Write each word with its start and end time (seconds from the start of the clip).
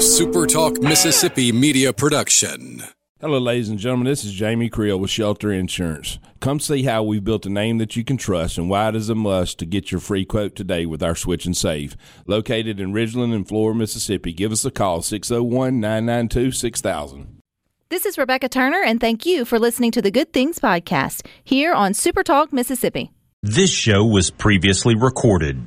a 0.00 0.02
Super 0.02 0.46
Talk 0.46 0.80
Mississippi 0.80 1.52
media 1.52 1.92
production. 1.92 2.82
Hello, 3.20 3.38
ladies 3.38 3.68
and 3.68 3.78
gentlemen. 3.78 4.06
This 4.06 4.24
is 4.24 4.32
Jamie 4.32 4.70
Creel 4.70 4.98
with 4.98 5.10
Shelter 5.10 5.52
Insurance. 5.52 6.18
Come 6.40 6.58
see 6.58 6.84
how 6.84 7.02
we've 7.02 7.22
built 7.22 7.44
a 7.44 7.50
name 7.50 7.76
that 7.76 7.96
you 7.96 8.02
can 8.02 8.16
trust 8.16 8.56
and 8.56 8.70
why 8.70 8.88
it 8.88 8.96
is 8.96 9.10
a 9.10 9.14
must 9.14 9.58
to 9.58 9.66
get 9.66 9.92
your 9.92 10.00
free 10.00 10.24
quote 10.24 10.56
today 10.56 10.86
with 10.86 11.02
our 11.02 11.14
Switch 11.14 11.44
and 11.44 11.54
Save. 11.54 11.98
Located 12.26 12.80
in 12.80 12.94
Ridgeland 12.94 13.34
and 13.34 13.46
Flora, 13.46 13.74
Mississippi. 13.74 14.32
Give 14.32 14.52
us 14.52 14.64
a 14.64 14.70
call, 14.70 15.02
601 15.02 15.78
992 15.78 16.52
6000. 16.52 17.42
This 17.90 18.06
is 18.06 18.16
Rebecca 18.16 18.48
Turner, 18.48 18.82
and 18.82 19.02
thank 19.02 19.26
you 19.26 19.44
for 19.44 19.58
listening 19.58 19.90
to 19.90 20.00
the 20.00 20.10
Good 20.10 20.32
Things 20.32 20.58
Podcast 20.58 21.26
here 21.44 21.74
on 21.74 21.92
Super 21.92 22.22
Talk 22.22 22.54
Mississippi. 22.54 23.10
This 23.42 23.70
show 23.70 24.02
was 24.06 24.30
previously 24.30 24.94
recorded. 24.94 25.66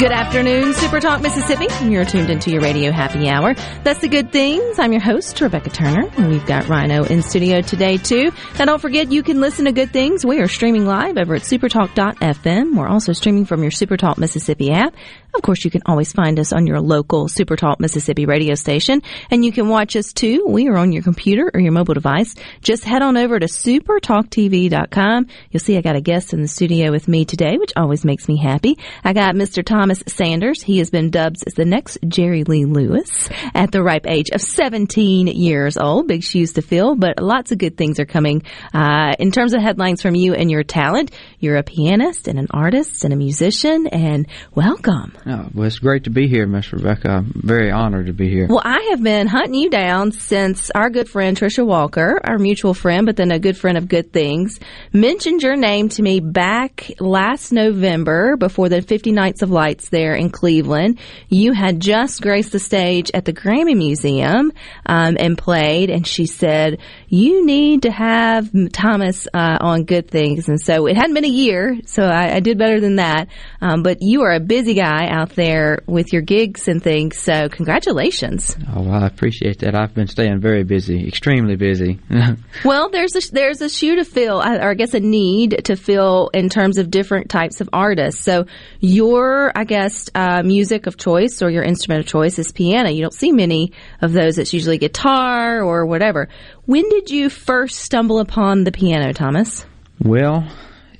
Good 0.00 0.12
afternoon, 0.12 0.72
Super 0.72 0.98
Talk 0.98 1.20
Mississippi. 1.20 1.66
You're 1.84 2.06
tuned 2.06 2.30
into 2.30 2.50
your 2.50 2.62
radio 2.62 2.90
happy 2.90 3.28
hour. 3.28 3.52
That's 3.84 4.00
the 4.00 4.08
good 4.08 4.32
things. 4.32 4.78
I'm 4.78 4.92
your 4.92 5.02
host, 5.02 5.38
Rebecca 5.38 5.68
Turner, 5.68 6.08
and 6.16 6.30
we've 6.30 6.46
got 6.46 6.70
Rhino 6.70 7.04
in 7.04 7.20
studio 7.20 7.60
today 7.60 7.98
too. 7.98 8.32
Now 8.58 8.64
don't 8.64 8.80
forget 8.80 9.12
you 9.12 9.22
can 9.22 9.42
listen 9.42 9.66
to 9.66 9.72
good 9.72 9.92
things. 9.92 10.24
We 10.24 10.40
are 10.40 10.48
streaming 10.48 10.86
live 10.86 11.18
over 11.18 11.34
at 11.34 11.42
supertalk.fm. 11.42 12.78
We're 12.78 12.88
also 12.88 13.12
streaming 13.12 13.44
from 13.44 13.60
your 13.60 13.72
Supertalk 13.72 14.16
Mississippi 14.16 14.70
app. 14.72 14.94
Of 15.34 15.42
course, 15.42 15.64
you 15.64 15.70
can 15.70 15.82
always 15.86 16.12
find 16.12 16.38
us 16.38 16.52
on 16.52 16.66
your 16.66 16.80
local 16.80 17.26
Supertalk 17.26 17.80
Mississippi 17.80 18.26
radio 18.26 18.54
station, 18.54 19.02
and 19.30 19.44
you 19.44 19.52
can 19.52 19.68
watch 19.68 19.96
us 19.96 20.12
too. 20.12 20.44
We 20.46 20.68
are 20.68 20.76
on 20.76 20.92
your 20.92 21.02
computer 21.02 21.50
or 21.52 21.60
your 21.60 21.72
mobile 21.72 21.94
device. 21.94 22.34
Just 22.62 22.84
head 22.84 23.02
on 23.02 23.16
over 23.16 23.38
to 23.38 23.46
supertalktv.com. 23.46 25.26
You'll 25.50 25.60
see 25.60 25.76
I 25.76 25.82
got 25.82 25.96
a 25.96 26.00
guest 26.00 26.32
in 26.32 26.42
the 26.42 26.48
studio 26.48 26.90
with 26.90 27.08
me 27.08 27.24
today, 27.24 27.56
which 27.58 27.72
always 27.76 28.04
makes 28.04 28.28
me 28.28 28.36
happy. 28.36 28.78
I 29.04 29.12
got 29.12 29.34
Mr. 29.34 29.64
Thomas 29.64 30.02
Sanders. 30.06 30.62
He 30.62 30.78
has 30.78 30.90
been 30.90 31.10
dubbed 31.10 31.38
as 31.46 31.54
the 31.54 31.64
next 31.64 31.98
Jerry 32.06 32.44
Lee 32.44 32.64
Lewis 32.64 33.28
at 33.54 33.70
the 33.70 33.82
ripe 33.82 34.06
age 34.06 34.30
of 34.30 34.40
17 34.40 35.28
years 35.28 35.76
old. 35.76 36.08
Big 36.08 36.22
shoes 36.22 36.54
to 36.54 36.62
fill, 36.62 36.96
but 36.96 37.22
lots 37.22 37.52
of 37.52 37.58
good 37.58 37.76
things 37.76 38.00
are 38.00 38.06
coming. 38.06 38.42
Uh, 38.74 39.14
in 39.18 39.30
terms 39.30 39.54
of 39.54 39.62
headlines 39.62 40.02
from 40.02 40.14
you 40.14 40.34
and 40.34 40.50
your 40.50 40.64
talent, 40.64 41.12
you're 41.38 41.56
a 41.56 41.62
pianist 41.62 42.28
and 42.28 42.38
an 42.38 42.48
artist 42.50 43.04
and 43.04 43.12
a 43.12 43.16
musician, 43.16 43.86
and 43.86 44.26
welcome. 44.54 45.12
Oh, 45.26 45.48
well, 45.52 45.66
it's 45.66 45.78
great 45.78 46.04
to 46.04 46.10
be 46.10 46.28
here, 46.28 46.46
Miss 46.46 46.72
Rebecca. 46.72 47.10
I'm 47.10 47.32
very 47.34 47.70
honored 47.70 48.06
to 48.06 48.12
be 48.14 48.30
here. 48.30 48.46
Well, 48.48 48.62
I 48.64 48.88
have 48.90 49.02
been 49.02 49.26
hunting 49.26 49.54
you 49.54 49.68
down 49.68 50.12
since 50.12 50.70
our 50.70 50.88
good 50.88 51.10
friend 51.10 51.36
Trisha 51.36 51.64
Walker, 51.64 52.18
our 52.24 52.38
mutual 52.38 52.72
friend, 52.72 53.04
but 53.04 53.16
then 53.16 53.30
a 53.30 53.38
good 53.38 53.58
friend 53.58 53.76
of 53.76 53.86
Good 53.86 54.14
Things, 54.14 54.58
mentioned 54.94 55.42
your 55.42 55.56
name 55.56 55.90
to 55.90 56.02
me 56.02 56.20
back 56.20 56.90
last 57.00 57.52
November 57.52 58.36
before 58.38 58.70
the 58.70 58.80
50 58.80 59.12
Nights 59.12 59.42
of 59.42 59.50
Lights 59.50 59.90
there 59.90 60.14
in 60.14 60.30
Cleveland. 60.30 60.98
You 61.28 61.52
had 61.52 61.80
just 61.80 62.22
graced 62.22 62.52
the 62.52 62.58
stage 62.58 63.10
at 63.12 63.26
the 63.26 63.34
Grammy 63.34 63.76
Museum 63.76 64.52
um, 64.86 65.16
and 65.20 65.36
played, 65.36 65.90
and 65.90 66.06
she 66.06 66.24
said, 66.24 66.78
You 67.08 67.44
need 67.44 67.82
to 67.82 67.90
have 67.90 68.50
Thomas 68.72 69.28
uh, 69.34 69.58
on 69.60 69.84
Good 69.84 70.10
Things. 70.10 70.48
And 70.48 70.58
so 70.58 70.86
it 70.86 70.96
hadn't 70.96 71.14
been 71.14 71.26
a 71.26 71.28
year, 71.28 71.78
so 71.84 72.04
I, 72.04 72.36
I 72.36 72.40
did 72.40 72.56
better 72.56 72.80
than 72.80 72.96
that. 72.96 73.28
Um, 73.60 73.82
but 73.82 73.98
you 74.00 74.22
are 74.22 74.32
a 74.32 74.40
busy 74.40 74.72
guy 74.72 75.09
out 75.10 75.30
there 75.30 75.82
with 75.86 76.12
your 76.12 76.22
gigs 76.22 76.68
and 76.68 76.82
things, 76.82 77.18
so 77.18 77.48
congratulations. 77.48 78.56
Oh, 78.74 78.82
well, 78.82 79.02
I 79.02 79.06
appreciate 79.06 79.58
that. 79.60 79.74
I've 79.74 79.94
been 79.94 80.06
staying 80.06 80.40
very 80.40 80.62
busy, 80.64 81.06
extremely 81.06 81.56
busy. 81.56 81.98
Well, 82.64 82.90
there's 82.90 83.16
a 83.16 83.32
there's 83.32 83.60
a 83.62 83.68
shoe 83.68 83.96
to 83.96 84.04
fill, 84.04 84.38
or 84.38 84.70
I 84.70 84.74
guess 84.74 84.92
a 84.94 85.00
need 85.00 85.64
to 85.64 85.76
fill 85.76 86.30
in 86.34 86.48
terms 86.48 86.78
of 86.78 86.90
different 86.90 87.30
types 87.30 87.60
of 87.60 87.70
artists. 87.72 88.22
So 88.22 88.46
your, 88.80 89.52
I 89.54 89.64
guess, 89.64 90.10
uh, 90.14 90.42
music 90.42 90.86
of 90.86 90.96
choice 90.96 91.42
or 91.42 91.50
your 91.50 91.62
instrument 91.62 92.04
of 92.04 92.06
choice 92.06 92.38
is 92.38 92.52
piano. 92.52 92.90
You 92.90 93.00
don't 93.00 93.14
see 93.14 93.32
many 93.32 93.72
of 94.02 94.12
those. 94.12 94.38
It's 94.38 94.52
usually 94.52 94.78
guitar 94.78 95.62
or 95.62 95.86
whatever. 95.86 96.28
When 96.66 96.88
did 96.88 97.10
you 97.10 97.30
first 97.30 97.78
stumble 97.78 98.18
upon 98.18 98.64
the 98.64 98.72
piano, 98.72 99.12
Thomas? 99.12 99.64
well, 100.02 100.46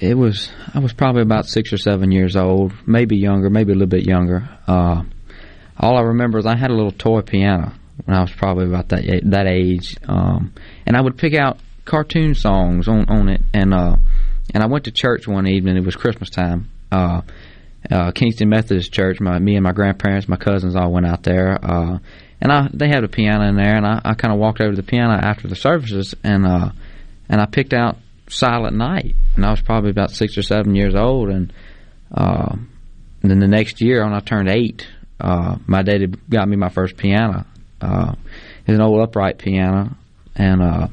it 0.00 0.16
was 0.16 0.50
I 0.74 0.78
was 0.78 0.92
probably 0.92 1.22
about 1.22 1.46
six 1.46 1.72
or 1.72 1.76
seven 1.76 2.10
years 2.10 2.34
old, 2.34 2.72
maybe 2.86 3.16
younger, 3.16 3.50
maybe 3.50 3.72
a 3.72 3.74
little 3.74 3.88
bit 3.88 4.06
younger. 4.06 4.48
Uh, 4.66 5.02
all 5.78 5.96
I 5.96 6.02
remember 6.02 6.38
is 6.38 6.46
I 6.46 6.56
had 6.56 6.70
a 6.70 6.74
little 6.74 6.92
toy 6.92 7.20
piano 7.20 7.74
when 8.04 8.16
I 8.16 8.22
was 8.22 8.32
probably 8.32 8.66
about 8.66 8.88
that 8.88 9.20
that 9.26 9.46
age, 9.46 9.96
um, 10.08 10.54
and 10.86 10.96
I 10.96 11.00
would 11.00 11.18
pick 11.18 11.34
out 11.34 11.58
cartoon 11.84 12.34
songs 12.34 12.88
on 12.88 13.08
on 13.10 13.28
it, 13.28 13.42
and 13.52 13.74
uh, 13.74 13.96
and 14.54 14.62
I 14.62 14.66
went 14.66 14.84
to 14.84 14.90
church 14.90 15.28
one 15.28 15.46
evening. 15.46 15.76
It 15.76 15.84
was 15.84 15.96
Christmas 15.96 16.30
time. 16.30 16.70
Uh, 16.90 17.20
uh, 17.90 18.10
Kingston 18.12 18.48
Methodist 18.48 18.92
Church. 18.92 19.20
My 19.20 19.38
me 19.38 19.54
and 19.54 19.62
my 19.62 19.72
grandparents, 19.72 20.28
my 20.28 20.36
cousins 20.36 20.76
all 20.76 20.92
went 20.92 21.06
out 21.06 21.22
there, 21.22 21.58
uh, 21.62 21.98
and 22.40 22.50
I 22.50 22.68
they 22.72 22.88
had 22.88 23.04
a 23.04 23.08
piano 23.08 23.46
in 23.46 23.56
there, 23.56 23.76
and 23.76 23.86
I, 23.86 24.00
I 24.02 24.14
kind 24.14 24.32
of 24.32 24.40
walked 24.40 24.62
over 24.62 24.70
to 24.70 24.76
the 24.76 24.82
piano 24.82 25.12
after 25.12 25.46
the 25.46 25.56
services, 25.56 26.14
and 26.24 26.46
uh, 26.46 26.70
and 27.28 27.40
I 27.40 27.46
picked 27.46 27.74
out 27.74 27.98
Silent 28.30 28.76
Night, 28.76 29.14
and 29.36 29.44
I 29.44 29.50
was 29.50 29.60
probably 29.60 29.90
about 29.90 30.10
six 30.10 30.38
or 30.38 30.42
seven 30.42 30.74
years 30.74 30.94
old, 30.94 31.28
and, 31.28 31.52
uh, 32.12 32.54
and 33.22 33.30
then 33.30 33.40
the 33.40 33.48
next 33.48 33.80
year 33.80 34.04
when 34.04 34.14
I 34.14 34.20
turned 34.20 34.48
eight, 34.48 34.86
uh, 35.20 35.56
my 35.66 35.82
daddy 35.82 36.06
got 36.06 36.48
me 36.48 36.56
my 36.56 36.68
first 36.68 36.96
piano. 36.96 37.44
Uh, 37.80 38.14
it's 38.66 38.76
an 38.76 38.80
old 38.80 39.00
upright 39.00 39.38
piano, 39.38 39.96
and 40.36 40.62
uh, 40.62 40.88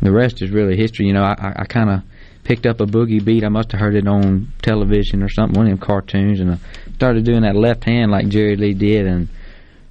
the 0.00 0.12
rest 0.12 0.42
is 0.42 0.50
really 0.50 0.76
history. 0.76 1.06
You 1.06 1.14
know, 1.14 1.22
I, 1.22 1.34
I, 1.38 1.52
I 1.60 1.64
kind 1.64 1.90
of 1.90 2.02
picked 2.44 2.66
up 2.66 2.80
a 2.80 2.86
boogie 2.86 3.24
beat. 3.24 3.44
I 3.44 3.48
must 3.48 3.72
have 3.72 3.80
heard 3.80 3.94
it 3.94 4.06
on 4.06 4.52
television 4.62 5.22
or 5.22 5.28
something, 5.28 5.58
one 5.58 5.66
of 5.66 5.78
them 5.78 5.86
cartoons, 5.86 6.40
and 6.40 6.52
I 6.52 6.58
started 6.94 7.24
doing 7.24 7.42
that 7.42 7.56
left 7.56 7.84
hand 7.84 8.10
like 8.10 8.28
Jerry 8.28 8.56
Lee 8.56 8.74
did, 8.74 9.06
and 9.06 9.28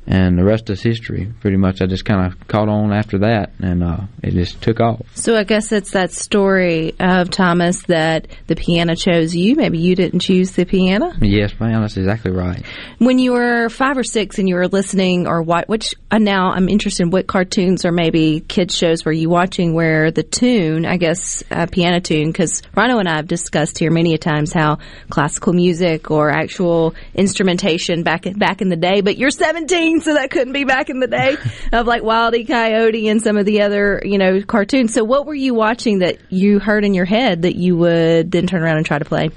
and 0.07 0.37
the 0.37 0.43
rest 0.43 0.69
is 0.69 0.81
history. 0.81 1.31
Pretty 1.41 1.57
much, 1.57 1.81
I 1.81 1.85
just 1.85 2.05
kind 2.05 2.25
of 2.25 2.47
caught 2.47 2.69
on 2.69 2.93
after 2.93 3.19
that, 3.19 3.51
and 3.59 3.83
uh, 3.83 4.01
it 4.23 4.31
just 4.31 4.61
took 4.61 4.79
off. 4.79 5.01
So 5.15 5.35
I 5.35 5.43
guess 5.43 5.71
it's 5.71 5.91
that 5.91 6.11
story 6.11 6.95
of 6.99 7.29
Thomas 7.29 7.83
that 7.83 8.27
the 8.47 8.55
piano 8.55 8.95
chose 8.95 9.35
you. 9.35 9.55
Maybe 9.55 9.79
you 9.79 9.95
didn't 9.95 10.21
choose 10.21 10.51
the 10.51 10.65
piano. 10.65 11.11
Yes, 11.21 11.59
ma'am, 11.59 11.81
that's 11.81 11.97
exactly 11.97 12.31
right. 12.31 12.63
When 12.99 13.19
you 13.19 13.33
were 13.33 13.69
five 13.69 13.97
or 13.97 14.03
six 14.03 14.39
and 14.39 14.47
you 14.47 14.55
were 14.55 14.67
listening 14.67 15.27
or 15.27 15.41
what, 15.41 15.67
which 15.67 15.93
uh, 16.09 16.19
now 16.19 16.51
I'm 16.51 16.69
interested 16.69 17.03
in 17.03 17.09
what 17.09 17.27
cartoons 17.27 17.85
or 17.85 17.91
maybe 17.91 18.39
kids 18.39 18.75
shows 18.75 19.03
were 19.03 19.11
you 19.11 19.29
watching 19.29 19.73
where 19.73 20.11
the 20.11 20.23
tune, 20.23 20.85
I 20.85 20.97
guess, 20.97 21.43
a 21.51 21.67
piano 21.67 21.99
tune, 21.99 22.31
because 22.31 22.61
Rhino 22.75 22.99
and 22.99 23.09
I 23.09 23.17
have 23.17 23.27
discussed 23.27 23.77
here 23.77 23.91
many 23.91 24.13
a 24.13 24.17
times 24.17 24.53
how 24.53 24.77
classical 25.09 25.51
music 25.51 26.09
or 26.11 26.29
actual 26.29 26.95
instrumentation 27.13 28.03
back 28.03 28.25
back 28.37 28.61
in 28.61 28.69
the 28.69 28.75
day, 28.75 29.01
but 29.01 29.17
you're 29.17 29.31
17, 29.31 29.96
so 30.01 30.13
that 30.13 30.31
couldn't 30.31 30.53
be 30.53 30.63
back 30.63 30.89
in 30.89 30.99
the 30.99 31.07
day 31.07 31.37
of 31.73 31.87
like 31.87 32.01
Wildy 32.01 32.47
Coyote 32.47 33.07
and 33.07 33.21
some 33.21 33.37
of 33.37 33.45
the 33.45 33.61
other, 33.61 34.01
you 34.03 34.17
know, 34.17 34.41
cartoons. 34.41 34.93
So 34.93 35.03
what 35.03 35.25
were 35.25 35.35
you 35.35 35.53
watching 35.53 35.99
that 35.99 36.17
you 36.29 36.59
heard 36.59 36.83
in 36.85 36.93
your 36.93 37.05
head 37.05 37.43
that 37.43 37.55
you 37.55 37.77
would 37.77 38.31
then 38.31 38.47
turn 38.47 38.63
around 38.63 38.77
and 38.77 38.85
try 38.85 38.99
to 38.99 39.05
play? 39.05 39.29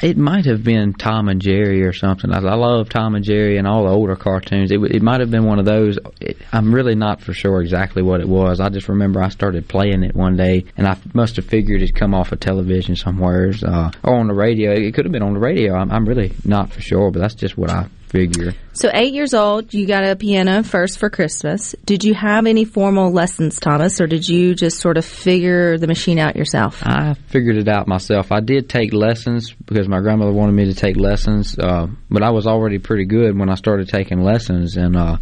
It 0.00 0.16
might 0.16 0.44
have 0.46 0.62
been 0.62 0.94
Tom 0.94 1.28
and 1.28 1.40
Jerry 1.40 1.82
or 1.82 1.92
something. 1.92 2.32
I, 2.32 2.38
I 2.38 2.54
love 2.54 2.88
Tom 2.88 3.14
and 3.14 3.24
Jerry 3.24 3.58
and 3.58 3.66
all 3.66 3.84
the 3.84 3.90
older 3.90 4.16
cartoons. 4.16 4.70
It, 4.70 4.80
it 4.82 5.02
might 5.02 5.20
have 5.20 5.30
been 5.30 5.44
one 5.44 5.58
of 5.58 5.64
those. 5.64 5.98
It, 6.20 6.38
I'm 6.52 6.74
really 6.74 6.94
not 6.94 7.20
for 7.20 7.32
sure 7.32 7.60
exactly 7.60 8.02
what 8.02 8.20
it 8.20 8.28
was. 8.28 8.60
I 8.60 8.68
just 8.68 8.88
remember 8.88 9.22
I 9.22 9.28
started 9.28 9.68
playing 9.68 10.04
it 10.04 10.14
one 10.14 10.36
day, 10.36 10.64
and 10.76 10.86
I 10.86 10.96
must 11.14 11.36
have 11.36 11.46
figured 11.46 11.82
it'd 11.82 11.94
come 11.94 12.14
off 12.14 12.32
of 12.32 12.40
television 12.40 12.96
somewhere 12.96 13.52
uh, 13.66 13.90
or 14.02 14.14
on 14.14 14.28
the 14.28 14.34
radio. 14.34 14.72
It 14.72 14.94
could 14.94 15.04
have 15.04 15.12
been 15.12 15.22
on 15.22 15.34
the 15.34 15.40
radio. 15.40 15.74
I'm, 15.74 15.90
I'm 15.90 16.06
really 16.06 16.32
not 16.44 16.72
for 16.72 16.80
sure, 16.80 17.10
but 17.10 17.20
that's 17.20 17.34
just 17.34 17.56
what 17.56 17.70
I 17.70 17.88
figure. 18.12 18.52
So 18.74 18.90
eight 18.92 19.14
years 19.14 19.34
old, 19.34 19.74
you 19.74 19.86
got 19.86 20.04
a 20.04 20.14
piano 20.14 20.62
first 20.62 20.98
for 20.98 21.10
Christmas. 21.10 21.74
Did 21.84 22.04
you 22.04 22.14
have 22.14 22.46
any 22.46 22.64
formal 22.64 23.10
lessons, 23.10 23.58
Thomas, 23.58 24.00
or 24.00 24.06
did 24.06 24.28
you 24.28 24.54
just 24.54 24.78
sort 24.78 24.98
of 24.98 25.04
figure 25.04 25.78
the 25.78 25.86
machine 25.86 26.18
out 26.18 26.36
yourself? 26.36 26.82
I 26.84 27.14
figured 27.28 27.56
it 27.56 27.68
out 27.68 27.88
myself. 27.88 28.30
I 28.30 28.40
did 28.40 28.68
take 28.68 28.92
lessons 28.92 29.52
because 29.52 29.88
my 29.88 30.00
grandmother 30.00 30.32
wanted 30.32 30.52
me 30.52 30.66
to 30.66 30.74
take 30.74 30.96
lessons, 30.96 31.58
uh, 31.58 31.88
but 32.10 32.22
I 32.22 32.30
was 32.30 32.46
already 32.46 32.78
pretty 32.78 33.06
good 33.06 33.36
when 33.36 33.48
I 33.48 33.54
started 33.54 33.88
taking 33.88 34.22
lessons. 34.22 34.76
And 34.76 34.94
uh, 34.94 35.16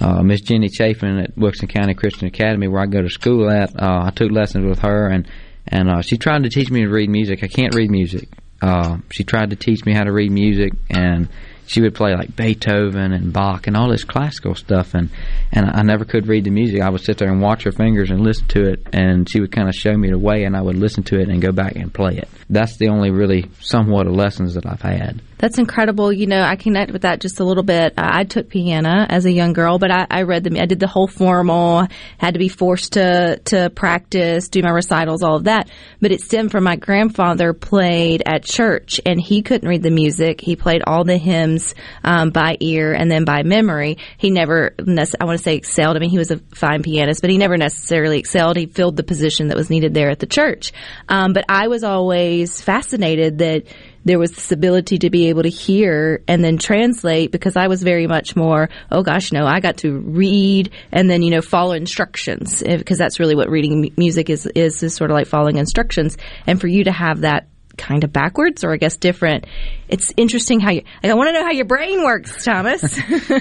uh, 0.00 0.22
Miss 0.22 0.40
Jenny 0.40 0.68
Chafin 0.68 1.18
at 1.18 1.36
Wilkinson 1.36 1.68
County 1.68 1.94
Christian 1.94 2.26
Academy, 2.26 2.68
where 2.68 2.82
I 2.82 2.86
go 2.86 3.02
to 3.02 3.10
school 3.10 3.50
at, 3.50 3.70
uh, 3.80 4.04
I 4.06 4.10
took 4.10 4.32
lessons 4.32 4.66
with 4.66 4.80
her, 4.80 5.08
and 5.08 5.28
and 5.66 5.88
uh, 5.88 6.02
she 6.02 6.18
tried 6.18 6.42
to 6.42 6.50
teach 6.50 6.70
me 6.70 6.82
to 6.82 6.88
read 6.88 7.08
music. 7.08 7.42
I 7.42 7.48
can't 7.48 7.74
read 7.74 7.90
music. 7.90 8.28
Uh, 8.60 8.98
she 9.10 9.24
tried 9.24 9.50
to 9.50 9.56
teach 9.56 9.84
me 9.84 9.94
how 9.94 10.04
to 10.04 10.12
read 10.12 10.30
music, 10.30 10.72
and 10.90 11.28
she 11.66 11.80
would 11.80 11.94
play 11.94 12.14
like 12.14 12.36
Beethoven 12.36 13.12
and 13.12 13.32
Bach 13.32 13.66
and 13.66 13.76
all 13.76 13.90
this 13.90 14.04
classical 14.04 14.54
stuff, 14.54 14.94
and 14.94 15.10
and 15.52 15.70
I 15.70 15.82
never 15.82 16.04
could 16.04 16.26
read 16.26 16.44
the 16.44 16.50
music. 16.50 16.80
I 16.82 16.90
would 16.90 17.00
sit 17.00 17.18
there 17.18 17.30
and 17.30 17.40
watch 17.40 17.64
her 17.64 17.72
fingers 17.72 18.10
and 18.10 18.20
listen 18.20 18.46
to 18.48 18.68
it, 18.72 18.86
and 18.92 19.28
she 19.30 19.40
would 19.40 19.52
kind 19.52 19.68
of 19.68 19.74
show 19.74 19.96
me 19.96 20.10
the 20.10 20.18
way, 20.18 20.44
and 20.44 20.56
I 20.56 20.62
would 20.62 20.76
listen 20.76 21.02
to 21.04 21.20
it 21.20 21.28
and 21.28 21.40
go 21.40 21.52
back 21.52 21.76
and 21.76 21.92
play 21.92 22.16
it. 22.16 22.28
That's 22.50 22.76
the 22.76 22.88
only 22.88 23.10
really 23.10 23.50
somewhat 23.60 24.06
of 24.06 24.14
lessons 24.14 24.54
that 24.54 24.66
I've 24.66 24.82
had. 24.82 25.22
That's 25.44 25.58
incredible. 25.58 26.10
You 26.10 26.26
know, 26.26 26.40
I 26.40 26.56
connect 26.56 26.90
with 26.90 27.02
that 27.02 27.20
just 27.20 27.38
a 27.38 27.44
little 27.44 27.64
bit. 27.64 27.92
I 27.98 28.24
took 28.24 28.48
piano 28.48 29.04
as 29.06 29.26
a 29.26 29.30
young 29.30 29.52
girl, 29.52 29.78
but 29.78 29.90
I, 29.90 30.06
I 30.08 30.22
read 30.22 30.42
the, 30.42 30.58
I 30.58 30.64
did 30.64 30.80
the 30.80 30.86
whole 30.86 31.06
formal, 31.06 31.86
had 32.16 32.32
to 32.32 32.38
be 32.38 32.48
forced 32.48 32.94
to, 32.94 33.38
to 33.44 33.68
practice, 33.68 34.48
do 34.48 34.62
my 34.62 34.70
recitals, 34.70 35.22
all 35.22 35.36
of 35.36 35.44
that. 35.44 35.68
But 36.00 36.12
it 36.12 36.22
stemmed 36.22 36.50
from 36.50 36.64
my 36.64 36.76
grandfather 36.76 37.52
played 37.52 38.22
at 38.24 38.44
church 38.44 39.02
and 39.04 39.20
he 39.20 39.42
couldn't 39.42 39.68
read 39.68 39.82
the 39.82 39.90
music. 39.90 40.40
He 40.40 40.56
played 40.56 40.82
all 40.86 41.04
the 41.04 41.18
hymns, 41.18 41.74
um, 42.02 42.30
by 42.30 42.56
ear 42.60 42.94
and 42.94 43.10
then 43.10 43.26
by 43.26 43.42
memory. 43.42 43.98
He 44.16 44.30
never, 44.30 44.74
I 44.78 45.24
want 45.26 45.36
to 45.36 45.44
say 45.44 45.56
excelled. 45.56 45.98
I 45.98 46.00
mean, 46.00 46.08
he 46.08 46.16
was 46.16 46.30
a 46.30 46.38
fine 46.54 46.82
pianist, 46.82 47.20
but 47.20 47.28
he 47.28 47.36
never 47.36 47.58
necessarily 47.58 48.18
excelled. 48.18 48.56
He 48.56 48.64
filled 48.64 48.96
the 48.96 49.02
position 49.02 49.48
that 49.48 49.58
was 49.58 49.68
needed 49.68 49.92
there 49.92 50.08
at 50.08 50.20
the 50.20 50.26
church. 50.26 50.72
Um, 51.06 51.34
but 51.34 51.44
I 51.50 51.68
was 51.68 51.84
always 51.84 52.62
fascinated 52.62 53.36
that, 53.40 53.64
there 54.04 54.18
was 54.18 54.32
this 54.32 54.52
ability 54.52 54.98
to 54.98 55.10
be 55.10 55.28
able 55.28 55.42
to 55.42 55.48
hear 55.48 56.22
and 56.28 56.44
then 56.44 56.58
translate 56.58 57.32
because 57.32 57.56
I 57.56 57.68
was 57.68 57.82
very 57.82 58.06
much 58.06 58.36
more, 58.36 58.68
oh 58.90 59.02
gosh, 59.02 59.32
no, 59.32 59.46
I 59.46 59.60
got 59.60 59.78
to 59.78 59.98
read 59.98 60.70
and 60.92 61.10
then, 61.10 61.22
you 61.22 61.30
know, 61.30 61.42
follow 61.42 61.72
instructions 61.72 62.62
because 62.62 62.98
that's 62.98 63.18
really 63.18 63.34
what 63.34 63.48
reading 63.48 63.92
music 63.96 64.30
is, 64.30 64.46
is, 64.54 64.82
is 64.82 64.94
sort 64.94 65.10
of 65.10 65.14
like 65.14 65.26
following 65.26 65.56
instructions. 65.56 66.16
And 66.46 66.60
for 66.60 66.68
you 66.68 66.84
to 66.84 66.92
have 66.92 67.22
that 67.22 67.48
kind 67.76 68.04
of 68.04 68.12
backwards 68.12 68.62
or 68.62 68.72
I 68.72 68.76
guess 68.76 68.96
different. 68.96 69.46
It's 69.88 70.12
interesting 70.16 70.60
how 70.60 70.70
you, 70.70 70.82
I 71.02 71.12
want 71.14 71.28
to 71.28 71.32
know 71.32 71.44
how 71.44 71.50
your 71.50 71.64
brain 71.64 72.04
works, 72.04 72.44
Thomas. 72.44 72.98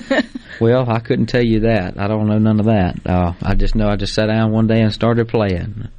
well, 0.60 0.90
I 0.90 1.00
couldn't 1.00 1.28
tell 1.28 1.44
you 1.44 1.62
that. 1.62 2.00
I 2.00 2.08
don't 2.08 2.28
know 2.28 2.40
none 2.40 2.60
of 2.60 2.66
that. 2.66 3.00
Uh, 3.06 3.34
I 3.42 3.56
just 3.56 3.76
know 3.76 3.88
I 3.88 3.96
just 3.96 4.14
sat 4.14 4.28
down 4.28 4.52
one 4.52 4.68
day 4.68 4.82
and 4.82 4.92
started 4.92 5.28
playing 5.28 5.90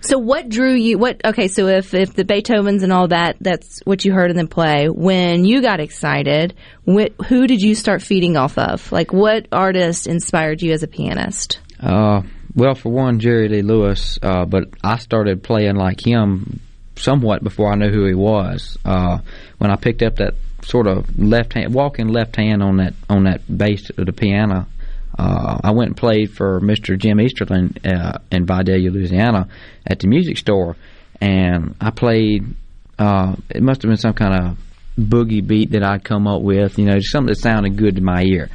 so 0.00 0.18
what 0.18 0.48
drew 0.48 0.74
you 0.74 0.98
what 0.98 1.20
okay 1.24 1.48
so 1.48 1.66
if 1.66 1.92
if 1.92 2.14
the 2.14 2.24
beethovens 2.24 2.82
and 2.82 2.92
all 2.92 3.08
that 3.08 3.36
that's 3.40 3.80
what 3.84 4.04
you 4.04 4.12
heard 4.12 4.30
in 4.30 4.36
the 4.36 4.46
play 4.46 4.88
when 4.88 5.44
you 5.44 5.60
got 5.60 5.80
excited 5.80 6.54
wh- 6.88 7.12
who 7.26 7.46
did 7.46 7.60
you 7.60 7.74
start 7.74 8.02
feeding 8.02 8.36
off 8.36 8.58
of? 8.58 8.90
Like 8.92 9.12
what 9.12 9.46
artist 9.52 10.06
inspired 10.06 10.62
you 10.62 10.72
as 10.72 10.82
a 10.82 10.88
pianist? 10.88 11.60
Uh 11.80 12.22
well 12.54 12.74
for 12.74 12.90
one 12.90 13.18
jerry 13.20 13.48
lee 13.48 13.60
lewis 13.62 14.18
uh 14.22 14.46
but 14.46 14.64
i 14.82 14.96
started 14.96 15.42
playing 15.42 15.76
like 15.76 16.00
him 16.00 16.60
somewhat 16.96 17.44
before 17.44 17.70
i 17.70 17.74
knew 17.74 17.90
who 17.90 18.06
he 18.06 18.14
was. 18.14 18.78
Uh 18.84 19.18
when 19.58 19.70
i 19.70 19.76
picked 19.76 20.02
up 20.02 20.16
that 20.16 20.34
sort 20.62 20.86
of 20.86 21.18
left 21.18 21.52
hand 21.52 21.74
walking 21.74 22.08
left 22.08 22.36
hand 22.36 22.62
on 22.62 22.78
that 22.78 22.94
on 23.10 23.24
that 23.24 23.40
bass 23.58 23.90
of 23.90 24.06
the 24.06 24.12
piano 24.12 24.66
uh, 25.18 25.58
I 25.62 25.70
went 25.72 25.88
and 25.88 25.96
played 25.96 26.32
for 26.32 26.60
Mr. 26.60 26.98
Jim 26.98 27.18
Easterlin 27.18 27.78
uh, 27.86 28.18
in 28.30 28.46
Vidalia, 28.46 28.90
Louisiana, 28.90 29.48
at 29.86 30.00
the 30.00 30.08
music 30.08 30.38
store, 30.38 30.76
and 31.20 31.74
I 31.80 31.90
played. 31.90 32.44
Uh, 32.98 33.36
it 33.50 33.62
must 33.62 33.82
have 33.82 33.90
been 33.90 33.98
some 33.98 34.14
kind 34.14 34.34
of 34.34 34.58
boogie 34.98 35.46
beat 35.46 35.72
that 35.72 35.82
I'd 35.82 36.04
come 36.04 36.26
up 36.26 36.40
with, 36.42 36.78
you 36.78 36.86
know, 36.86 36.98
something 37.00 37.28
that 37.28 37.40
sounded 37.40 37.76
good 37.76 37.96
to 37.96 38.02
my 38.02 38.22
ear. 38.22 38.48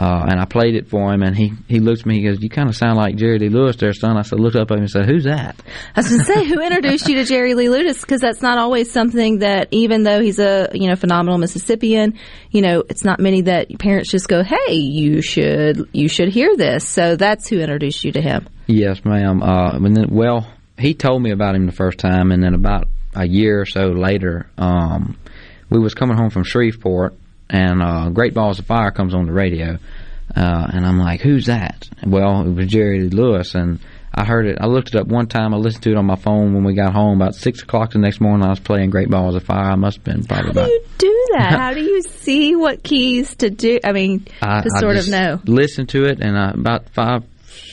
Uh, 0.00 0.24
and 0.30 0.40
I 0.40 0.46
played 0.46 0.76
it 0.76 0.88
for 0.88 1.12
him, 1.12 1.22
and 1.22 1.36
he, 1.36 1.52
he 1.68 1.78
looked 1.78 2.00
at 2.00 2.06
me. 2.06 2.20
He 2.20 2.24
goes, 2.24 2.40
"You 2.40 2.48
kind 2.48 2.70
of 2.70 2.74
sound 2.74 2.96
like 2.96 3.16
Jerry 3.16 3.38
Lee 3.38 3.50
Lewis, 3.50 3.76
there, 3.76 3.92
son." 3.92 4.16
I 4.16 4.22
said, 4.22 4.40
looked 4.40 4.56
up 4.56 4.70
at 4.70 4.78
him 4.78 4.84
and 4.84 4.90
said, 4.90 5.04
"Who's 5.04 5.24
that?" 5.24 5.60
I 5.94 6.00
was 6.00 6.08
going 6.08 6.20
to 6.20 6.24
say, 6.24 6.44
who 6.46 6.58
introduced 6.58 7.06
you 7.06 7.16
to 7.16 7.24
Jerry 7.24 7.52
Lee 7.52 7.68
Lewis? 7.68 8.00
Because 8.00 8.22
that's 8.22 8.40
not 8.40 8.56
always 8.56 8.90
something 8.90 9.40
that, 9.40 9.68
even 9.72 10.04
though 10.04 10.22
he's 10.22 10.38
a 10.38 10.70
you 10.72 10.88
know 10.88 10.96
phenomenal 10.96 11.36
Mississippian, 11.36 12.18
you 12.50 12.62
know, 12.62 12.82
it's 12.88 13.04
not 13.04 13.20
many 13.20 13.42
that 13.42 13.68
parents 13.78 14.10
just 14.10 14.26
go, 14.26 14.42
"Hey, 14.42 14.72
you 14.72 15.20
should 15.20 15.90
you 15.92 16.08
should 16.08 16.30
hear 16.30 16.56
this." 16.56 16.88
So 16.88 17.16
that's 17.16 17.46
who 17.50 17.58
introduced 17.60 18.02
you 18.02 18.12
to 18.12 18.22
him. 18.22 18.48
Yes, 18.66 19.04
ma'am. 19.04 19.42
Uh, 19.42 19.72
and 19.72 19.94
then, 19.94 20.06
well, 20.08 20.50
he 20.78 20.94
told 20.94 21.22
me 21.22 21.30
about 21.30 21.56
him 21.56 21.66
the 21.66 21.72
first 21.72 21.98
time, 21.98 22.32
and 22.32 22.42
then 22.42 22.54
about 22.54 22.88
a 23.14 23.28
year 23.28 23.60
or 23.60 23.66
so 23.66 23.88
later, 23.88 24.48
um, 24.56 25.18
we 25.68 25.78
was 25.78 25.92
coming 25.92 26.16
home 26.16 26.30
from 26.30 26.44
Shreveport 26.44 27.19
and 27.50 27.82
uh, 27.82 28.08
Great 28.10 28.32
Balls 28.32 28.58
of 28.58 28.66
Fire 28.66 28.90
comes 28.90 29.14
on 29.14 29.26
the 29.26 29.32
radio, 29.32 29.78
uh, 30.36 30.66
and 30.72 30.86
I'm 30.86 30.98
like, 30.98 31.20
who's 31.20 31.46
that? 31.46 31.88
Well, 32.06 32.42
it 32.46 32.52
was 32.52 32.66
Jerry 32.68 33.10
Lewis, 33.10 33.54
and 33.54 33.80
I 34.14 34.24
heard 34.24 34.46
it. 34.46 34.58
I 34.60 34.66
looked 34.66 34.94
it 34.94 34.96
up 34.96 35.08
one 35.08 35.26
time. 35.26 35.52
I 35.52 35.56
listened 35.56 35.82
to 35.84 35.90
it 35.90 35.96
on 35.96 36.06
my 36.06 36.16
phone 36.16 36.54
when 36.54 36.64
we 36.64 36.74
got 36.74 36.92
home 36.92 37.20
about 37.20 37.34
six 37.34 37.62
o'clock 37.62 37.92
the 37.92 37.98
next 37.98 38.20
morning. 38.20 38.46
I 38.46 38.50
was 38.50 38.60
playing 38.60 38.90
Great 38.90 39.10
Balls 39.10 39.34
of 39.34 39.42
Fire. 39.44 39.70
I 39.70 39.74
must 39.76 39.96
have 39.98 40.04
been 40.04 40.24
probably. 40.24 40.62
How 40.62 40.66
do 40.66 40.72
you 40.72 40.84
do 40.98 41.26
that? 41.32 41.52
How 41.58 41.74
do 41.74 41.80
you 41.80 42.02
see 42.02 42.54
what 42.56 42.82
keys 42.82 43.34
to 43.36 43.50
do? 43.50 43.78
I 43.84 43.92
mean, 43.92 44.26
I, 44.42 44.62
to 44.62 44.70
sort 44.78 44.96
of 44.96 45.08
know. 45.08 45.40
Listen 45.44 45.86
to 45.88 46.04
it, 46.04 46.20
and 46.20 46.36
uh, 46.36 46.52
about 46.54 46.88
five, 46.90 47.24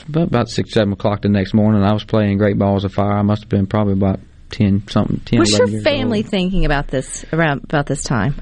about, 0.09 0.27
about 0.27 0.49
six, 0.49 0.73
seven 0.73 0.93
o'clock 0.93 1.21
the 1.21 1.29
next 1.29 1.53
morning, 1.53 1.83
I 1.83 1.93
was 1.93 2.03
playing 2.03 2.37
Great 2.39 2.57
Balls 2.57 2.83
of 2.85 2.93
Fire. 2.93 3.13
I 3.17 3.21
must 3.23 3.43
have 3.43 3.49
been 3.49 3.67
probably 3.67 3.93
about 3.93 4.19
ten 4.49 4.87
something. 4.87 5.19
10, 5.25 5.39
What's 5.39 5.57
your 5.57 5.81
family 5.81 6.19
old. 6.19 6.29
thinking 6.29 6.65
about 6.65 6.87
this 6.87 7.25
around 7.33 7.63
about 7.63 7.85
this 7.85 8.03
time? 8.03 8.35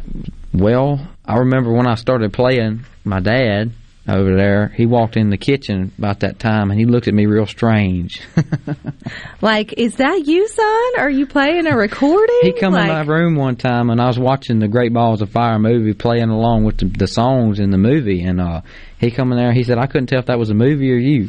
Well, 0.55 1.05
I 1.25 1.39
remember 1.39 1.73
when 1.73 1.85
I 1.85 1.95
started 1.95 2.31
playing, 2.31 2.85
my 3.03 3.19
dad 3.19 3.71
over 4.07 4.35
there, 4.37 4.69
he 4.69 4.85
walked 4.85 5.17
in 5.17 5.29
the 5.29 5.37
kitchen 5.37 5.91
about 5.97 6.21
that 6.21 6.39
time 6.39 6.71
and 6.71 6.79
he 6.79 6.85
looked 6.85 7.09
at 7.09 7.13
me 7.13 7.25
real 7.25 7.45
strange. 7.45 8.21
like, 9.41 9.73
is 9.73 9.95
that 9.95 10.25
you, 10.25 10.47
son? 10.47 10.99
Are 10.99 11.09
you 11.09 11.25
playing 11.25 11.67
a 11.67 11.75
recording? 11.75 12.39
He 12.41 12.53
come 12.53 12.71
like... 12.71 12.83
in 12.83 12.87
my 12.87 13.01
room 13.01 13.35
one 13.35 13.57
time 13.57 13.89
and 13.89 13.99
I 13.99 14.07
was 14.07 14.17
watching 14.17 14.59
the 14.59 14.69
Great 14.69 14.93
Balls 14.93 15.21
of 15.21 15.29
Fire 15.29 15.59
movie 15.59 15.93
playing 15.93 16.29
along 16.29 16.63
with 16.63 16.77
the, 16.77 16.85
the 16.85 17.07
songs 17.07 17.59
in 17.59 17.71
the 17.71 17.77
movie 17.77 18.23
and 18.23 18.39
uh 18.39 18.61
he 18.97 19.11
come 19.11 19.33
in 19.33 19.37
there 19.37 19.51
he 19.51 19.63
said 19.63 19.77
I 19.77 19.87
couldn't 19.87 20.07
tell 20.07 20.19
if 20.19 20.27
that 20.27 20.39
was 20.39 20.51
a 20.51 20.55
movie 20.55 20.91
or 20.91 20.97
you 20.97 21.27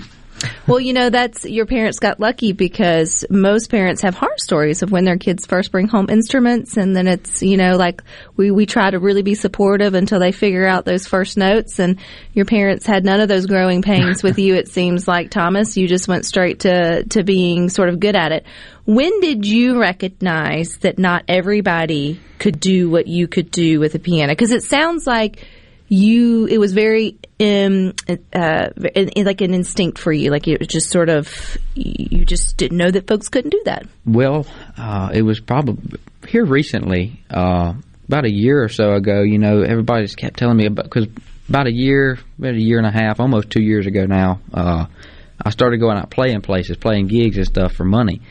well, 0.66 0.80
you 0.80 0.92
know, 0.92 1.10
that's 1.10 1.44
your 1.44 1.66
parents 1.66 1.98
got 1.98 2.20
lucky 2.20 2.52
because 2.52 3.24
most 3.30 3.70
parents 3.70 4.02
have 4.02 4.14
horror 4.14 4.36
stories 4.38 4.82
of 4.82 4.90
when 4.90 5.04
their 5.04 5.16
kids 5.16 5.46
first 5.46 5.70
bring 5.70 5.86
home 5.86 6.08
instruments 6.10 6.76
and 6.76 6.94
then 6.94 7.06
it's, 7.06 7.42
you 7.42 7.56
know, 7.56 7.76
like 7.76 8.02
we, 8.36 8.50
we 8.50 8.66
try 8.66 8.90
to 8.90 8.98
really 8.98 9.22
be 9.22 9.34
supportive 9.34 9.94
until 9.94 10.18
they 10.18 10.32
figure 10.32 10.66
out 10.66 10.84
those 10.84 11.06
first 11.06 11.36
notes 11.36 11.78
and 11.78 11.98
your 12.32 12.44
parents 12.44 12.86
had 12.86 13.04
none 13.04 13.20
of 13.20 13.28
those 13.28 13.46
growing 13.46 13.82
pains 13.82 14.22
with 14.22 14.38
you, 14.38 14.54
it 14.54 14.68
seems 14.68 15.06
like, 15.06 15.30
Thomas. 15.30 15.76
You 15.76 15.86
just 15.86 16.08
went 16.08 16.26
straight 16.26 16.60
to, 16.60 17.04
to 17.04 17.22
being 17.22 17.68
sort 17.68 17.88
of 17.88 18.00
good 18.00 18.16
at 18.16 18.32
it. 18.32 18.44
When 18.84 19.20
did 19.20 19.46
you 19.46 19.80
recognize 19.80 20.78
that 20.78 20.98
not 20.98 21.24
everybody 21.28 22.20
could 22.38 22.60
do 22.60 22.90
what 22.90 23.06
you 23.06 23.28
could 23.28 23.50
do 23.50 23.80
with 23.80 23.94
a 23.94 23.98
piano? 23.98 24.32
Because 24.32 24.52
it 24.52 24.62
sounds 24.62 25.06
like 25.06 25.44
you 25.88 26.46
it 26.46 26.58
was 26.58 26.72
very 26.72 27.16
um, 27.40 27.94
uh, 28.32 28.68
like 28.76 29.40
an 29.40 29.54
instinct 29.54 29.98
for 29.98 30.12
you. 30.12 30.30
Like 30.30 30.48
it 30.48 30.58
was 30.58 30.68
just 30.68 30.90
sort 30.90 31.08
of 31.08 31.56
you 31.74 32.24
just 32.24 32.56
didn't 32.56 32.78
know 32.78 32.90
that 32.90 33.06
folks 33.06 33.28
couldn't 33.28 33.50
do 33.50 33.62
that. 33.66 33.86
Well 34.04 34.46
uh, 34.76 35.10
it 35.14 35.22
was 35.22 35.40
probably 35.40 35.98
here 36.26 36.44
recently 36.44 37.22
uh, 37.30 37.74
about 38.08 38.24
a 38.24 38.32
year 38.32 38.62
or 38.62 38.68
so 38.68 38.94
ago 38.94 39.22
you 39.22 39.38
know 39.38 39.62
everybody 39.62 40.04
just 40.04 40.16
kept 40.16 40.36
telling 40.36 40.56
me 40.56 40.66
about 40.66 40.84
because 40.84 41.06
about 41.48 41.66
a 41.66 41.72
year 41.72 42.18
about 42.38 42.54
a 42.54 42.60
year 42.60 42.78
and 42.78 42.86
a 42.86 42.90
half 42.90 43.20
almost 43.20 43.50
two 43.50 43.62
years 43.62 43.86
ago 43.86 44.06
now 44.06 44.40
uh, 44.52 44.86
I 45.44 45.50
started 45.50 45.78
going 45.78 45.98
out 45.98 46.10
playing 46.10 46.40
places 46.40 46.76
playing 46.76 47.06
gigs 47.06 47.36
and 47.36 47.46
stuff 47.46 47.72
for 47.72 47.84
money. 47.84 48.22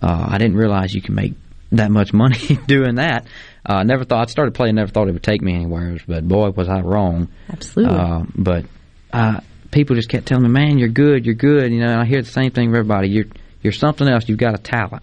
Uh, 0.00 0.28
I 0.30 0.38
didn't 0.38 0.56
realize 0.56 0.94
you 0.94 1.02
can 1.02 1.14
make 1.14 1.34
that 1.72 1.90
much 1.90 2.12
money 2.12 2.38
doing 2.66 2.96
that 2.96 3.26
uh, 3.66 3.82
never 3.82 4.04
thought 4.04 4.28
I 4.28 4.30
started 4.30 4.54
playing. 4.54 4.76
Never 4.76 4.90
thought 4.90 5.08
it 5.08 5.12
would 5.12 5.22
take 5.22 5.42
me 5.42 5.54
anywhere. 5.54 5.98
But 6.06 6.26
boy, 6.26 6.50
was 6.50 6.68
I 6.68 6.80
wrong. 6.80 7.28
Absolutely. 7.50 7.98
Uh, 7.98 8.22
but 8.34 8.64
uh, 9.12 9.40
people 9.70 9.96
just 9.96 10.08
kept 10.08 10.26
telling 10.26 10.44
me, 10.44 10.50
"Man, 10.50 10.78
you're 10.78 10.88
good. 10.88 11.26
You're 11.26 11.34
good." 11.34 11.72
You 11.72 11.80
know, 11.80 11.92
and 11.92 12.00
I 12.00 12.04
hear 12.04 12.22
the 12.22 12.28
same 12.28 12.50
thing 12.50 12.68
from 12.68 12.76
everybody. 12.76 13.08
You're 13.08 13.26
you're 13.62 13.72
something 13.72 14.08
else. 14.08 14.28
You've 14.28 14.38
got 14.38 14.54
a 14.54 14.58
talent. 14.58 15.02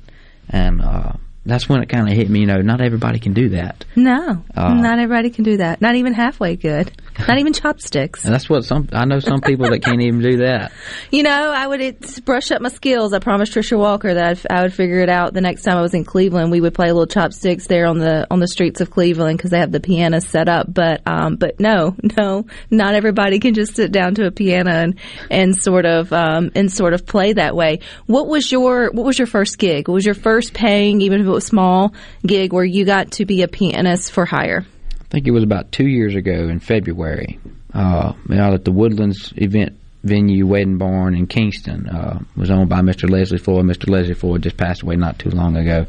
And 0.50 0.82
uh, 0.82 1.14
that's 1.46 1.68
when 1.68 1.82
it 1.82 1.90
kind 1.90 2.08
of 2.08 2.14
hit 2.14 2.30
me. 2.30 2.42
You 2.42 2.46
know, 2.46 2.62
not 2.62 2.82
everybody 2.82 3.20
can 3.20 3.34
do 3.34 3.50
that. 3.50 3.86
No, 3.96 4.44
uh, 4.56 4.74
not 4.74 5.00
everybody 5.00 5.30
can 5.30 5.44
do 5.44 5.58
that. 5.58 5.82
Not 5.82 5.96
even 5.96 6.14
halfway 6.14 6.56
good. 6.56 6.92
Not 7.28 7.40
even 7.40 7.54
chopsticks. 7.54 8.26
And 8.26 8.34
that's 8.34 8.50
what 8.50 8.64
some 8.64 8.88
I 8.92 9.06
know. 9.06 9.20
Some 9.20 9.42
people 9.42 9.70
that 9.70 9.80
can't 9.80 10.02
even 10.02 10.22
do 10.22 10.38
that. 10.38 10.72
You 11.10 11.24
know, 11.24 11.52
I 11.52 11.66
would 11.68 12.26
brush 12.26 12.52
up 12.52 12.62
my 12.62 12.70
skills. 12.70 13.14
I 13.14 13.20
promised 13.20 13.54
Trisha 13.54 13.78
Walker 13.78 14.14
that 14.14 14.46
I'd, 14.46 14.52
I 14.52 14.62
would 14.64 14.74
figure 14.74 15.00
it 15.00 15.10
out 15.10 15.34
the 15.34 15.42
next 15.42 15.64
time 15.64 15.78
I 15.78 15.82
was 15.82 15.94
in 15.94 16.04
Cleveland. 16.04 16.52
We 16.52 16.60
would 16.60 16.74
play 16.74 16.90
a 16.90 16.94
little 16.94 17.08
chopsticks 17.08 17.68
there 17.68 17.86
on 17.86 17.98
the 17.98 18.28
on 18.30 18.40
the 18.40 18.48
streets 18.48 18.82
of 18.82 18.92
Cleveland 18.92 19.38
because 19.38 19.52
they 19.52 19.60
have 19.60 19.72
the 19.72 19.80
piano 19.80 20.20
set 20.20 20.50
up. 20.50 20.72
But 20.72 21.02
um, 21.08 21.38
but 21.38 21.60
no, 21.60 21.96
no, 22.18 22.46
not 22.70 22.94
everybody 22.94 23.40
can 23.40 23.54
just 23.54 23.76
sit 23.76 23.92
down 23.92 24.16
to 24.16 24.26
a 24.26 24.32
piano 24.32 24.72
and 24.72 25.00
and 25.32 25.56
sort 25.56 25.86
of 25.86 26.12
um, 26.12 26.52
and 26.56 26.72
sort 26.72 26.94
of 26.94 27.06
play 27.06 27.34
that 27.34 27.56
way. 27.56 27.80
What 28.06 28.28
was 28.28 28.52
your 28.52 28.92
what 28.92 29.06
was 29.06 29.18
your 29.18 29.28
first 29.28 29.58
gig? 29.58 29.88
What 29.88 29.96
was 29.96 30.06
your 30.06 30.16
first 30.16 30.54
paying, 30.54 31.02
even 31.02 31.22
if 31.22 31.28
it 31.28 31.32
was 31.32 31.46
small, 31.46 31.94
gig 32.26 32.54
where 32.54 32.66
you 32.66 32.86
got 32.86 33.12
to 33.14 33.26
be 33.26 33.44
a 33.44 33.48
pianist 33.48 34.12
for 34.12 34.26
hire? 34.26 34.66
I 35.08 35.12
think 35.12 35.28
it 35.28 35.32
was 35.32 35.44
about 35.44 35.72
two 35.72 35.88
years 35.88 36.16
ago 36.16 36.50
in 36.50 36.60
February. 36.60 37.40
Uh, 37.74 38.14
out 38.32 38.54
at 38.54 38.66
the 38.66 38.72
Woodlands 38.72 39.34
event 39.38 39.78
venue, 40.04 40.46
Wedding 40.46 40.78
Barn 40.78 41.16
in 41.16 41.28
Kingston, 41.28 41.88
uh, 41.88 42.20
was 42.36 42.52
owned 42.52 42.70
by 42.70 42.82
Mr. 42.82 43.10
Leslie 43.10 43.38
Floyd. 43.38 43.66
Mr. 43.66 43.90
Leslie 43.90 44.14
Floyd 44.14 44.44
just 44.44 44.58
passed 44.58 44.82
away 44.82 44.96
not 44.96 45.20
too 45.20 45.30
long 45.30 45.56
ago. 45.56 45.86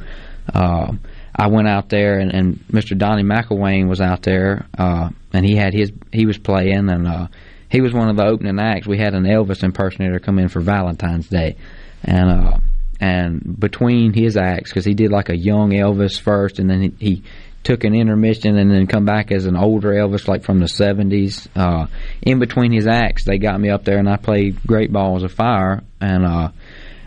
Uh, 0.53 0.93
I 1.35 1.49
went 1.49 1.69
out 1.69 1.89
there, 1.89 2.19
and, 2.19 2.33
and 2.33 2.59
Mr. 2.71 2.97
Donnie 2.97 3.23
McElwain 3.23 3.89
was 3.89 4.01
out 4.01 4.23
there. 4.23 4.67
Uh, 4.77 5.11
and 5.33 5.45
he 5.45 5.57
had 5.57 5.73
his 5.75 5.93
he 6.13 6.27
was 6.27 6.39
playing, 6.39 6.89
and 6.89 7.07
uh, 7.07 7.29
he 7.71 7.81
was 7.81 7.93
one 7.93 8.09
of 8.09 8.17
the 8.17 8.27
opening 8.27 8.59
acts. 8.59 8.87
We 8.87 8.99
had 8.99 9.15
an 9.15 9.25
Elvis 9.25 9.63
impersonator 9.63 10.19
come 10.21 10.39
in 10.39 10.49
for 10.49 10.61
Valentine's 10.61 11.29
Day, 11.29 11.57
and 12.03 12.31
uh, 12.31 12.59
and 13.01 13.59
between 13.59 14.13
his 14.13 14.37
acts, 14.37 14.71
because 14.71 14.85
he 14.85 14.95
did 14.95 15.11
like 15.11 15.29
a 15.29 15.37
young 15.37 15.71
Elvis 15.71 16.19
first, 16.19 16.59
and 16.59 16.69
then 16.69 16.81
he, 16.81 16.93
he 16.99 17.23
took 17.69 17.85
an 17.85 17.95
intermission 17.95 18.57
and 18.57 18.71
then 18.71 18.87
come 18.87 19.05
back 19.05 19.31
as 19.31 19.45
an 19.45 19.55
older 19.55 19.91
Elvis, 19.91 20.27
like 20.27 20.43
from 20.43 20.59
the 20.59 20.65
70s. 20.65 21.49
Uh, 21.55 21.87
in 22.23 22.39
between 22.39 22.73
his 22.73 22.87
acts, 22.87 23.27
they 23.27 23.37
got 23.37 23.61
me 23.61 23.69
up 23.69 23.85
there 23.85 23.99
and 23.99 24.09
I 24.09 24.17
played 24.17 24.57
Great 24.67 24.91
Balls 24.91 25.23
of 25.23 25.33
Fire, 25.33 25.83
and 26.01 26.25
uh, 26.25 26.49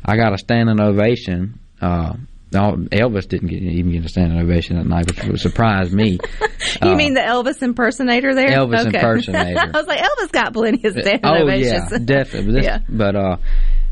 I 0.06 0.18
got 0.18 0.34
a 0.34 0.38
standing 0.38 0.80
ovation. 0.80 1.60
Uh, 1.82 2.14
Elvis 2.52 3.28
didn't 3.28 3.48
get, 3.48 3.64
even 3.64 3.92
get 3.92 4.06
a 4.06 4.10
standing 4.10 4.40
ovation 4.40 4.78
that 4.78 4.86
night, 4.86 5.08
which 5.28 5.42
surprised 5.42 5.94
me. 5.94 6.20
you 6.84 6.92
uh, 6.92 6.96
mean 6.96 7.16
the 7.16 7.22
Elvis 7.22 7.64
impersonator 7.64 8.36
there? 8.36 8.50
Elvis 8.50 8.86
okay. 8.86 8.98
impersonator. 9.00 9.60
I 9.60 9.72
was 9.76 9.88
like, 9.88 10.00
Elvis 10.00 10.32
got 10.32 10.54
plenty 10.54 10.88
of 10.88 10.94
standing 10.94 11.22
oh, 11.24 11.42
ovations. 11.42 11.92
yeah, 11.92 11.98
definitely. 12.06 12.54
This, 12.54 12.66
yeah. 12.66 12.80
But 12.88 13.16
uh, 13.16 13.38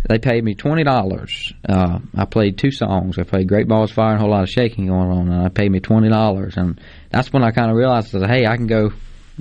they 0.09 0.17
paid 0.17 0.43
me 0.43 0.55
twenty 0.55 0.83
dollars. 0.83 1.53
Uh, 1.67 1.99
I 2.17 2.25
played 2.25 2.57
two 2.57 2.71
songs. 2.71 3.19
I 3.19 3.23
played 3.23 3.47
Great 3.47 3.67
Balls 3.67 3.91
Fire 3.91 4.13
and 4.13 4.17
a 4.17 4.21
whole 4.21 4.31
lot 4.31 4.41
of 4.41 4.49
shaking 4.49 4.87
going 4.87 5.07
on, 5.07 5.31
and 5.31 5.45
I 5.45 5.49
paid 5.49 5.71
me 5.71 5.79
twenty 5.79 6.09
dollars. 6.09 6.57
And 6.57 6.81
that's 7.11 7.31
when 7.31 7.43
I 7.43 7.51
kind 7.51 7.69
of 7.69 7.77
realized 7.77 8.11
that 8.13 8.27
hey, 8.27 8.47
I 8.47 8.57
can 8.57 8.65
go 8.65 8.91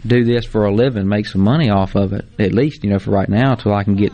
do 0.07 0.25
this 0.25 0.45
for 0.45 0.67
a 0.67 0.73
living, 0.73 1.09
make 1.09 1.25
some 1.25 1.41
money 1.41 1.71
off 1.71 1.97
of 1.97 2.13
it, 2.13 2.27
at 2.39 2.53
least 2.53 2.85
you 2.85 2.91
know 2.91 2.99
for 2.99 3.11
right 3.11 3.31
now, 3.31 3.53
until 3.53 3.73
I 3.73 3.83
can 3.83 3.97
get 3.97 4.13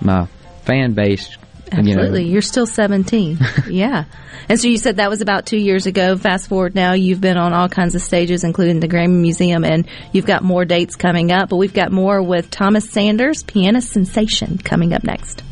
my 0.00 0.26
fan 0.62 0.94
base. 0.94 1.36
Absolutely, 1.72 2.20
you 2.20 2.26
know. 2.28 2.32
you're 2.34 2.42
still 2.42 2.66
17. 2.66 3.40
yeah, 3.68 4.04
and 4.48 4.60
so 4.60 4.68
you 4.68 4.78
said 4.78 4.98
that 4.98 5.10
was 5.10 5.22
about 5.22 5.44
two 5.44 5.58
years 5.58 5.86
ago. 5.86 6.16
Fast 6.16 6.48
forward 6.48 6.76
now, 6.76 6.92
you've 6.92 7.20
been 7.20 7.36
on 7.36 7.52
all 7.52 7.68
kinds 7.68 7.96
of 7.96 8.02
stages, 8.02 8.44
including 8.44 8.78
the 8.78 8.86
Grammy 8.86 9.20
Museum, 9.22 9.64
and 9.64 9.88
you've 10.12 10.26
got 10.26 10.44
more 10.44 10.64
dates 10.64 10.94
coming 10.94 11.32
up. 11.32 11.48
But 11.48 11.56
we've 11.56 11.74
got 11.74 11.90
more 11.90 12.22
with 12.22 12.48
Thomas 12.48 12.88
Sanders, 12.88 13.42
piano 13.42 13.80
sensation, 13.80 14.58
coming 14.58 14.92
up 14.92 15.02
next. 15.02 15.42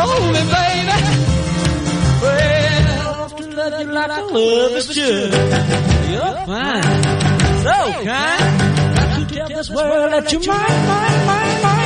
Hold 0.00 0.32
me, 0.32 0.40
baby. 0.40 0.96
Well, 2.22 3.28
to 3.28 3.46
love 3.56 3.80
you 3.80 3.86
like 3.92 4.10
I 4.10 4.20
love 4.20 4.72
is. 4.96 5.32
You're 6.10 6.36
fine, 6.46 6.82
so 7.64 7.78
kind. 8.04 8.44
I 8.98 9.16
could 9.18 9.28
tell 9.28 9.48
this 9.48 9.70
world 9.70 10.12
that 10.12 10.32
mine. 10.46 11.77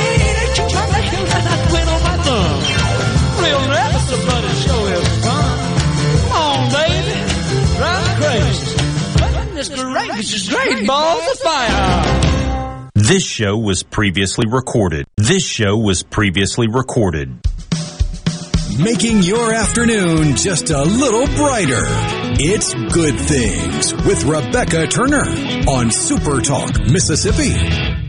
Thumb? 3.49 3.61
Real 3.61 3.67
nervous, 3.67 4.25
but 4.25 4.43
it 4.43 4.55
sure 4.63 4.93
is 4.93 5.25
fun. 5.25 5.57
Come 6.19 6.31
on, 6.31 6.71
baby, 6.71 7.17
drive 7.77 8.03
me 8.07 8.25
crazy. 8.25 8.73
Goodness 9.33 9.69
gracious, 9.69 10.49
great 10.49 10.87
balls 10.87 11.31
of 11.31 11.39
fire. 11.39 12.89
This 12.95 13.25
show 13.25 13.57
was 13.57 13.83
previously 13.83 14.45
recorded. 14.49 15.05
This 15.17 15.45
show 15.45 15.77
was 15.77 16.03
previously 16.03 16.67
recorded 16.67 17.39
making 18.79 19.21
your 19.21 19.53
afternoon 19.53 20.35
just 20.35 20.69
a 20.71 20.83
little 20.83 21.25
brighter. 21.35 21.85
It's 22.39 22.73
Good 22.73 23.19
Things 23.19 23.93
with 24.05 24.23
Rebecca 24.23 24.87
Turner 24.87 25.25
on 25.69 25.91
Super 25.91 26.41
Talk, 26.41 26.79
Mississippi. 26.89 28.02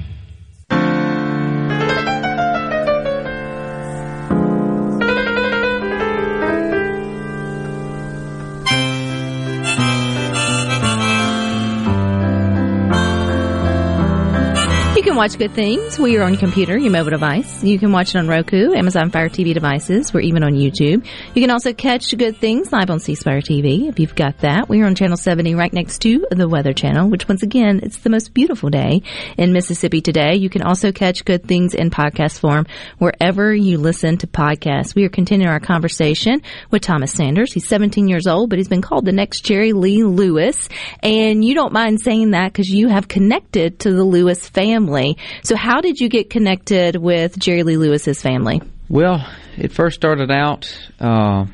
Can 15.14 15.18
watch 15.20 15.38
Good 15.38 15.52
Things 15.52 15.96
while 15.96 16.08
you're 16.08 16.24
on 16.24 16.36
computer, 16.36 16.76
your 16.76 16.90
mobile 16.90 17.10
device. 17.10 17.62
You 17.62 17.78
can 17.78 17.92
watch 17.92 18.16
it 18.16 18.18
on 18.18 18.26
Roku, 18.26 18.74
Amazon 18.74 19.10
Fire 19.10 19.28
TV 19.28 19.54
devices. 19.54 20.12
We're 20.12 20.22
even 20.22 20.42
on 20.42 20.54
YouTube. 20.54 21.06
You 21.34 21.40
can 21.40 21.52
also 21.52 21.72
catch 21.72 22.18
Good 22.18 22.38
Things 22.38 22.72
live 22.72 22.90
on 22.90 22.98
C 22.98 23.14
Spire 23.14 23.40
TV 23.40 23.88
if 23.88 24.00
you've 24.00 24.16
got 24.16 24.38
that. 24.38 24.68
We're 24.68 24.84
on 24.86 24.96
Channel 24.96 25.16
70 25.16 25.54
right 25.54 25.72
next 25.72 26.00
to 26.00 26.26
the 26.32 26.48
Weather 26.48 26.72
Channel, 26.72 27.10
which 27.10 27.28
once 27.28 27.44
again, 27.44 27.78
it's 27.84 27.98
the 27.98 28.10
most 28.10 28.34
beautiful 28.34 28.70
day 28.70 29.02
in 29.38 29.52
Mississippi 29.52 30.00
today. 30.00 30.34
You 30.34 30.50
can 30.50 30.62
also 30.62 30.90
catch 30.90 31.24
Good 31.24 31.46
Things 31.46 31.74
in 31.74 31.90
podcast 31.90 32.40
form 32.40 32.66
wherever 32.98 33.54
you 33.54 33.78
listen 33.78 34.18
to 34.18 34.26
podcasts. 34.26 34.96
We 34.96 35.04
are 35.04 35.10
continuing 35.10 35.52
our 35.52 35.60
conversation 35.60 36.42
with 36.72 36.82
Thomas 36.82 37.12
Sanders. 37.12 37.52
He's 37.52 37.68
17 37.68 38.08
years 38.08 38.26
old, 38.26 38.50
but 38.50 38.58
he's 38.58 38.68
been 38.68 38.82
called 38.82 39.04
the 39.04 39.12
next 39.12 39.44
Jerry 39.44 39.74
Lee 39.74 40.02
Lewis. 40.02 40.68
And 41.04 41.44
you 41.44 41.54
don't 41.54 41.72
mind 41.72 42.00
saying 42.00 42.32
that 42.32 42.52
because 42.52 42.68
you 42.68 42.88
have 42.88 43.06
connected 43.06 43.78
to 43.80 43.92
the 43.92 44.02
Lewis 44.02 44.48
family 44.48 45.03
family. 45.04 45.18
So, 45.42 45.56
how 45.56 45.80
did 45.80 46.00
you 46.00 46.08
get 46.08 46.30
connected 46.30 46.96
with 46.96 47.38
Jerry 47.38 47.62
Lee 47.62 47.76
Lewis's 47.76 48.20
family? 48.20 48.62
Well, 48.88 49.26
it 49.56 49.72
first 49.72 49.96
started 49.96 50.30
out. 50.30 50.76
Uh, 51.00 51.46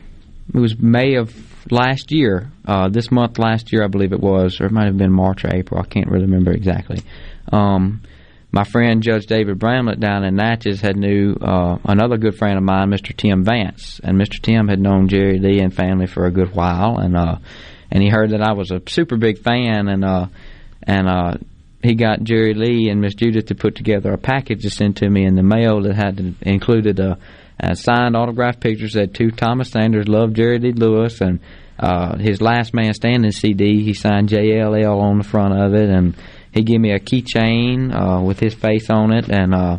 it 0.53 0.59
was 0.59 0.79
May 0.79 1.15
of 1.15 1.35
last 1.71 2.11
year. 2.11 2.51
Uh, 2.67 2.89
this 2.89 3.11
month 3.11 3.39
last 3.39 3.73
year, 3.73 3.85
I 3.85 3.89
believe 3.89 4.13
it 4.13 4.21
was, 4.21 4.61
or 4.61 4.67
it 4.67 4.73
might 4.73 4.87
have 4.87 4.99
been 4.99 5.13
March 5.13 5.45
or 5.45 5.55
April. 5.55 5.81
I 5.81 5.87
can't 5.87 6.09
really 6.09 6.25
remember 6.25 6.53
exactly. 6.53 7.03
Um, 7.53 8.03
my 8.53 8.65
friend 8.65 9.01
Judge 9.01 9.27
David 9.27 9.61
Bramlett 9.61 10.01
down 10.01 10.25
in 10.25 10.35
Natchez 10.35 10.81
had 10.81 10.97
knew 10.97 11.35
uh, 11.41 11.79
another 11.85 12.17
good 12.17 12.37
friend 12.37 12.59
of 12.59 12.65
mine, 12.65 12.91
Mr. 12.91 13.17
Tim 13.17 13.45
Vance, 13.45 14.01
and 14.03 14.21
Mr. 14.21 14.43
Tim 14.43 14.67
had 14.67 14.81
known 14.81 15.09
Jerry 15.09 15.39
Lee 15.39 15.61
and 15.61 15.73
family 15.73 16.07
for 16.09 16.27
a 16.27 16.33
good 16.33 16.53
while, 16.53 16.99
and 16.99 17.17
uh, 17.17 17.37
and 17.93 18.03
he 18.03 18.09
heard 18.09 18.31
that 18.31 18.43
I 18.43 18.53
was 18.53 18.73
a 18.73 18.83
super 18.89 19.17
big 19.17 19.39
fan, 19.39 19.87
and 19.87 20.05
uh, 20.05 20.27
and 20.83 21.09
uh, 21.09 21.35
he 21.83 21.95
got 21.95 22.23
Jerry 22.23 22.55
Lee 22.55 22.91
and 22.91 23.01
Miss 23.01 23.15
Judith 23.15 23.47
to 23.47 23.55
put 23.55 23.75
together 23.75 24.13
a 24.13 24.19
package 24.19 24.63
to 24.63 24.71
send 24.71 24.97
to 24.99 25.09
me 25.09 25.25
in 25.25 25.35
the 25.35 25.43
mail 25.43 25.83
that 25.83 25.97
had 25.97 26.35
included 26.43 27.01
a, 27.01 27.19
a 27.59 27.75
signed 27.75 28.17
autographed 28.17 28.61
pictures 28.61 28.93
that 28.95 29.15
to 29.15 29.31
Thomas 29.31 29.71
Sanders 29.71 30.09
loved 30.09 30.37
Jerry 30.37 30.59
Lee 30.59 30.73
Lewis 30.73 31.21
and 31.21 31.41
uh, 31.79 32.19
his 32.19 32.43
Last 32.43 32.75
Man 32.75 32.93
Standing 32.93 33.33
CD. 33.33 33.83
He 33.83 33.95
signed 33.95 34.29
JLL 34.29 35.01
on 35.01 35.19
the 35.19 35.25
front 35.25 35.59
of 35.59 35.75
it, 35.75 35.89
and 35.89 36.15
he 36.53 36.63
gave 36.63 36.81
me 36.81 36.93
a 36.93 37.01
keychain 37.01 37.95
uh, 37.95 38.23
with 38.23 38.39
his 38.39 38.55
face 38.55 38.91
on 38.91 39.13
it, 39.13 39.31
and 39.31 39.55
uh, 39.55 39.79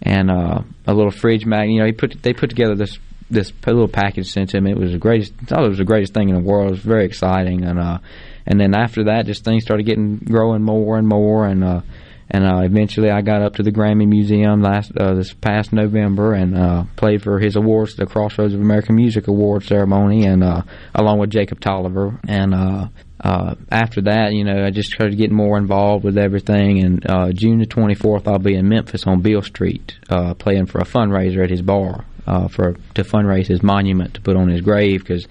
and 0.00 0.30
uh, 0.30 0.62
a 0.86 0.94
little 0.94 1.10
fridge 1.10 1.44
magnet. 1.44 1.74
You 1.74 1.80
know, 1.80 1.86
he 1.86 1.92
put 1.92 2.22
they 2.22 2.32
put 2.32 2.48
together 2.48 2.74
this 2.74 2.98
this 3.30 3.52
little 3.66 3.88
package 3.88 4.30
sent 4.30 4.50
to 4.50 4.56
him. 4.56 4.66
It 4.66 4.78
was 4.78 4.92
the 4.92 4.98
greatest. 4.98 5.34
I 5.42 5.44
thought 5.44 5.64
it 5.64 5.68
was 5.68 5.78
the 5.78 5.84
greatest 5.84 6.14
thing 6.14 6.30
in 6.30 6.34
the 6.34 6.40
world. 6.40 6.68
It 6.68 6.70
was 6.70 6.80
very 6.80 7.04
exciting, 7.04 7.64
and 7.64 7.78
uh, 7.78 7.98
and 8.48 8.58
then 8.58 8.74
after 8.74 9.04
that, 9.04 9.26
just 9.26 9.44
things 9.44 9.62
started 9.62 9.84
getting 9.84 10.16
growing 10.16 10.62
more 10.62 10.96
and 10.96 11.06
more, 11.06 11.46
and 11.46 11.62
uh, 11.62 11.82
and 12.30 12.44
uh, 12.44 12.60
eventually 12.62 13.10
I 13.10 13.20
got 13.20 13.42
up 13.42 13.56
to 13.56 13.62
the 13.62 13.70
Grammy 13.70 14.08
Museum 14.08 14.62
last 14.62 14.90
uh, 14.96 15.14
this 15.14 15.34
past 15.34 15.72
November 15.72 16.32
and 16.32 16.56
uh, 16.56 16.84
played 16.96 17.22
for 17.22 17.38
his 17.38 17.56
awards, 17.56 17.94
the 17.94 18.06
Crossroads 18.06 18.54
of 18.54 18.60
American 18.60 18.96
Music 18.96 19.28
Award 19.28 19.64
ceremony, 19.64 20.24
and 20.24 20.42
uh, 20.42 20.62
along 20.94 21.18
with 21.18 21.30
Jacob 21.30 21.60
Tolliver. 21.60 22.18
And 22.26 22.54
uh, 22.54 22.88
uh, 23.20 23.54
after 23.70 24.00
that, 24.02 24.32
you 24.32 24.44
know, 24.44 24.64
I 24.64 24.70
just 24.70 24.90
started 24.90 25.18
getting 25.18 25.36
more 25.36 25.58
involved 25.58 26.04
with 26.04 26.16
everything. 26.16 26.84
And 26.84 27.10
uh, 27.10 27.32
June 27.32 27.58
the 27.58 27.66
24th, 27.66 28.26
I'll 28.26 28.38
be 28.38 28.54
in 28.54 28.68
Memphis 28.68 29.06
on 29.06 29.20
Beale 29.20 29.42
Street 29.42 29.98
uh, 30.08 30.34
playing 30.34 30.66
for 30.66 30.78
a 30.78 30.84
fundraiser 30.84 31.42
at 31.42 31.50
his 31.50 31.62
bar 31.62 32.04
uh, 32.26 32.48
for 32.48 32.76
to 32.94 33.02
fundraise 33.04 33.46
his 33.46 33.62
monument 33.62 34.14
to 34.14 34.20
put 34.20 34.36
on 34.36 34.48
his 34.48 34.60
grave 34.60 35.00
because 35.00 35.26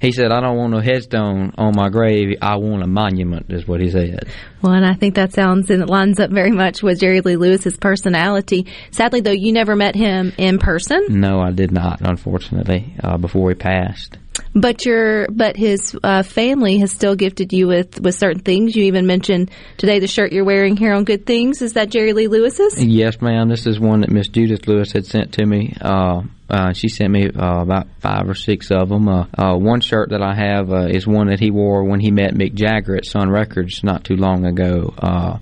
he 0.00 0.12
said, 0.12 0.32
I 0.32 0.40
don't 0.40 0.56
want 0.56 0.74
a 0.74 0.82
headstone 0.82 1.52
on 1.58 1.74
my 1.76 1.90
grave. 1.90 2.38
I 2.40 2.56
want 2.56 2.82
a 2.82 2.86
monument, 2.86 3.46
is 3.50 3.68
what 3.68 3.80
he 3.80 3.90
said. 3.90 4.28
Well, 4.62 4.72
and 4.72 4.84
I 4.84 4.94
think 4.94 5.14
that 5.16 5.32
sounds 5.32 5.70
and 5.70 5.82
it 5.82 5.88
lines 5.90 6.18
up 6.18 6.30
very 6.30 6.50
much 6.50 6.82
with 6.82 7.00
Jerry 7.00 7.20
Lee 7.20 7.36
Lewis's 7.36 7.76
personality. 7.76 8.66
Sadly, 8.90 9.20
though, 9.20 9.30
you 9.30 9.52
never 9.52 9.76
met 9.76 9.94
him 9.94 10.32
in 10.38 10.58
person. 10.58 11.04
No, 11.10 11.40
I 11.40 11.50
did 11.50 11.70
not, 11.70 12.00
unfortunately, 12.00 12.94
uh, 13.04 13.18
before 13.18 13.50
he 13.50 13.54
passed. 13.54 14.16
But 14.52 14.84
your 14.84 15.28
but 15.28 15.56
his 15.56 15.96
uh, 16.02 16.24
family 16.24 16.78
has 16.78 16.90
still 16.90 17.14
gifted 17.14 17.52
you 17.52 17.68
with 17.68 18.00
with 18.00 18.16
certain 18.16 18.42
things. 18.42 18.74
You 18.74 18.84
even 18.84 19.06
mentioned 19.06 19.50
today 19.76 20.00
the 20.00 20.08
shirt 20.08 20.32
you're 20.32 20.44
wearing 20.44 20.76
here 20.76 20.92
on 20.92 21.04
Good 21.04 21.24
Things. 21.24 21.62
Is 21.62 21.74
that 21.74 21.88
Jerry 21.88 22.12
Lee 22.12 22.26
Lewis's? 22.26 22.84
Yes, 22.84 23.20
ma'am. 23.20 23.48
This 23.48 23.66
is 23.66 23.78
one 23.78 24.00
that 24.00 24.10
Miss 24.10 24.26
Judith 24.26 24.66
Lewis 24.66 24.90
had 24.90 25.06
sent 25.06 25.34
to 25.34 25.46
me. 25.46 25.76
Uh, 25.80 26.22
uh, 26.48 26.72
she 26.72 26.88
sent 26.88 27.12
me 27.12 27.28
uh, 27.28 27.62
about 27.62 27.86
five 28.00 28.28
or 28.28 28.34
six 28.34 28.72
of 28.72 28.88
them. 28.88 29.08
Uh, 29.08 29.26
uh, 29.38 29.56
one 29.56 29.80
shirt 29.80 30.10
that 30.10 30.20
I 30.20 30.34
have 30.34 30.72
uh, 30.72 30.88
is 30.88 31.06
one 31.06 31.28
that 31.28 31.38
he 31.38 31.52
wore 31.52 31.84
when 31.84 32.00
he 32.00 32.10
met 32.10 32.34
Mick 32.34 32.54
Jagger 32.54 32.96
at 32.96 33.04
Sun 33.04 33.30
Records 33.30 33.84
not 33.84 34.02
too 34.02 34.16
long 34.16 34.44
ago. 34.44 34.92
Uh, 34.98 35.38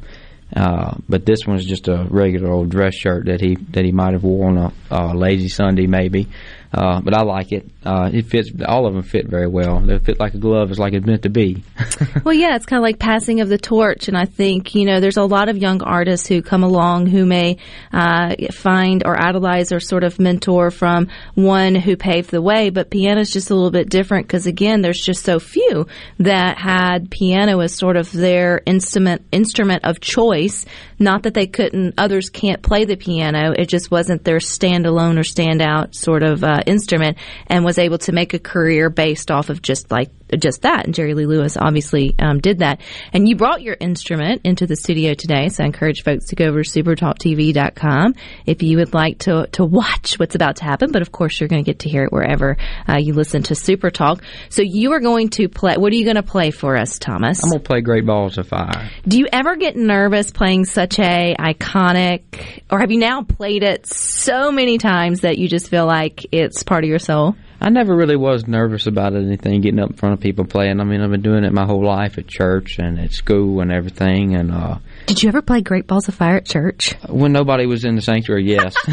but 1.09 1.25
this 1.25 1.47
one's 1.47 1.65
just 1.65 1.89
a 1.89 2.07
regular 2.11 2.51
old 2.51 2.69
dress 2.69 2.95
shirt 2.95 3.27
that 3.27 3.41
he 3.41 3.55
that 3.71 3.85
he 3.85 3.93
might 3.93 4.13
have 4.13 4.25
worn 4.25 4.59
on 4.59 4.75
a 4.91 5.15
lazy 5.15 5.49
Sunday 5.49 5.87
maybe. 5.87 6.29
Uh, 6.73 7.01
but 7.01 7.15
I 7.15 7.23
like 7.23 7.53
it. 7.53 7.67
Uh, 7.85 8.11
it 8.13 8.27
fits. 8.27 8.51
All 8.67 8.87
of 8.87 8.93
them 8.93 9.03
fit 9.03 9.27
very 9.27 9.47
well. 9.47 9.81
They 9.81 9.99
fit 9.99 10.21
like 10.21 10.35
a 10.35 10.39
glove. 10.39 10.71
It's 10.71 10.79
like 10.79 10.93
it's 10.93 11.07
meant 11.07 11.23
to 11.23 11.31
be. 11.31 11.65
well, 12.25 12.35
yeah, 12.35 12.57
it's 12.57 12.67
kind 12.67 12.79
of 12.79 12.83
like 12.83 12.99
passing 12.99 13.41
of 13.41 13.49
the 13.49 13.57
torch, 13.57 14.09
and 14.09 14.17
I 14.17 14.27
think 14.27 14.75
you 14.75 14.85
know 14.85 15.01
there's 15.01 15.17
a 15.17 15.25
lot 15.25 15.49
of 15.49 15.57
young 15.57 15.83
artists 15.83 16.27
who 16.27 16.43
come 16.43 16.63
along 16.63 17.07
who 17.07 17.25
may 17.25 17.57
uh, 17.93 18.35
find 18.53 19.03
or 19.07 19.19
idolize 19.19 19.73
or 19.73 19.81
sort 19.81 20.05
of 20.05 20.19
mentor 20.19 20.71
from 20.71 21.09
one 21.35 21.75
who 21.75 21.97
paved 21.97 22.31
the 22.31 22.43
way, 22.43 22.69
but 22.69 22.91
piano 22.91 23.21
is 23.23 23.31
just 23.31 23.51
a 23.51 23.55
little 23.55 23.71
bit 23.71 23.89
different 23.89 24.27
because 24.27 24.47
again, 24.47 24.83
there's 24.83 25.01
just 25.01 25.25
so 25.25 25.39
few 25.39 25.87
that 26.19 26.59
had 26.59 27.11
piano 27.11 27.61
as 27.61 27.75
sort 27.75 27.97
of 27.97 28.13
their 28.13 28.61
instrument 28.67 29.25
instrument 29.33 29.85
of 29.85 30.01
choice. 30.01 30.67
Not 30.99 31.23
that 31.23 31.35
they 31.35 31.47
couldn't, 31.47 31.95
others 31.97 32.29
can't 32.29 32.63
play 32.63 32.85
the 32.85 32.97
piano. 32.97 33.53
It 33.57 33.69
just 33.69 33.91
wasn't 33.91 34.25
their 34.25 34.39
standalone 34.39 35.17
or 35.17 35.23
standout 35.23 35.95
sort 35.95 36.23
of 36.23 36.43
uh, 36.43 36.63
instrument, 36.67 37.19
and 37.47 37.65
was 37.65 37.79
able 37.79 37.99
to 37.99 38.13
make 38.13 38.35
a 38.35 38.39
career 38.39 38.91
based 38.91 39.31
off 39.31 39.49
of 39.49 39.63
just 39.63 39.91
like 39.91 40.11
just 40.37 40.63
that. 40.63 40.87
And 40.87 40.95
Jerry 40.95 41.15
Lee 41.15 41.27
Lewis 41.27 41.57
obviously 41.57 42.15
um, 42.19 42.41
did 42.41 42.59
that. 42.59 42.81
And 43.13 43.29
you 43.29 43.37
brought 43.37 43.63
your 43.63 43.77
instrument 43.79 44.43
into 44.45 44.67
the 44.67 44.77
studio 44.77 45.15
today, 45.15 45.49
so 45.49 45.65
I 45.65 45.67
encourage 45.67 46.03
folks 46.03 46.27
to 46.27 46.37
go 46.37 46.47
over 46.47 46.63
to 46.63 46.71
supertalktv.com 46.71 48.15
if 48.47 48.63
you 48.63 48.79
would 48.79 48.95
like 48.95 49.19
to, 49.21 49.47
to 49.53 49.65
watch 49.65 50.19
what's 50.19 50.35
about 50.35 50.57
to 50.57 50.65
happen. 50.65 50.93
But 50.93 51.03
of 51.03 51.13
course, 51.13 51.41
you're 51.41 51.49
going 51.49 51.65
to 51.65 51.69
get 51.69 51.81
to 51.81 51.89
hear 51.89 52.05
it 52.05 52.13
wherever 52.13 52.57
uh, 52.89 52.99
you 52.99 53.15
listen 53.15 53.43
to 53.45 53.55
Super 53.55 53.91
Talk. 53.91 54.23
So 54.49 54.63
you 54.63 54.93
are 54.93 55.01
going 55.01 55.31
to 55.31 55.49
play. 55.49 55.77
What 55.77 55.93
are 55.93 55.97
you 55.97 56.05
going 56.05 56.17
to 56.17 56.23
play 56.23 56.51
for 56.51 56.77
us, 56.77 56.99
Thomas? 56.99 57.43
I'm 57.43 57.51
going 57.51 57.61
to 57.61 57.67
play 57.67 57.81
Great 57.81 58.07
Balls 58.07 58.39
of 58.39 58.49
Fire. 58.49 58.91
Do 59.07 59.19
you 59.19 59.27
ever 59.33 59.57
get 59.57 59.77
nervous 59.77 60.31
playing 60.31 60.65
such 60.65 60.99
a 60.99 61.35
iconic, 61.39 62.63
or 62.71 62.81
have 62.81 62.91
you 62.91 62.99
now 62.99 63.23
played 63.23 63.63
it 63.63 63.87
so 63.87 64.53
many 64.53 64.79
times 64.79 65.21
that 65.21 65.39
you 65.39 65.49
just 65.49 65.69
feel 65.69 65.87
like 65.87 66.27
it's 66.33 66.63
part 66.63 66.85
of 66.85 66.91
your 66.91 66.99
soul? 66.99 67.37
I 67.61 67.71
never 67.71 67.95
really 67.95 68.17
was 68.17 68.47
nervous 68.47 68.87
about 68.87 69.15
anything, 69.15 69.61
getting 69.61 69.81
up 69.81 69.91
in 69.91 69.97
front 69.97 70.15
of 70.15 70.21
people 70.21 70.45
playing. 70.45 70.81
I 70.81 70.85
mean, 70.85 71.01
I've 71.01 71.11
been 71.11 71.23
doing 71.23 71.45
it 71.45 71.53
my 71.53 71.67
whole 71.67 71.85
life 71.85 72.17
at 72.17 72.29
church 72.29 72.79
and 72.79 73.01
at 73.01 73.13
school 73.13 73.61
and 73.61 73.73
everything. 73.73 74.37
And 74.37 74.53
uh, 74.53 74.79
did 75.07 75.23
you 75.23 75.29
ever 75.29 75.43
play 75.43 75.61
Great 75.61 75.87
Balls 75.87 76.09
of 76.09 76.15
Fire 76.15 76.37
at 76.37 76.47
church? 76.47 76.95
When 77.09 77.33
nobody 77.33 77.67
was 77.67 77.85
in 77.85 77.97
the 77.97 78.03
sanctuary, 78.03 78.45
yes. 78.45 78.75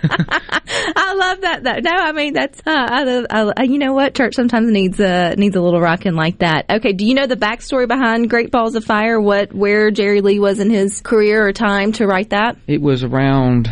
I 0.00 1.14
love 1.14 1.40
that. 1.40 1.64
Though. 1.64 1.78
No, 1.80 1.90
I 1.90 2.12
mean 2.12 2.34
that's 2.34 2.60
uh, 2.60 3.24
I, 3.30 3.52
I, 3.56 3.62
you 3.64 3.78
know 3.78 3.92
what 3.92 4.14
church 4.14 4.34
sometimes 4.34 4.70
needs 4.70 5.00
a 5.00 5.34
needs 5.36 5.56
a 5.56 5.60
little 5.60 5.80
rocking 5.80 6.14
like 6.14 6.38
that. 6.38 6.66
Okay, 6.70 6.92
do 6.92 7.04
you 7.04 7.14
know 7.14 7.26
the 7.26 7.36
backstory 7.36 7.88
behind 7.88 8.30
Great 8.30 8.52
Balls 8.52 8.76
of 8.76 8.84
Fire? 8.84 9.20
What 9.20 9.52
where 9.52 9.90
Jerry 9.90 10.20
Lee 10.20 10.38
was 10.38 10.60
in 10.60 10.70
his 10.70 11.00
career 11.00 11.46
or 11.46 11.52
time 11.52 11.92
to 11.92 12.06
write 12.06 12.30
that? 12.30 12.58
It 12.68 12.80
was 12.80 13.02
around 13.02 13.68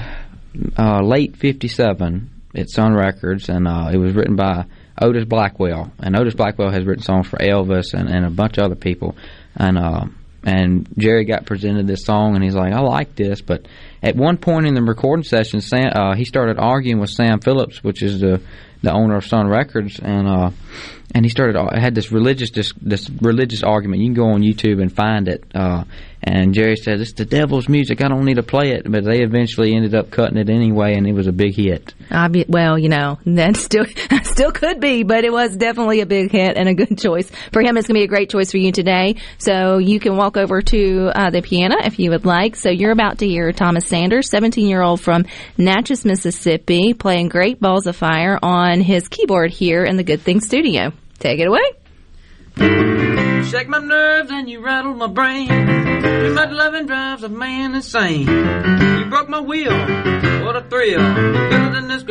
uh, 0.77 1.03
late 1.03 1.37
'57 1.37 2.31
at 2.57 2.71
Sun 2.71 2.95
Records, 2.95 3.49
and 3.49 3.69
uh, 3.69 3.91
it 3.93 3.99
was 3.99 4.15
written 4.15 4.37
by 4.37 4.65
Otis 5.01 5.25
Blackwell. 5.25 5.93
And 5.99 6.17
Otis 6.17 6.35
Blackwell 6.35 6.71
has 6.71 6.85
written 6.85 7.05
songs 7.05 7.27
for 7.27 7.37
Elvis 7.37 7.95
and, 7.95 8.09
and 8.09 8.25
a 8.25 8.31
bunch 8.31 8.59
of 8.59 8.65
other 8.65 8.75
people. 8.75 9.15
And 9.55 9.79
uh, 9.79 10.07
and 10.43 10.89
Jerry 10.97 11.25
got 11.25 11.45
presented 11.45 11.89
this 11.89 12.05
song, 12.05 12.37
and 12.37 12.45
he's 12.45 12.55
like, 12.55 12.73
"I 12.73 12.81
like 12.81 13.17
this," 13.17 13.41
but 13.41 13.67
at 14.03 14.15
one 14.15 14.39
point 14.39 14.67
in 14.67 14.75
the 14.75 14.83
recording 14.83 15.25
session, 15.25 15.61
Sam, 15.61 15.91
uh, 15.93 16.15
he 16.15 16.25
started 16.25 16.59
arguing 16.59 17.01
with 17.01 17.11
Sam 17.11 17.41
Phillips, 17.41 17.83
which 17.83 18.03
is 18.03 18.21
the 18.21 18.41
the 18.83 18.93
owner 18.93 19.17
of 19.17 19.27
Sun 19.27 19.49
Records, 19.49 19.99
and 19.99 20.29
uh, 20.29 20.51
and 21.15 21.25
he 21.25 21.31
started 21.31 21.57
uh, 21.57 21.69
had 21.79 21.97
this 21.97 22.13
religious 22.13 22.51
this, 22.53 22.73
this 22.81 23.11
religious 23.21 23.65
argument. 23.65 24.03
You 24.03 24.09
can 24.09 24.15
go 24.15 24.31
on 24.31 24.43
YouTube 24.43 24.81
and 24.81 24.95
find 24.95 25.27
it. 25.27 25.45
Uh, 25.55 25.85
and 26.23 26.55
Jerry 26.55 26.77
said, 26.77 27.01
"It's 27.01 27.13
the 27.13 27.25
devil's 27.25 27.69
music. 27.69 28.03
I 28.03 28.09
don't 28.09 28.25
need 28.25 28.37
to 28.37 28.43
play 28.43 28.71
it." 28.71 28.91
But 28.91 29.05
they 29.05 29.23
eventually 29.23 29.75
ended 29.75 29.95
up 29.95 30.11
cutting 30.11 30.37
it 30.39 30.49
anyway, 30.49 30.95
and 30.95 31.07
it 31.07 31.13
was 31.13 31.27
a 31.27 31.33
big 31.33 31.55
hit. 31.55 31.95
Obvi- 32.11 32.49
well, 32.49 32.79
you 32.79 32.89
know, 32.89 33.19
that 33.27 33.57
still 33.57 33.87
still 34.23 34.53
could 34.53 34.81
be, 34.81 35.03
but 35.03 35.25
it 35.25 35.33
was 35.33 35.57
definitely 35.57 36.01
a 36.01 36.07
big 36.07 36.31
hit 36.31 36.57
and 36.57 36.69
a 36.69 36.75
good 36.75 36.99
choice 36.99 37.31
for 37.53 37.63
him. 37.63 37.77
It's 37.77 37.87
going 37.87 37.95
to 37.97 38.01
be 38.01 38.05
a 38.05 38.09
great 38.09 38.31
choice 38.31 38.51
for 38.51 38.59
you 38.59 38.73
today. 38.73 39.17
So 39.39 39.79
you 39.79 40.01
can 40.01 40.17
walk 40.17 40.37
over 40.37 40.63
to 40.63 41.11
uh, 41.15 41.31
the 41.31 41.43
piano 41.43 41.77
if 41.85 41.99
you 41.99 42.11
would 42.11 42.25
like. 42.25 42.57
So 42.57 42.71
you're 42.71 42.93
about 42.93 43.19
to 43.19 43.27
hear 43.27 43.53
Thomas 43.53 43.87
Sanders, 43.87 44.31
17 44.31 44.67
year 44.67 44.83
old 44.83 45.01
from 45.01 45.27
Natchez, 45.57 46.05
Mississippi, 46.05 46.95
playing 46.95 47.29
Great 47.29 47.61
Balls 47.61 47.87
of 47.87 47.97
Fire 47.97 48.39
on 48.43 48.81
his 48.81 49.09
keyboard 49.09 49.51
here 49.51 49.85
in 49.85 49.97
the 49.97 50.05
Good 50.05 50.23
Thing 50.23 50.41
Studio. 50.41 50.93
Take 51.19 51.41
it 51.41 51.49
away. 51.49 53.16
Shake 53.51 53.69
my 53.69 53.79
nerves 53.79 54.31
and 54.33 54.51
you 54.51 54.61
rattle 54.61 54.95
my 54.95 55.07
brain. 55.07 55.47
Too 55.47 56.35
much 56.35 56.51
loving 56.51 56.87
drives 56.87 57.23
a 57.23 57.29
man 57.29 57.77
insane. 57.77 58.27
You 58.27 59.07
broke 59.09 59.29
my 59.29 59.41
wheel, 59.41 59.71
what 60.45 60.57
a 60.57 60.63
thrill. 60.69 60.99
Better 60.99 61.71
than 61.73 61.87
this 61.87 62.03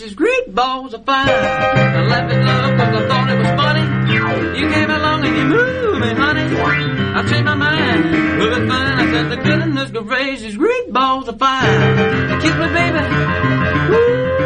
these 0.00 0.14
great 0.14 0.54
balls 0.54 0.94
of 0.94 1.04
fire. 1.04 1.28
I 1.28 2.06
laughed 2.06 2.32
at 2.32 2.42
love 2.42 2.78
cause 2.78 3.02
I 3.02 3.06
thought 3.06 3.30
it 3.30 3.38
was 3.38 3.48
funny. 3.60 3.84
You 4.58 4.70
came 4.70 4.90
along 4.90 5.26
and 5.26 5.36
you 5.36 5.44
moved 5.44 6.00
me, 6.00 6.14
honey. 6.14 6.56
I 7.18 7.22
changed 7.28 7.44
my 7.44 7.54
mind, 7.54 8.04
it's 8.40 8.72
fine. 8.72 8.98
I 8.98 9.12
said 9.12 9.30
the 9.30 9.36
good 9.36 9.60
in 9.60 9.74
this 9.74 9.90
these 10.40 10.56
great 10.56 10.90
balls 10.90 11.28
of 11.28 11.38
fire. 11.38 12.40
Kiss 12.40 12.54
me, 12.54 12.66
baby. 12.72 12.98
Ooh, 13.92 14.38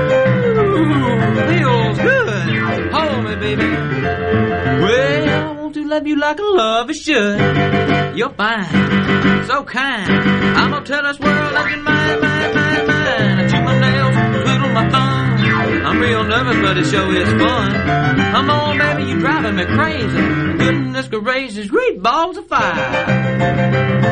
feels 1.49 1.99
good. 1.99 2.92
Me, 3.33 3.57
baby. 3.57 3.63
Well, 4.83 5.71
to 5.71 5.85
love 5.89 6.07
you 6.07 6.17
like 6.17 6.39
a 6.39 6.43
lover 6.43 6.93
should. 6.93 7.39
You're 8.15 8.29
fine, 8.31 9.47
so 9.47 9.65
kind. 9.65 10.11
I'm 10.59 10.71
gonna 10.71 10.85
tell 10.85 11.03
this 11.03 11.19
world 11.19 11.55
that 11.55 11.71
you're 11.71 11.83
mine, 11.83 12.21
mine, 12.21 12.55
mine, 12.55 12.87
mine. 12.87 13.39
I 13.41 13.49
chew 13.49 13.63
my 13.63 13.79
nails, 13.81 14.15
twiddle 14.43 14.69
my 14.75 14.91
thumb. 14.91 15.87
I'm 15.87 15.99
real 16.01 16.25
nervous, 16.25 16.57
but 16.61 16.77
it 16.77 16.85
sure 16.85 17.17
is 17.17 17.29
fun. 17.43 17.73
Come 18.33 18.51
on, 18.51 18.79
baby, 18.79 19.05
you're 19.05 19.21
driving 19.21 19.57
me 19.57 19.65
crazy. 19.65 20.59
Goodness 20.59 21.09
gracious, 21.23 21.69
great 21.69 22.03
balls 22.03 22.37
of 22.37 22.47
Well, 22.49 24.12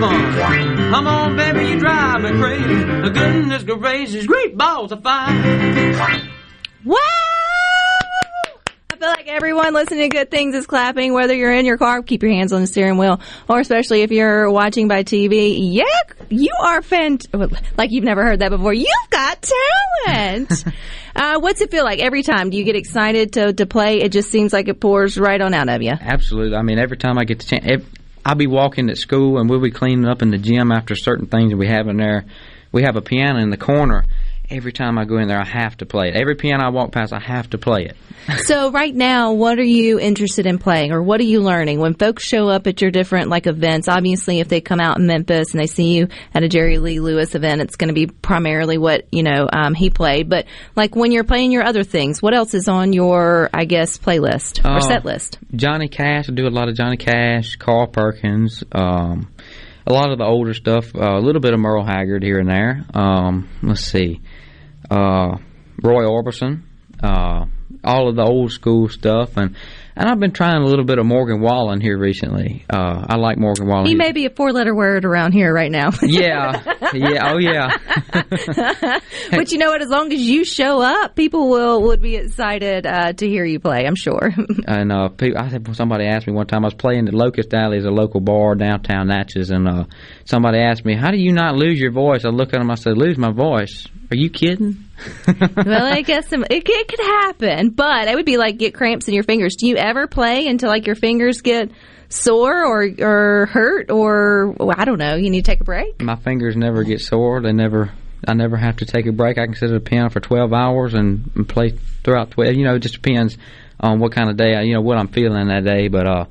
fun. 0.00 0.90
Come 0.90 1.06
on, 1.06 1.36
baby, 1.36 1.68
you 1.68 1.78
drive 1.78 2.22
me 2.22 2.30
crazy. 2.30 2.84
The 2.84 3.10
goodness 3.10 3.62
gracious, 3.62 4.26
great 4.26 4.56
balls 4.56 4.92
of 4.92 5.02
fire. 5.02 5.32
Wow! 6.84 6.96
I 8.90 8.96
feel 8.96 9.08
like 9.08 9.28
everyone 9.28 9.74
listening 9.74 10.10
to 10.10 10.16
good 10.16 10.30
things 10.30 10.54
is 10.54 10.66
clapping, 10.66 11.12
whether 11.12 11.34
you're 11.34 11.52
in 11.52 11.66
your 11.66 11.78
car, 11.78 12.02
keep 12.02 12.22
your 12.22 12.32
hands 12.32 12.52
on 12.52 12.62
the 12.62 12.66
steering 12.66 12.98
wheel, 12.98 13.20
or 13.48 13.60
especially 13.60 14.02
if 14.02 14.10
you're 14.10 14.50
watching 14.50 14.88
by 14.88 15.04
TV. 15.04 15.56
Yeah, 15.60 15.84
you 16.30 16.52
are 16.60 16.80
fant- 16.80 17.26
like 17.76 17.90
you've 17.90 18.04
never 18.04 18.22
heard 18.22 18.40
that 18.40 18.50
before. 18.50 18.72
You've 18.72 19.10
got 19.10 19.50
talent. 20.06 20.64
uh, 21.16 21.38
what's 21.40 21.60
it 21.60 21.70
feel 21.70 21.84
like 21.84 22.00
every 22.00 22.22
time? 22.22 22.50
Do 22.50 22.56
you 22.56 22.64
get 22.64 22.76
excited 22.76 23.34
to, 23.34 23.52
to 23.52 23.66
play? 23.66 24.00
It 24.00 24.12
just 24.12 24.30
seems 24.30 24.52
like 24.52 24.68
it 24.68 24.80
pours 24.80 25.18
right 25.18 25.40
on 25.40 25.54
out 25.54 25.68
of 25.68 25.82
you. 25.82 25.92
Absolutely. 25.92 26.56
I 26.56 26.62
mean, 26.62 26.78
every 26.78 26.96
time 26.96 27.18
I 27.18 27.24
get 27.24 27.40
the 27.40 27.44
chance, 27.44 27.64
ev 27.66 27.86
I'll 28.30 28.36
be 28.36 28.46
walking 28.46 28.90
at 28.90 28.96
school 28.96 29.38
and 29.38 29.50
we'll 29.50 29.60
be 29.60 29.72
cleaning 29.72 30.06
up 30.06 30.22
in 30.22 30.30
the 30.30 30.38
gym 30.38 30.70
after 30.70 30.94
certain 30.94 31.26
things 31.26 31.52
we 31.52 31.66
have 31.66 31.88
in 31.88 31.96
there. 31.96 32.26
We 32.70 32.84
have 32.84 32.94
a 32.94 33.02
piano 33.02 33.40
in 33.40 33.50
the 33.50 33.56
corner. 33.56 34.04
Every 34.50 34.72
time 34.72 34.98
I 34.98 35.04
go 35.04 35.18
in 35.18 35.28
there, 35.28 35.40
I 35.40 35.46
have 35.46 35.76
to 35.78 35.86
play 35.86 36.08
it. 36.08 36.16
Every 36.16 36.34
piano 36.34 36.64
I 36.64 36.68
walk 36.70 36.90
past, 36.92 37.12
I 37.12 37.20
have 37.20 37.50
to 37.50 37.58
play 37.58 37.84
it. 37.86 37.96
So 38.44 38.70
right 38.70 38.94
now, 38.94 39.32
what 39.32 39.58
are 39.58 39.62
you 39.64 39.98
interested 39.98 40.46
in 40.46 40.58
playing, 40.58 40.92
or 40.92 41.02
what 41.02 41.20
are 41.20 41.24
you 41.24 41.40
learning 41.40 41.80
when 41.80 41.94
folks 41.94 42.22
show 42.22 42.48
up 42.48 42.66
at 42.66 42.80
your 42.80 42.90
different 42.90 43.28
like 43.28 43.46
events? 43.46 43.88
Obviously, 43.88 44.40
if 44.40 44.48
they 44.48 44.60
come 44.60 44.78
out 44.78 44.98
in 44.98 45.06
Memphis 45.06 45.52
and 45.52 45.60
they 45.60 45.66
see 45.66 45.94
you 45.96 46.08
at 46.34 46.42
a 46.42 46.48
Jerry 46.48 46.78
Lee 46.78 47.00
Lewis 47.00 47.34
event, 47.34 47.60
it's 47.62 47.76
going 47.76 47.88
to 47.88 47.94
be 47.94 48.06
primarily 48.06 48.76
what 48.78 49.06
you 49.10 49.22
know 49.22 49.48
um, 49.52 49.74
he 49.74 49.88
played. 49.90 50.28
But 50.28 50.46
like 50.76 50.94
when 50.94 51.12
you're 51.12 51.24
playing 51.24 51.50
your 51.50 51.64
other 51.64 51.82
things, 51.82 52.20
what 52.22 52.34
else 52.34 52.52
is 52.54 52.68
on 52.68 52.92
your 52.92 53.48
I 53.54 53.64
guess 53.64 53.98
playlist 53.98 54.64
or 54.64 54.76
Uh, 54.76 54.80
set 54.80 55.04
list? 55.04 55.38
Johnny 55.56 55.88
Cash, 55.88 56.28
I 56.28 56.32
do 56.32 56.46
a 56.46 56.50
lot 56.50 56.68
of 56.68 56.74
Johnny 56.76 56.98
Cash, 56.98 57.56
Carl 57.56 57.86
Perkins, 57.86 58.62
um, 58.72 59.32
a 59.86 59.92
lot 59.92 60.12
of 60.12 60.18
the 60.18 60.24
older 60.24 60.54
stuff, 60.54 60.94
uh, 60.94 61.16
a 61.18 61.20
little 61.20 61.40
bit 61.40 61.54
of 61.54 61.58
Merle 61.58 61.84
Haggard 61.84 62.22
here 62.22 62.38
and 62.38 62.48
there. 62.48 62.84
Um, 62.94 63.48
let's 63.62 63.80
see, 63.82 64.20
uh, 64.90 65.36
Roy 65.82 66.04
Orbison, 66.04 66.62
uh, 67.02 67.46
all 67.84 68.08
of 68.08 68.16
the 68.16 68.24
old 68.24 68.52
school 68.52 68.88
stuff, 68.88 69.36
and 69.36 69.56
And 69.96 70.08
I've 70.08 70.18
been 70.18 70.32
trying 70.32 70.62
a 70.62 70.64
little 70.64 70.86
bit 70.86 70.98
of 70.98 71.04
Morgan 71.04 71.42
Wallen 71.42 71.78
here 71.80 71.98
recently. 71.98 72.64
Uh, 72.70 73.04
I 73.08 73.16
like 73.16 73.36
Morgan 73.36 73.66
Wallen. 73.66 73.86
He 73.86 73.94
may 73.94 74.12
be 74.12 74.24
a 74.24 74.30
four 74.30 74.50
letter 74.50 74.74
word 74.74 75.04
around 75.04 75.32
here 75.32 75.52
right 75.52 75.70
now. 75.70 75.90
yeah, 76.02 76.62
yeah, 76.94 77.32
oh 77.32 77.38
yeah. 77.38 77.76
but 79.30 79.52
you 79.52 79.58
know 79.58 79.68
what? 79.68 79.82
As 79.82 79.90
long 79.90 80.10
as 80.10 80.20
you 80.20 80.44
show 80.44 80.80
up, 80.80 81.16
people 81.16 81.50
will 81.50 81.82
would 81.82 82.00
be 82.00 82.16
excited 82.16 82.86
uh, 82.86 83.12
to 83.12 83.28
hear 83.28 83.44
you 83.44 83.60
play. 83.60 83.86
I'm 83.86 83.94
sure. 83.94 84.32
and 84.66 84.90
uh, 84.90 85.10
I 85.36 85.44
had 85.44 85.76
somebody 85.76 86.06
asked 86.06 86.26
me 86.26 86.32
one 86.32 86.46
time. 86.46 86.64
I 86.64 86.68
was 86.68 86.74
playing 86.74 87.06
at 87.08 87.12
Locust 87.12 87.52
Alley, 87.52 87.76
is 87.76 87.84
a 87.84 87.90
local 87.90 88.20
bar 88.20 88.54
downtown 88.54 89.08
Natchez, 89.08 89.50
and 89.50 89.68
uh, 89.68 89.84
somebody 90.24 90.60
asked 90.60 90.84
me, 90.84 90.96
"How 90.96 91.10
do 91.10 91.18
you 91.18 91.32
not 91.32 91.56
lose 91.56 91.78
your 91.78 91.92
voice?" 91.92 92.24
I 92.24 92.28
look 92.28 92.54
at 92.54 92.60
him. 92.60 92.70
I 92.70 92.76
said, 92.76 92.96
"Lose 92.96 93.18
my 93.18 93.32
voice? 93.32 93.86
Are 94.10 94.16
you 94.16 94.30
kidding?" 94.30 94.84
well, 95.56 95.84
I 95.84 96.02
guess 96.02 96.32
it, 96.32 96.40
it 96.50 96.88
could 96.88 97.00
happen, 97.00 97.70
but 97.70 98.08
it 98.08 98.14
would 98.14 98.26
be 98.26 98.36
like 98.36 98.58
get 98.58 98.74
cramps 98.74 99.08
in 99.08 99.14
your 99.14 99.22
fingers. 99.22 99.56
Do 99.56 99.66
you 99.66 99.76
ever 99.76 100.06
play 100.06 100.46
until 100.46 100.68
like 100.68 100.86
your 100.86 100.96
fingers 100.96 101.40
get 101.40 101.70
sore 102.08 102.64
or 102.64 102.88
or 102.98 103.46
hurt 103.46 103.90
or 103.90 104.54
well, 104.58 104.74
I 104.76 104.84
don't 104.84 104.98
know? 104.98 105.14
You 105.14 105.30
need 105.30 105.44
to 105.44 105.50
take 105.50 105.60
a 105.60 105.64
break. 105.64 106.02
My 106.02 106.16
fingers 106.16 106.56
never 106.56 106.84
get 106.84 107.00
sore. 107.00 107.40
They 107.40 107.52
never. 107.52 107.92
I 108.28 108.34
never 108.34 108.58
have 108.58 108.76
to 108.76 108.84
take 108.84 109.06
a 109.06 109.12
break. 109.12 109.38
I 109.38 109.46
can 109.46 109.54
sit 109.54 109.70
at 109.70 109.76
a 109.76 109.80
piano 109.80 110.10
for 110.10 110.20
12 110.20 110.52
hours 110.52 110.92
and, 110.92 111.30
and 111.34 111.48
play 111.48 111.70
throughout 112.04 112.32
12. 112.32 112.54
You 112.54 112.64
know, 112.64 112.74
it 112.74 112.80
just 112.80 113.00
depends 113.00 113.38
on 113.80 113.98
what 113.98 114.12
kind 114.12 114.28
of 114.28 114.36
day, 114.36 114.54
I, 114.54 114.60
you 114.60 114.74
know, 114.74 114.82
what 114.82 114.98
I'm 114.98 115.08
feeling 115.08 115.48
that 115.48 115.64
day. 115.64 115.88
But 115.88 116.06
uh, 116.06 116.24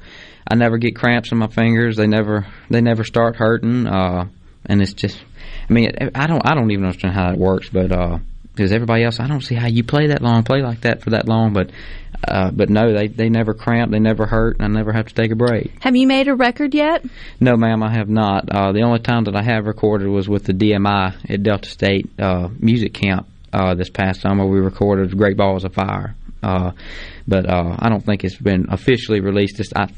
I 0.48 0.54
never 0.54 0.78
get 0.78 0.96
cramps 0.96 1.32
in 1.32 1.40
my 1.40 1.48
fingers. 1.48 1.98
They 1.98 2.06
never 2.08 2.46
they 2.70 2.82
never 2.82 3.04
start 3.04 3.38
hurting. 3.38 3.88
Uh, 3.88 4.28
and 4.66 4.82
it's 4.82 4.94
just, 4.94 5.18
I 5.70 5.74
mean, 5.74 5.92
I 6.16 6.28
don't 6.28 6.42
I 6.46 6.56
don't 6.56 6.72
even 6.72 6.86
understand 6.86 7.14
how 7.14 7.30
that 7.30 7.38
works, 7.38 7.70
but 7.70 7.92
uh, 7.92 8.20
because 8.60 8.72
everybody 8.72 9.04
else, 9.04 9.20
I 9.20 9.28
don't 9.28 9.42
see 9.42 9.56
how 9.56 9.68
you 9.68 9.84
play 9.84 10.08
that 10.08 10.22
long, 10.22 10.44
play 10.44 10.62
like 10.62 10.82
that 10.82 11.02
for 11.02 11.12
that 11.12 11.28
long. 11.28 11.54
But 11.54 11.70
uh, 12.28 12.52
but 12.52 12.70
no, 12.70 12.94
they 12.94 13.08
they 13.08 13.30
never 13.30 13.54
cramp, 13.54 13.92
they 13.92 14.00
never 14.00 14.26
hurt, 14.26 14.58
and 14.60 14.66
I 14.66 14.68
never 14.68 14.92
have 14.92 15.08
to 15.08 15.14
take 15.14 15.32
a 15.32 15.36
break. 15.36 15.72
Have 15.82 15.96
you 15.96 16.08
made 16.08 16.28
a 16.28 16.36
record 16.36 16.74
yet? 16.74 17.06
No, 17.40 17.56
ma'am, 17.56 17.84
I 17.84 17.94
have 17.94 18.10
not. 18.10 18.50
Uh, 18.50 18.72
the 18.72 18.82
only 18.82 19.00
time 19.00 19.26
that 19.26 19.36
I 19.36 19.44
have 19.44 19.66
recorded 19.66 20.08
was 20.10 20.28
with 20.28 20.44
the 20.44 20.54
DMI 20.54 21.16
at 21.30 21.44
Delta 21.44 21.70
State 21.70 22.10
uh, 22.20 22.50
Music 22.60 22.94
Camp 22.94 23.28
uh, 23.54 23.76
this 23.76 23.90
past 23.90 24.22
summer. 24.22 24.46
We 24.46 24.60
recorded 24.60 25.16
"Great 25.18 25.38
Balls 25.38 25.64
of 25.64 25.74
Fire." 25.74 26.16
Uh, 26.42 26.72
but 27.28 27.48
uh, 27.48 27.76
I 27.78 27.90
don't 27.90 28.04
think 28.04 28.24
it's 28.24 28.36
been 28.36 28.68
officially 28.70 29.20
released. 29.20 29.58
Just, 29.58 29.74
I, 29.76 29.90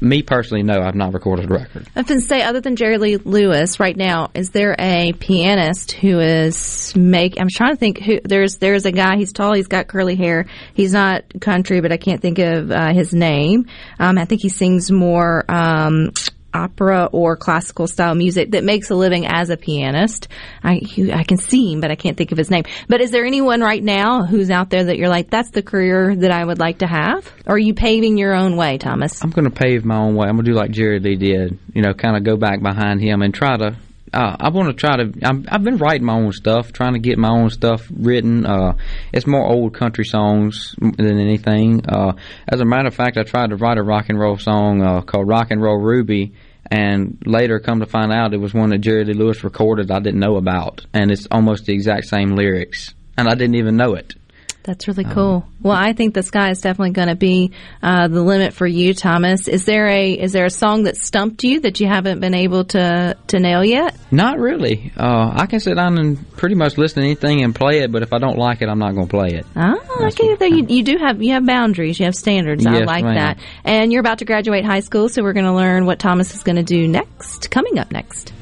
me 0.00 0.22
personally, 0.22 0.62
no, 0.62 0.80
I've 0.80 0.94
not 0.94 1.12
recorded 1.12 1.50
a 1.50 1.54
record. 1.54 1.86
I 1.94 2.02
to 2.02 2.20
say, 2.20 2.42
other 2.42 2.60
than 2.60 2.76
Jerry 2.76 2.98
Lee 2.98 3.16
Lewis, 3.16 3.78
right 3.80 3.96
now, 3.96 4.30
is 4.34 4.50
there 4.50 4.74
a 4.78 5.12
pianist 5.12 5.92
who 5.92 6.20
is 6.20 6.94
make? 6.96 7.40
I'm 7.40 7.48
trying 7.50 7.72
to 7.72 7.76
think 7.76 7.98
who. 7.98 8.20
There's 8.24 8.56
there's 8.56 8.86
a 8.86 8.92
guy. 8.92 9.16
He's 9.16 9.32
tall. 9.32 9.54
He's 9.54 9.66
got 9.66 9.88
curly 9.88 10.16
hair. 10.16 10.46
He's 10.74 10.92
not 10.92 11.24
country, 11.40 11.80
but 11.80 11.92
I 11.92 11.96
can't 11.96 12.22
think 12.22 12.38
of 12.38 12.70
uh, 12.70 12.92
his 12.92 13.12
name. 13.12 13.66
Um, 13.98 14.16
I 14.18 14.24
think 14.24 14.40
he 14.42 14.48
sings 14.48 14.90
more. 14.90 15.44
Um, 15.48 16.12
opera 16.52 17.08
or 17.12 17.36
classical 17.36 17.86
style 17.86 18.14
music 18.14 18.52
that 18.52 18.64
makes 18.64 18.90
a 18.90 18.94
living 18.94 19.26
as 19.26 19.50
a 19.50 19.56
pianist. 19.56 20.28
I 20.62 20.80
I 21.12 21.24
can 21.24 21.36
see 21.36 21.72
him, 21.72 21.80
but 21.80 21.90
I 21.90 21.96
can't 21.96 22.16
think 22.16 22.32
of 22.32 22.38
his 22.38 22.50
name. 22.50 22.64
But 22.88 23.00
is 23.00 23.10
there 23.10 23.24
anyone 23.24 23.60
right 23.60 23.82
now 23.82 24.24
who's 24.24 24.50
out 24.50 24.70
there 24.70 24.84
that 24.84 24.98
you're 24.98 25.08
like, 25.08 25.30
that's 25.30 25.50
the 25.50 25.62
career 25.62 26.14
that 26.16 26.30
I 26.30 26.44
would 26.44 26.58
like 26.58 26.78
to 26.78 26.86
have? 26.86 27.30
Or 27.46 27.54
are 27.54 27.58
you 27.58 27.74
paving 27.74 28.18
your 28.18 28.34
own 28.34 28.56
way, 28.56 28.78
Thomas? 28.78 29.22
I'm 29.22 29.30
going 29.30 29.50
to 29.50 29.50
pave 29.50 29.84
my 29.84 29.96
own 29.96 30.14
way. 30.14 30.28
I'm 30.28 30.36
going 30.36 30.44
to 30.44 30.50
do 30.50 30.56
like 30.56 30.70
Jerry 30.70 31.00
Lee 31.00 31.16
did. 31.16 31.58
You 31.74 31.82
know, 31.82 31.94
kind 31.94 32.16
of 32.16 32.24
go 32.24 32.36
back 32.36 32.62
behind 32.62 33.00
him 33.00 33.22
and 33.22 33.34
try 33.34 33.56
to 33.56 33.76
uh, 34.12 34.36
I 34.40 34.48
want 34.50 34.68
to 34.68 34.74
try 34.74 34.96
to. 34.96 35.12
i 35.22 35.52
have 35.52 35.62
been 35.62 35.76
writing 35.76 36.04
my 36.04 36.14
own 36.14 36.32
stuff, 36.32 36.72
trying 36.72 36.94
to 36.94 36.98
get 36.98 37.18
my 37.18 37.30
own 37.30 37.50
stuff 37.50 37.86
written. 37.92 38.44
Uh, 38.44 38.76
it's 39.12 39.26
more 39.26 39.46
old 39.46 39.74
country 39.74 40.04
songs 40.04 40.74
than 40.78 41.18
anything. 41.18 41.86
Uh, 41.88 42.14
as 42.48 42.60
a 42.60 42.64
matter 42.64 42.88
of 42.88 42.94
fact, 42.94 43.16
I 43.16 43.22
tried 43.22 43.50
to 43.50 43.56
write 43.56 43.78
a 43.78 43.82
rock 43.82 44.08
and 44.08 44.18
roll 44.18 44.36
song 44.36 44.82
uh, 44.82 45.02
called 45.02 45.28
"Rock 45.28 45.50
and 45.50 45.62
Roll 45.62 45.78
Ruby," 45.78 46.32
and 46.70 47.22
later 47.24 47.60
come 47.60 47.80
to 47.80 47.86
find 47.86 48.12
out 48.12 48.34
it 48.34 48.40
was 48.40 48.52
one 48.52 48.70
that 48.70 48.78
Jerry 48.78 49.04
Lee 49.04 49.14
Lewis 49.14 49.44
recorded 49.44 49.90
I 49.92 50.00
didn't 50.00 50.20
know 50.20 50.36
about, 50.36 50.84
and 50.92 51.12
it's 51.12 51.28
almost 51.30 51.66
the 51.66 51.74
exact 51.74 52.06
same 52.06 52.34
lyrics, 52.34 52.94
and 53.16 53.28
I 53.28 53.34
didn't 53.34 53.56
even 53.56 53.76
know 53.76 53.94
it. 53.94 54.14
That's 54.62 54.86
really 54.86 55.04
um, 55.04 55.12
cool. 55.12 55.34
Um, 55.36 55.56
well, 55.62 55.76
I 55.76 55.92
think 55.92 56.14
the 56.14 56.22
sky 56.22 56.50
is 56.50 56.60
definitely 56.60 56.92
going 56.92 57.08
to 57.08 57.16
be 57.16 57.52
uh, 57.82 58.08
the 58.08 58.22
limit 58.22 58.52
for 58.52 58.66
you, 58.66 58.94
Thomas. 58.94 59.48
Is 59.48 59.64
there 59.64 59.86
a 59.88 60.12
is 60.12 60.32
there 60.32 60.44
a 60.44 60.50
song 60.50 60.84
that 60.84 60.96
stumped 60.96 61.44
you 61.44 61.60
that 61.60 61.80
you 61.80 61.86
haven't 61.86 62.20
been 62.20 62.34
able 62.34 62.64
to 62.66 63.16
to 63.28 63.38
nail 63.38 63.64
yet? 63.64 63.96
Not 64.10 64.38
really. 64.38 64.92
Uh, 64.96 65.32
I 65.34 65.46
can 65.46 65.60
sit 65.60 65.74
down 65.76 65.98
and 65.98 66.30
pretty 66.32 66.54
much 66.54 66.76
listen 66.76 67.02
to 67.02 67.06
anything 67.06 67.42
and 67.42 67.54
play 67.54 67.80
it, 67.80 67.92
but 67.92 68.02
if 68.02 68.12
I 68.12 68.18
don't 68.18 68.38
like 68.38 68.60
it, 68.62 68.68
I'm 68.68 68.78
not 68.78 68.94
going 68.94 69.06
to 69.06 69.10
play 69.10 69.28
it. 69.34 69.46
Ah, 69.56 69.76
okay. 70.02 70.36
You, 70.48 70.66
you, 70.68 70.82
do 70.82 70.98
have 70.98 71.22
you 71.22 71.32
have 71.32 71.46
boundaries, 71.46 71.98
you 71.98 72.04
have 72.04 72.14
standards. 72.14 72.64
Yes, 72.64 72.82
I 72.82 72.84
like 72.84 73.04
ma'am. 73.04 73.14
that. 73.14 73.38
And 73.64 73.92
you're 73.92 74.00
about 74.00 74.18
to 74.18 74.24
graduate 74.24 74.64
high 74.64 74.80
school, 74.80 75.08
so 75.08 75.22
we're 75.22 75.32
going 75.32 75.46
to 75.46 75.54
learn 75.54 75.86
what 75.86 75.98
Thomas 75.98 76.34
is 76.34 76.42
going 76.42 76.56
to 76.56 76.62
do 76.62 76.86
next. 76.86 77.50
Coming 77.50 77.78
up 77.78 77.90
next. 77.90 78.32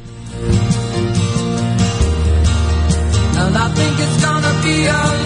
And 4.70 5.17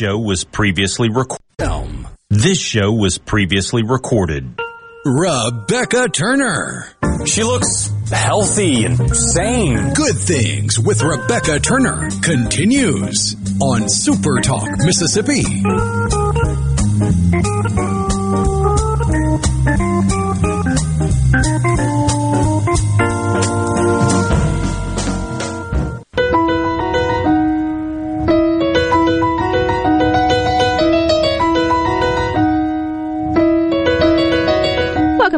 show 0.00 0.16
was 0.16 0.44
previously 0.44 1.10
recorded. 1.10 2.06
This 2.30 2.58
show 2.58 2.90
was 2.90 3.18
previously 3.18 3.82
recorded. 3.82 4.58
Rebecca 5.04 6.08
Turner. 6.08 6.88
She 7.26 7.42
looks 7.42 7.90
healthy 8.10 8.86
and 8.86 9.14
sane. 9.14 9.92
Good 9.92 10.16
Things 10.16 10.80
with 10.80 11.02
Rebecca 11.02 11.60
Turner 11.60 12.08
continues 12.22 13.36
on 13.60 13.90
Super 13.90 14.40
Talk, 14.40 14.70
Mississippi. 14.78 15.42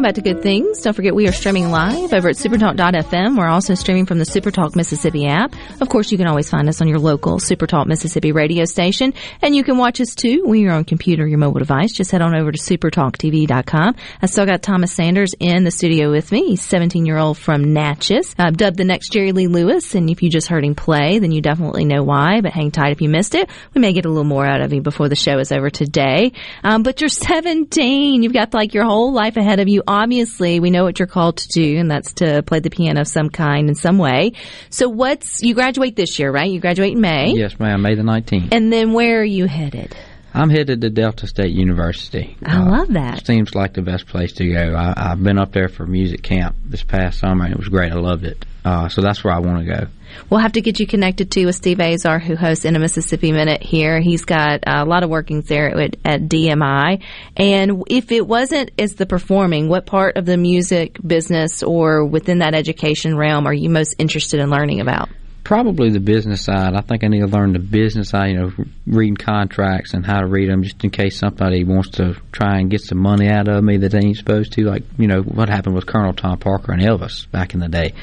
Back 0.03 0.15
to 0.15 0.21
Good 0.21 0.43
Things. 0.43 0.81
Don't 0.81 0.93
forget 0.93 1.15
we 1.15 1.29
are 1.29 1.31
streaming 1.31 1.71
live 1.71 2.11
over 2.11 2.27
at 2.27 2.35
supertalk.fm. 2.35 3.37
We're 3.37 3.47
also 3.47 3.73
streaming 3.73 4.05
from 4.05 4.19
the 4.19 4.25
Supertalk 4.25 4.75
Mississippi 4.75 5.27
app. 5.27 5.55
Of 5.79 5.87
course, 5.87 6.11
you 6.11 6.17
can 6.17 6.27
always 6.27 6.49
find 6.49 6.67
us 6.67 6.81
on 6.81 6.89
your 6.89 6.99
local 6.99 7.39
Supertalk 7.39 7.87
Mississippi 7.87 8.33
radio 8.33 8.65
station. 8.65 9.13
And 9.41 9.55
you 9.55 9.63
can 9.63 9.77
watch 9.77 10.01
us 10.01 10.13
too 10.13 10.43
when 10.45 10.59
you're 10.59 10.73
on 10.73 10.83
computer 10.83 11.23
or 11.23 11.27
your 11.27 11.37
mobile 11.37 11.59
device. 11.59 11.93
Just 11.93 12.11
head 12.11 12.21
on 12.21 12.35
over 12.35 12.51
to 12.51 12.59
supertalktv.com. 12.59 13.95
I 14.21 14.25
still 14.25 14.45
got 14.45 14.61
Thomas 14.61 14.91
Sanders 14.91 15.35
in 15.39 15.63
the 15.63 15.71
studio 15.71 16.11
with 16.11 16.33
me. 16.33 16.49
He's 16.49 16.61
17 16.61 17.05
year 17.05 17.17
old 17.17 17.37
from 17.37 17.73
Natchez. 17.73 18.35
I've 18.37 18.57
dubbed 18.57 18.75
the 18.75 18.83
next 18.83 19.13
Jerry 19.13 19.31
Lee 19.31 19.47
Lewis. 19.47 19.95
And 19.95 20.09
if 20.09 20.21
you 20.21 20.29
just 20.29 20.47
heard 20.47 20.65
him 20.65 20.75
play, 20.75 21.19
then 21.19 21.31
you 21.31 21.41
definitely 21.41 21.85
know 21.85 22.03
why. 22.03 22.41
But 22.41 22.51
hang 22.51 22.71
tight 22.71 22.91
if 22.91 23.01
you 23.01 23.07
missed 23.07 23.35
it. 23.35 23.49
We 23.73 23.79
may 23.79 23.93
get 23.93 24.03
a 24.03 24.09
little 24.09 24.25
more 24.25 24.45
out 24.45 24.59
of 24.59 24.73
him 24.73 24.83
before 24.83 25.07
the 25.07 25.15
show 25.15 25.39
is 25.39 25.53
over 25.53 25.69
today. 25.69 26.33
Um, 26.61 26.83
but 26.83 26.99
you're 26.99 27.07
17. 27.07 28.21
You've 28.21 28.33
got 28.33 28.53
like 28.53 28.73
your 28.73 28.83
whole 28.83 29.13
life 29.13 29.37
ahead 29.37 29.61
of 29.61 29.69
you 29.69 29.81
obviously 29.93 30.59
we 30.59 30.69
know 30.69 30.83
what 30.83 30.99
you're 30.99 31.07
called 31.07 31.37
to 31.37 31.47
do, 31.49 31.77
and 31.77 31.89
that's 31.89 32.13
to 32.13 32.43
play 32.43 32.59
the 32.59 32.69
piano 32.69 33.01
of 33.01 33.07
some 33.07 33.29
kind 33.29 33.69
in 33.69 33.75
some 33.75 33.97
way. 33.97 34.33
So 34.69 34.89
what's 34.89 35.41
you 35.41 35.53
graduate 35.53 35.95
this 35.95 36.19
year, 36.19 36.31
right? 36.31 36.49
You 36.49 36.59
graduate 36.59 36.93
in 36.93 37.01
May. 37.01 37.33
Yes, 37.33 37.59
ma'am. 37.59 37.81
May 37.81 37.95
the 37.95 38.03
nineteenth. 38.03 38.53
And 38.53 38.71
then 38.71 38.93
where 38.93 39.21
are 39.21 39.23
you 39.23 39.45
headed? 39.45 39.95
I'm 40.33 40.49
headed 40.49 40.81
to 40.81 40.89
Delta 40.89 41.27
State 41.27 41.53
University. 41.53 42.35
I 42.43 42.57
uh, 42.57 42.65
love 42.65 42.93
that. 42.93 43.25
Seems 43.25 43.53
like 43.53 43.73
the 43.73 43.83
best 43.83 44.07
place 44.07 44.33
to 44.33 44.51
go. 44.51 44.75
I, 44.75 45.09
have 45.09 45.23
been 45.23 45.37
up 45.37 45.51
there 45.51 45.69
for 45.69 45.85
music 45.85 46.23
camp 46.23 46.55
this 46.65 46.81
past 46.81 47.19
summer, 47.19 47.45
and 47.45 47.53
it 47.53 47.59
was 47.59 47.69
great. 47.69 47.91
I 47.91 47.95
loved 47.95 48.25
it. 48.25 48.43
Uh, 48.63 48.87
so 48.87 49.01
that's 49.01 49.23
where 49.23 49.33
I 49.33 49.39
want 49.39 49.65
to 49.65 49.65
go. 49.65 49.87
We'll 50.29 50.39
have 50.39 50.53
to 50.53 50.61
get 50.61 50.79
you 50.79 50.87
connected 50.87 51.31
to 51.31 51.45
with 51.45 51.55
Steve 51.55 51.79
Azar, 51.79 52.19
who 52.19 52.35
hosts 52.35 52.65
In 52.65 52.75
a 52.75 52.79
Mississippi 52.79 53.31
Minute 53.31 53.61
here. 53.61 53.99
He's 53.99 54.25
got 54.25 54.61
a 54.65 54.85
lot 54.85 55.03
of 55.03 55.09
workings 55.09 55.47
there 55.47 55.69
at, 55.77 55.95
at 56.05 56.21
DMI. 56.23 57.03
And 57.35 57.83
if 57.87 58.11
it 58.11 58.27
wasn't 58.27 58.71
as 58.77 58.95
the 58.95 59.05
performing, 59.05 59.69
what 59.69 59.85
part 59.85 60.17
of 60.17 60.25
the 60.25 60.37
music 60.37 60.97
business 61.05 61.63
or 61.63 62.05
within 62.05 62.39
that 62.39 62.53
education 62.53 63.17
realm 63.17 63.47
are 63.47 63.53
you 63.53 63.69
most 63.69 63.95
interested 63.97 64.39
in 64.39 64.49
learning 64.49 64.81
about? 64.81 65.09
probably 65.43 65.89
the 65.89 65.99
business 65.99 66.45
side. 66.45 66.73
I 66.73 66.81
think 66.81 67.03
I 67.03 67.07
need 67.07 67.19
to 67.19 67.27
learn 67.27 67.53
the 67.53 67.59
business 67.59 68.09
side, 68.09 68.31
you 68.31 68.37
know, 68.37 68.51
reading 68.87 69.17
contracts 69.17 69.93
and 69.93 70.05
how 70.05 70.21
to 70.21 70.27
read 70.27 70.49
them 70.49 70.63
just 70.63 70.83
in 70.83 70.89
case 70.89 71.19
somebody 71.19 71.63
wants 71.63 71.89
to 71.91 72.15
try 72.31 72.59
and 72.59 72.69
get 72.69 72.81
some 72.81 72.99
money 72.99 73.27
out 73.27 73.47
of 73.47 73.63
me 73.63 73.77
that 73.77 73.91
they 73.91 73.99
ain't 73.99 74.17
supposed 74.17 74.53
to. 74.53 74.63
Like, 74.63 74.83
you 74.97 75.07
know, 75.07 75.21
what 75.21 75.49
happened 75.49 75.75
with 75.75 75.85
Colonel 75.85 76.13
Tom 76.13 76.39
Parker 76.39 76.71
and 76.71 76.81
Elvis 76.81 77.29
back 77.29 77.53
in 77.53 77.59
the 77.59 77.67
day. 77.67 77.93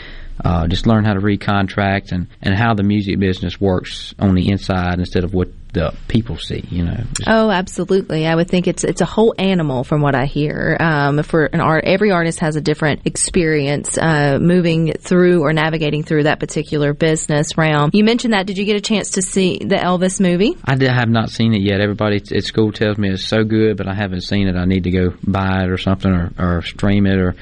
Uh, 0.44 0.66
just 0.66 0.87
learn 0.87 1.05
how 1.05 1.14
to 1.14 1.20
read 1.20 1.40
contracts 1.40 2.12
and, 2.12 2.26
and 2.42 2.55
how 2.55 2.74
the 2.74 2.83
music 2.83 3.18
business 3.18 3.61
works 3.61 4.14
on 4.18 4.35
the 4.35 4.48
inside 4.50 4.98
instead 4.98 5.24
of 5.24 5.35
what 5.35 5.48
the 5.72 5.94
people 6.09 6.37
see. 6.38 6.64
You 6.70 6.85
know. 6.85 7.04
Oh, 7.26 7.50
absolutely. 7.50 8.26
I 8.26 8.35
would 8.35 8.48
think 8.48 8.66
it's 8.66 8.85
it's 8.85 9.00
a 9.00 9.06
whole 9.06 9.35
animal 9.38 9.85
from 9.85 10.00
what 10.00 10.14
I 10.14 10.26
hear. 10.26 10.76
Um, 10.80 11.22
for 11.22 11.46
an 11.46 11.61
art, 11.61 11.85
every 11.85 12.11
artist 12.11 12.40
has 12.40 12.56
a 12.56 12.61
different 12.61 13.06
experience 13.06 13.96
uh, 13.98 14.38
moving 14.40 14.92
through 14.92 15.42
or 15.42 15.52
navigating 15.52 16.02
through 16.02 16.24
that 16.24 16.40
particular 16.40 16.92
business 16.92 17.56
realm. 17.56 17.90
You 17.92 18.04
mentioned 18.04 18.35
that. 18.35 18.46
Did 18.46 18.59
you 18.59 18.64
get 18.64 18.76
a 18.76 18.80
chance 18.80 19.11
to 19.12 19.22
see 19.22 19.59
the 19.59 19.76
Elvis 19.76 20.20
movie? 20.20 20.56
I 20.64 20.74
did, 20.74 20.90
have 20.90 21.09
not 21.09 21.30
seen 21.30 21.54
it 21.54 21.62
yet. 21.62 21.80
Everybody 21.80 22.16
at 22.16 22.44
school 22.44 22.72
tells 22.72 22.98
me 22.98 23.11
it's 23.11 23.26
so 23.26 23.44
good, 23.44 23.76
but 23.76 23.88
I 23.88 23.94
haven't 23.94 24.22
seen 24.22 24.48
it. 24.48 24.56
I 24.56 24.64
need 24.64 24.85
to 24.85 24.90
go 24.90 25.14
buy 25.22 25.64
it 25.64 25.70
or 25.70 25.78
something, 25.78 26.11
or, 26.11 26.33
or 26.38 26.62
stream 26.62 27.06
it, 27.06 27.18
or 27.18 27.35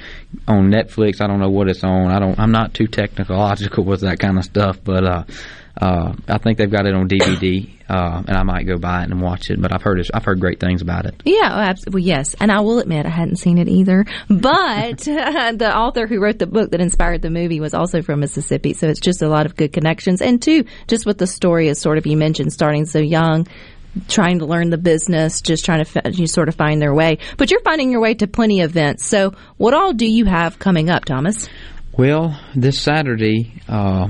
on 0.47 0.71
Netflix. 0.71 1.21
I 1.21 1.27
don't 1.27 1.41
know 1.41 1.51
what 1.51 1.69
it's 1.69 1.85
on. 1.85 2.11
I 2.11 2.19
don't. 2.19 2.39
I'm 2.39 2.53
not 2.53 2.75
too 2.75 2.87
technological 2.87 3.85
with 3.89 4.03
that 4.03 4.19
kind 4.19 4.39
of 4.39 4.45
stuff, 4.45 4.79
but 4.83 5.05
uh, 5.05 5.25
uh, 5.81 6.13
I 6.27 6.39
think 6.39 6.59
they've 6.59 6.71
got 6.71 6.87
it 6.87 6.95
on 6.95 7.09
DVD, 7.09 7.69
uh, 7.89 8.23
and 8.27 8.37
I 8.37 8.43
might 8.43 8.65
go 8.65 8.79
buy 8.79 9.03
it 9.03 9.11
and 9.11 9.23
watch 9.23 9.49
it. 9.51 9.61
But 9.63 9.73
I've 9.73 9.83
heard 9.83 10.05
I've 10.13 10.25
heard 10.25 10.41
great 10.41 10.59
things 10.59 10.83
about 10.83 11.07
it. 11.07 11.23
Yeah, 11.25 11.51
absolutely. 11.51 12.01
well, 12.01 12.07
yes. 12.07 12.35
And 12.41 12.51
I 12.51 12.61
will 12.61 12.81
admit 12.81 13.07
I 13.07 13.11
hadn't 13.11 13.37
seen 13.37 13.59
it 13.59 13.69
either. 13.69 14.05
But 14.29 14.99
the 14.99 15.73
author 15.75 16.07
who 16.09 16.21
wrote 16.21 16.39
the 16.39 16.47
book 16.47 16.73
that 16.73 16.81
inspired 16.81 17.23
the 17.23 17.31
movie 17.31 17.61
was 17.61 17.75
also 17.75 18.03
from 18.03 18.21
Mississippi. 18.21 18.73
So 18.75 18.89
it's 18.89 19.01
just 19.01 19.23
a 19.23 19.29
lot 19.29 19.47
of 19.47 19.55
good 19.55 19.73
connections. 19.73 20.21
And 20.21 20.43
two, 20.43 20.65
just 20.89 21.07
what 21.07 21.19
the 21.19 21.27
story 21.27 21.69
is 21.69 21.81
sort 21.81 21.97
of, 21.99 22.07
you 22.07 22.17
mentioned 22.17 22.53
starting 22.53 22.85
so 22.85 22.99
young, 22.99 23.47
trying 24.09 24.41
to 24.41 24.47
learn 24.47 24.71
the 24.71 24.79
business, 24.79 25.41
just 25.41 25.65
trying 25.65 25.85
to 25.85 26.01
f- 26.05 26.19
you 26.19 26.27
sort 26.27 26.49
of 26.49 26.57
find 26.57 26.83
their 26.83 26.95
way. 26.95 27.19
But 27.37 27.51
you're 27.53 27.61
finding 27.61 27.91
your 27.93 28.01
way 28.01 28.15
to 28.15 28.27
plenty 28.27 28.63
of 28.63 28.71
events. 28.71 29.07
So 29.07 29.35
what 29.57 29.75
all 29.75 29.93
do 29.93 30.07
you 30.07 30.25
have 30.25 30.59
coming 30.59 30.91
up, 30.91 31.05
Thomas? 31.05 31.49
Well, 31.97 32.39
this 32.55 32.81
Saturday, 32.81 33.61
uh, 33.69 34.09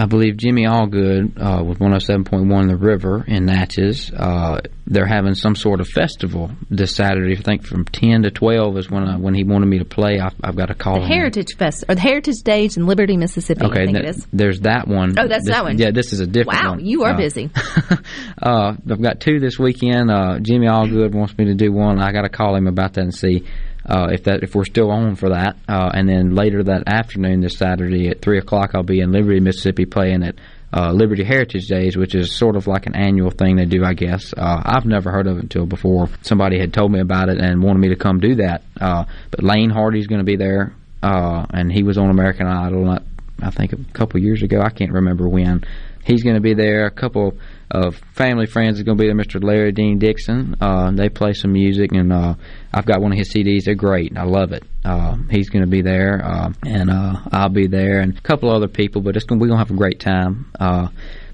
I 0.00 0.06
believe 0.06 0.36
Jimmy 0.36 0.62
Allgood 0.64 1.32
uh, 1.42 1.64
with 1.64 1.80
107.1 1.80 2.68
The 2.68 2.76
River 2.76 3.24
in 3.26 3.46
Natchez. 3.46 4.12
Uh, 4.12 4.60
they're 4.86 5.08
having 5.08 5.34
some 5.34 5.56
sort 5.56 5.80
of 5.80 5.88
festival 5.88 6.52
this 6.70 6.94
Saturday. 6.94 7.36
I 7.36 7.40
think 7.42 7.66
from 7.66 7.84
10 7.84 8.22
to 8.22 8.30
12 8.30 8.78
is 8.78 8.88
when 8.88 9.02
I, 9.02 9.16
when 9.16 9.34
he 9.34 9.42
wanted 9.42 9.66
me 9.66 9.80
to 9.80 9.84
play. 9.84 10.20
I, 10.20 10.30
I've 10.42 10.54
got 10.54 10.66
to 10.66 10.74
call 10.76 10.94
The 10.94 11.00
him. 11.00 11.08
Heritage 11.08 11.56
Fest, 11.56 11.84
or 11.88 11.96
the 11.96 12.00
Heritage 12.00 12.42
Days 12.44 12.76
in 12.76 12.86
Liberty, 12.86 13.16
Mississippi. 13.16 13.60
I 13.62 13.66
Okay, 13.66 13.86
think 13.86 13.96
th- 13.96 14.04
it 14.06 14.08
is. 14.16 14.26
there's 14.32 14.60
that 14.60 14.86
one. 14.86 15.18
Oh, 15.18 15.26
that's 15.26 15.44
This- 15.46 15.52
that 15.54 15.64
one. 15.64 15.78
Yeah, 15.78 15.90
this 15.90 16.12
is 16.12 16.20
a 16.20 16.26
different 16.28 16.58
one. 16.60 16.64
Wow, 16.64 16.70
one. 16.76 16.86
you 16.86 17.02
are 17.02 17.14
Uh, 17.14 17.16
busy. 17.16 17.50
uh, 18.42 18.74
I've 18.90 19.02
got 19.02 19.18
two 19.20 19.40
this 19.40 19.58
weekend. 19.58 20.10
Uh, 20.12 20.38
Jimmy 20.40 20.68
Allgood 20.68 21.12
wants 21.12 21.36
me 21.36 21.46
to 21.46 21.54
do 21.54 21.72
one. 21.72 22.00
I 22.00 22.12
got 22.12 22.22
to 22.22 22.28
call 22.28 22.54
him 22.54 22.68
about 22.68 22.94
that 22.94 23.02
and 23.02 23.14
see 23.14 23.44
uh, 23.88 24.08
if 24.12 24.24
that 24.24 24.42
if 24.42 24.54
we're 24.54 24.64
still 24.64 24.90
on 24.90 25.16
for 25.16 25.30
that. 25.30 25.56
Uh, 25.68 25.90
and 25.92 26.08
then 26.08 26.34
later 26.34 26.62
that 26.62 26.84
afternoon, 26.86 27.40
this 27.40 27.56
Saturday 27.56 28.08
at 28.08 28.20
three 28.20 28.38
o'clock, 28.38 28.72
I'll 28.74 28.82
be 28.82 29.00
in 29.00 29.12
Liberty, 29.12 29.40
Mississippi, 29.40 29.86
playing 29.86 30.22
at 30.22 30.36
uh, 30.72 30.92
Liberty 30.92 31.24
Heritage 31.24 31.66
Days, 31.66 31.96
which 31.96 32.14
is 32.14 32.36
sort 32.36 32.56
of 32.56 32.66
like 32.66 32.86
an 32.86 32.94
annual 32.94 33.30
thing 33.30 33.56
they 33.56 33.64
do, 33.64 33.84
I 33.84 33.94
guess. 33.94 34.34
Uh, 34.36 34.62
I've 34.64 34.84
never 34.84 35.10
heard 35.10 35.26
of 35.26 35.38
it 35.38 35.44
until 35.44 35.64
before 35.64 36.08
somebody 36.22 36.58
had 36.58 36.74
told 36.74 36.92
me 36.92 37.00
about 37.00 37.30
it 37.30 37.38
and 37.40 37.62
wanted 37.62 37.78
me 37.78 37.88
to 37.88 37.96
come 37.96 38.20
do 38.20 38.34
that. 38.36 38.62
Uh, 38.78 39.04
but 39.30 39.42
Lane 39.42 39.70
Hardy's 39.70 40.06
going 40.06 40.20
to 40.20 40.26
be 40.26 40.36
there, 40.36 40.74
uh, 41.02 41.46
and 41.50 41.72
he 41.72 41.82
was 41.82 41.96
on 41.96 42.10
American 42.10 42.46
Idol. 42.46 42.98
I 43.40 43.50
think 43.50 43.72
a 43.72 43.78
couple 43.92 44.20
years 44.20 44.42
ago. 44.42 44.60
I 44.60 44.70
can't 44.70 44.92
remember 44.92 45.28
when. 45.28 45.64
He's 46.04 46.22
going 46.22 46.36
to 46.36 46.40
be 46.40 46.54
there. 46.54 46.86
A 46.86 46.90
couple 46.90 47.38
of 47.70 47.96
family 48.14 48.46
friends 48.46 48.78
is 48.78 48.84
going 48.84 48.96
to 48.96 49.02
be 49.02 49.08
there. 49.08 49.16
Mr. 49.16 49.42
Larry 49.42 49.72
Dean 49.72 49.98
Dixon. 49.98 50.56
Uh, 50.60 50.90
they 50.90 51.08
play 51.08 51.32
some 51.32 51.52
music, 51.52 51.92
and 51.92 52.12
uh, 52.12 52.34
I've 52.72 52.86
got 52.86 53.00
one 53.00 53.12
of 53.12 53.18
his 53.18 53.32
CDs. 53.32 53.64
They're 53.64 53.74
great. 53.74 54.16
I 54.16 54.24
love 54.24 54.52
it. 54.52 54.64
Uh, 54.84 55.16
he's 55.30 55.50
going 55.50 55.64
to 55.64 55.70
be 55.70 55.82
there, 55.82 56.24
uh, 56.24 56.52
and 56.66 56.90
uh, 56.90 57.16
I'll 57.32 57.50
be 57.50 57.66
there, 57.66 58.00
and 58.00 58.16
a 58.16 58.20
couple 58.20 58.50
other 58.50 58.68
people. 58.68 59.02
But 59.02 59.16
it's 59.16 59.24
gonna, 59.24 59.40
we're 59.40 59.48
going 59.48 59.58
to 59.58 59.64
have 59.64 59.70
a 59.70 59.78
great 59.78 60.00
time. 60.00 60.50
Uh, 60.58 60.88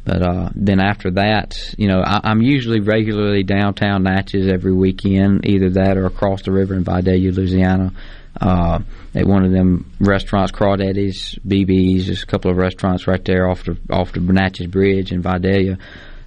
but 0.04 0.22
uh, 0.22 0.50
then 0.54 0.80
after 0.80 1.12
that, 1.12 1.56
you 1.78 1.88
know, 1.88 2.02
I, 2.04 2.20
I'm 2.24 2.42
usually 2.42 2.80
regularly 2.80 3.42
downtown 3.42 4.02
Natchez 4.02 4.48
every 4.48 4.74
weekend, 4.74 5.46
either 5.46 5.70
that 5.70 5.96
or 5.96 6.06
across 6.06 6.42
the 6.42 6.52
river 6.52 6.74
in 6.74 6.84
Vidalia, 6.84 7.32
Louisiana. 7.32 7.92
Uh, 8.40 8.80
at 9.14 9.26
one 9.26 9.44
of 9.44 9.52
them 9.52 9.92
restaurants, 10.00 10.50
Crawdaddy's, 10.50 11.38
BB's, 11.46 12.06
just 12.06 12.24
a 12.24 12.26
couple 12.26 12.50
of 12.50 12.56
restaurants 12.56 13.06
right 13.06 13.24
there 13.24 13.48
off 13.48 13.62
the 13.64 13.78
off 13.90 14.12
the 14.12 14.20
Natchez 14.20 14.66
Bridge 14.66 15.12
in 15.12 15.22
Vidalia. 15.22 15.78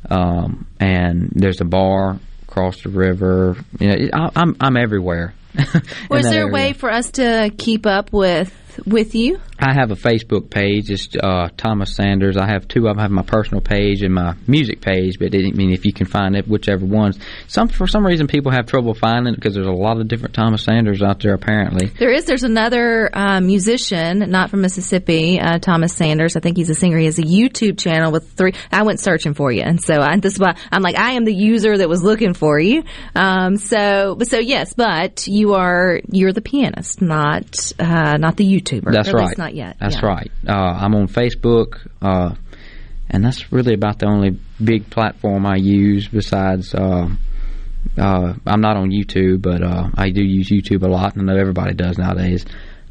Um, 0.09 0.67
and 0.79 1.31
there's 1.35 1.61
a 1.61 1.65
bar 1.65 2.19
across 2.47 2.81
the 2.81 2.89
river. 2.89 3.57
You 3.79 3.87
know, 3.87 4.09
I, 4.13 4.29
I'm 4.35 4.55
I'm 4.59 4.77
everywhere. 4.77 5.33
Well, 6.09 6.19
is 6.19 6.25
that 6.25 6.31
there 6.31 6.47
a 6.47 6.51
way 6.51 6.73
for 6.73 6.89
us 6.91 7.11
to 7.13 7.51
keep 7.57 7.85
up 7.85 8.13
with 8.13 8.53
with 8.85 9.15
you? 9.15 9.39
I 9.59 9.73
have 9.73 9.91
a 9.91 9.95
Facebook 9.95 10.49
page. 10.49 10.91
It's 10.91 11.09
uh, 11.15 11.49
Thomas 11.57 11.95
Sanders. 11.95 12.37
I 12.37 12.47
have 12.47 12.67
two 12.67 12.87
of 12.87 12.95
them. 12.95 12.99
I 12.99 13.01
have 13.03 13.11
my 13.11 13.23
personal 13.23 13.61
page 13.61 14.03
and 14.03 14.13
my 14.13 14.35
music 14.45 14.81
page. 14.81 15.17
But 15.19 15.33
it, 15.33 15.45
I 15.45 15.51
mean, 15.55 15.71
if 15.71 15.85
you 15.85 15.93
can 15.93 16.05
find 16.05 16.35
it, 16.35 16.47
whichever 16.47 16.85
ones. 16.85 17.17
Some 17.47 17.67
for 17.67 17.87
some 17.87 18.05
reason 18.05 18.27
people 18.27 18.51
have 18.51 18.67
trouble 18.67 18.93
finding 18.93 19.33
it 19.33 19.37
because 19.37 19.55
there's 19.55 19.67
a 19.67 19.71
lot 19.71 19.99
of 19.99 20.07
different 20.07 20.35
Thomas 20.35 20.63
Sanders 20.63 21.01
out 21.01 21.21
there. 21.21 21.33
Apparently, 21.33 21.87
There 21.87 22.11
is. 22.11 22.25
There's 22.25 22.43
another 22.43 23.09
uh, 23.15 23.41
musician, 23.41 24.29
not 24.29 24.49
from 24.49 24.61
Mississippi, 24.61 25.39
uh, 25.39 25.59
Thomas 25.59 25.93
Sanders. 25.93 26.35
I 26.35 26.39
think 26.39 26.57
he's 26.57 26.69
a 26.69 26.75
singer. 26.75 26.97
He 26.97 27.05
has 27.05 27.17
a 27.17 27.23
YouTube 27.23 27.79
channel 27.79 28.11
with 28.11 28.31
three. 28.33 28.53
I 28.71 28.83
went 28.83 28.99
searching 28.99 29.33
for 29.33 29.51
you, 29.51 29.61
and 29.61 29.81
so 29.81 30.01
I, 30.01 30.17
this 30.19 30.33
is 30.33 30.39
why 30.39 30.55
I'm 30.71 30.83
like 30.83 30.97
I 30.97 31.11
am 31.13 31.25
the 31.25 31.33
user 31.33 31.77
that 31.77 31.89
was 31.89 32.03
looking 32.03 32.33
for 32.33 32.59
you. 32.59 32.83
Um, 33.15 33.57
so, 33.57 34.17
so 34.23 34.37
yes, 34.39 34.73
but 34.73 35.27
you 35.27 35.53
are 35.53 35.99
you're 36.11 36.33
the 36.33 36.41
pianist, 36.41 37.01
not 37.01 37.71
uh, 37.79 38.17
not 38.17 38.37
the 38.37 38.45
YouTuber. 38.71 38.91
that's 38.91 39.13
right. 39.13 39.37
not 39.37 39.53
yet. 39.55 39.77
That's 39.79 39.95
Yeah. 40.01 40.05
right. 40.05 40.31
Uh, 40.47 40.53
I'm 40.53 40.95
on 40.95 41.07
Facebook, 41.07 41.87
uh, 42.01 42.35
and 43.09 43.23
that's 43.23 43.51
really 43.51 43.73
about 43.73 43.99
the 43.99 44.07
only 44.07 44.37
big 44.63 44.89
platform 44.89 45.45
I 45.45 45.55
use. 45.57 46.07
Besides, 46.07 46.73
uh, 46.75 47.07
uh, 47.97 48.33
I'm 48.45 48.61
not 48.61 48.77
on 48.77 48.89
YouTube, 48.91 49.41
but 49.41 49.63
uh, 49.63 49.89
I 49.95 50.09
do 50.09 50.21
use 50.23 50.49
YouTube 50.49 50.83
a 50.83 50.87
lot. 50.87 51.15
and 51.15 51.29
I 51.29 51.33
know 51.33 51.39
everybody 51.39 51.73
does 51.73 51.97
nowadays. 51.97 52.45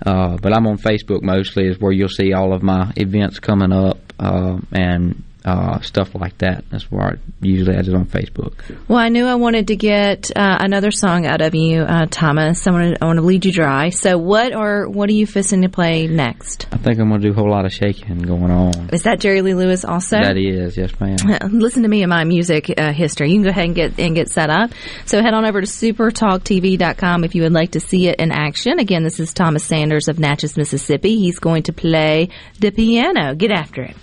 Uh, 0.04 0.36
but 0.42 0.54
I'm 0.54 0.66
on 0.66 0.76
Facebook 0.78 1.22
mostly, 1.22 1.66
is 1.68 1.78
where 1.80 1.92
you'll 1.92 2.08
see 2.08 2.32
all 2.34 2.52
of 2.54 2.62
my 2.62 2.92
events 2.96 3.38
coming 3.38 3.72
up 3.72 3.98
uh, 4.18 4.58
and 4.72 5.22
uh, 5.46 5.80
stuff 5.80 6.14
like 6.16 6.36
that. 6.38 6.64
That's 6.70 6.90
where 6.90 7.02
I 7.02 7.12
usually 7.40 7.76
I 7.76 7.82
just 7.82 7.94
on 7.94 8.06
Facebook. 8.06 8.54
Well, 8.88 8.98
I 8.98 9.08
knew 9.08 9.26
I 9.26 9.36
wanted 9.36 9.68
to 9.68 9.76
get 9.76 10.36
uh, 10.36 10.58
another 10.60 10.90
song 10.90 11.24
out 11.24 11.40
of 11.40 11.54
you, 11.54 11.82
uh, 11.82 12.06
Thomas. 12.10 12.66
I 12.66 12.72
want 12.72 12.96
to 12.96 13.04
I 13.04 13.06
want 13.06 13.18
to 13.18 13.24
lead 13.24 13.44
you 13.44 13.52
dry. 13.52 13.90
So, 13.90 14.18
what 14.18 14.54
or 14.54 14.88
what 14.88 15.08
are 15.08 15.12
you 15.12 15.26
fisting 15.26 15.62
to 15.62 15.68
play 15.68 16.08
next? 16.08 16.66
I 16.72 16.78
think 16.78 16.98
I'm 16.98 17.08
going 17.08 17.20
to 17.20 17.28
do 17.28 17.32
a 17.32 17.36
whole 17.36 17.48
lot 17.48 17.64
of 17.64 17.72
shaking 17.72 18.18
going 18.18 18.50
on. 18.50 18.90
Is 18.92 19.04
that 19.04 19.20
Jerry 19.20 19.40
Lee 19.40 19.54
Lewis 19.54 19.84
also? 19.84 20.16
That 20.16 20.36
is, 20.36 20.76
yes, 20.76 20.98
ma'am. 20.98 21.16
listen 21.52 21.84
to 21.84 21.88
me 21.88 22.02
and 22.02 22.10
my 22.10 22.24
music 22.24 22.74
uh, 22.76 22.92
history. 22.92 23.30
You 23.30 23.36
can 23.36 23.44
go 23.44 23.50
ahead 23.50 23.66
and 23.66 23.74
get 23.76 23.98
and 24.00 24.14
get 24.16 24.28
set 24.28 24.50
up. 24.50 24.72
So 25.04 25.22
head 25.22 25.32
on 25.32 25.46
over 25.46 25.60
to 25.60 25.66
supertalktv.com 25.66 27.22
if 27.22 27.36
you 27.36 27.42
would 27.42 27.52
like 27.52 27.72
to 27.72 27.80
see 27.80 28.08
it 28.08 28.18
in 28.18 28.32
action. 28.32 28.80
Again, 28.80 29.04
this 29.04 29.20
is 29.20 29.32
Thomas 29.32 29.62
Sanders 29.62 30.08
of 30.08 30.18
Natchez, 30.18 30.56
Mississippi. 30.56 31.18
He's 31.18 31.38
going 31.38 31.62
to 31.64 31.72
play 31.72 32.30
the 32.58 32.72
piano. 32.72 33.36
Get 33.36 33.52
after 33.52 33.82
it. 33.82 33.96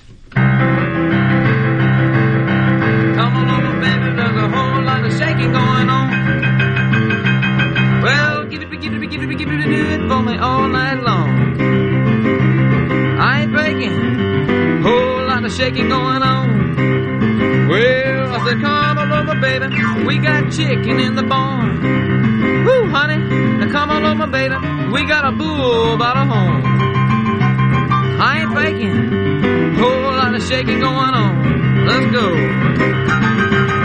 Do 9.08 9.20
it 9.20 10.08
for 10.08 10.22
me 10.22 10.38
all 10.38 10.68
night 10.68 11.02
long. 11.04 11.30
I 13.20 13.42
ain't 13.42 13.52
breaking, 13.52 14.82
whole 14.82 15.28
lot 15.28 15.44
of 15.44 15.52
shaking 15.52 15.90
going 15.90 16.24
on. 16.24 17.68
Well, 17.68 18.34
I 18.34 18.46
said, 18.46 18.62
come 18.62 18.98
on 18.98 19.12
over, 19.12 19.40
baby, 19.42 19.68
we 20.06 20.20
got 20.20 20.52
chicken 20.52 21.00
in 21.00 21.16
the 21.16 21.24
barn. 21.24 21.82
Woo, 22.66 22.90
honey, 22.90 23.18
now 23.58 23.72
come 23.72 23.90
on 23.90 24.06
over, 24.06 24.28
baby, 24.28 24.56
we 24.92 25.06
got 25.06 25.26
a 25.26 25.32
bull 25.32 25.98
by 25.98 26.14
the 26.14 26.26
horn. 26.26 26.64
I 28.22 28.42
ain't 28.42 28.54
faking, 28.56 29.76
whole 29.76 30.14
lot 30.20 30.34
of 30.34 30.44
shaking 30.44 30.80
going 30.80 31.14
on. 31.14 31.88
Let's 31.88 32.12
go. 32.12 33.83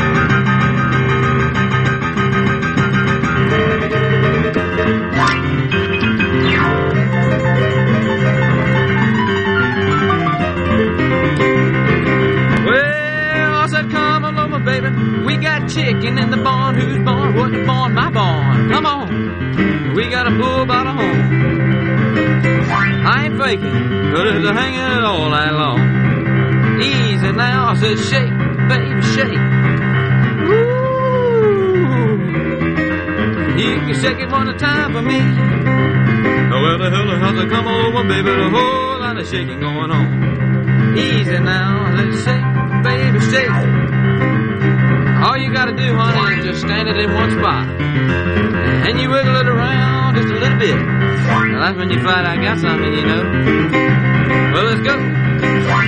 We 15.24 15.36
got 15.36 15.68
chicken 15.68 16.18
in 16.18 16.30
the 16.30 16.38
barn. 16.38 16.74
Who's 16.76 16.98
barn? 17.04 17.34
What 17.36 17.52
barn? 17.66 17.94
My 17.94 18.10
barn. 18.10 18.70
Come 18.70 18.86
on. 18.86 19.94
We 19.94 20.08
got 20.10 20.26
a 20.26 20.30
bull 20.30 20.64
by 20.66 20.84
the 20.84 20.92
horn. 20.92 22.18
I 22.70 23.24
ain't 23.24 23.38
faking, 23.40 24.12
but 24.12 24.26
it's 24.26 24.46
a 24.46 24.52
hanging 24.52 24.80
it 24.80 25.04
all 25.04 25.30
night 25.30 25.52
long. 25.52 25.80
Easy 26.80 27.32
now, 27.32 27.70
I 27.70 27.74
said 27.74 27.98
shake, 27.98 28.30
baby, 28.68 29.02
shake. 29.02 29.38
Ooh. 30.48 30.98
You 33.58 33.80
can 33.80 33.94
shake 34.00 34.18
it 34.20 34.30
one 34.30 34.56
time 34.58 34.92
for 34.92 35.02
me. 35.02 35.18
Well, 35.18 36.78
the 36.78 36.90
hell 36.90 37.08
has 37.08 37.34
to 37.42 37.48
come 37.48 37.66
over, 37.66 38.02
baby, 38.06 38.30
the 38.30 38.50
whole 38.50 39.00
lot 39.00 39.18
of 39.18 39.26
shaking 39.26 39.60
going 39.60 39.90
on. 39.90 40.98
Easy 40.98 41.38
now, 41.38 41.90
let's 41.96 42.22
shake, 42.24 42.84
baby, 42.84 43.20
shake. 43.20 43.77
All 45.38 45.44
you 45.44 45.52
gotta 45.52 45.72
do, 45.72 45.94
honey, 45.94 46.40
is 46.40 46.46
just 46.46 46.60
stand 46.66 46.88
it 46.88 46.96
in 46.96 47.14
one 47.14 47.30
spot. 47.38 47.68
And 47.70 48.98
you 48.98 49.08
wiggle 49.08 49.36
it 49.36 49.46
around 49.46 50.16
just 50.16 50.26
a 50.26 50.34
little 50.34 50.58
bit. 50.58 50.74
Now 50.74 51.60
that's 51.60 51.78
when 51.78 51.90
you 51.90 52.02
find 52.02 52.26
I 52.26 52.42
got 52.42 52.58
something, 52.58 52.92
you 52.92 53.06
know. 53.06 53.22
Well, 54.52 54.64
let's 54.64 54.82
go. 54.82 54.98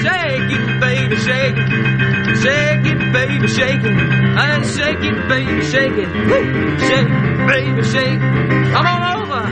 Shake 0.06 0.54
it, 0.54 0.80
baby, 0.80 1.16
shake 1.16 1.58
it. 1.58 2.36
Shake 2.38 2.86
it, 2.94 3.12
baby, 3.12 3.48
shake 3.48 3.82
it. 3.82 3.90
And 3.90 4.64
shake 4.64 5.02
it, 5.02 5.18
baby, 5.28 5.62
shake 5.66 5.98
it. 5.98 6.10
Shake, 6.86 7.10
baby, 7.50 7.82
shake. 7.82 8.22
it. 8.22 8.72
Come 8.72 8.86
on 8.86 9.02
over. 9.18 9.42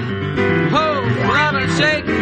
Whole 0.71 1.27
lot 1.27 1.61
of 1.61 1.77
shaking 1.77 2.18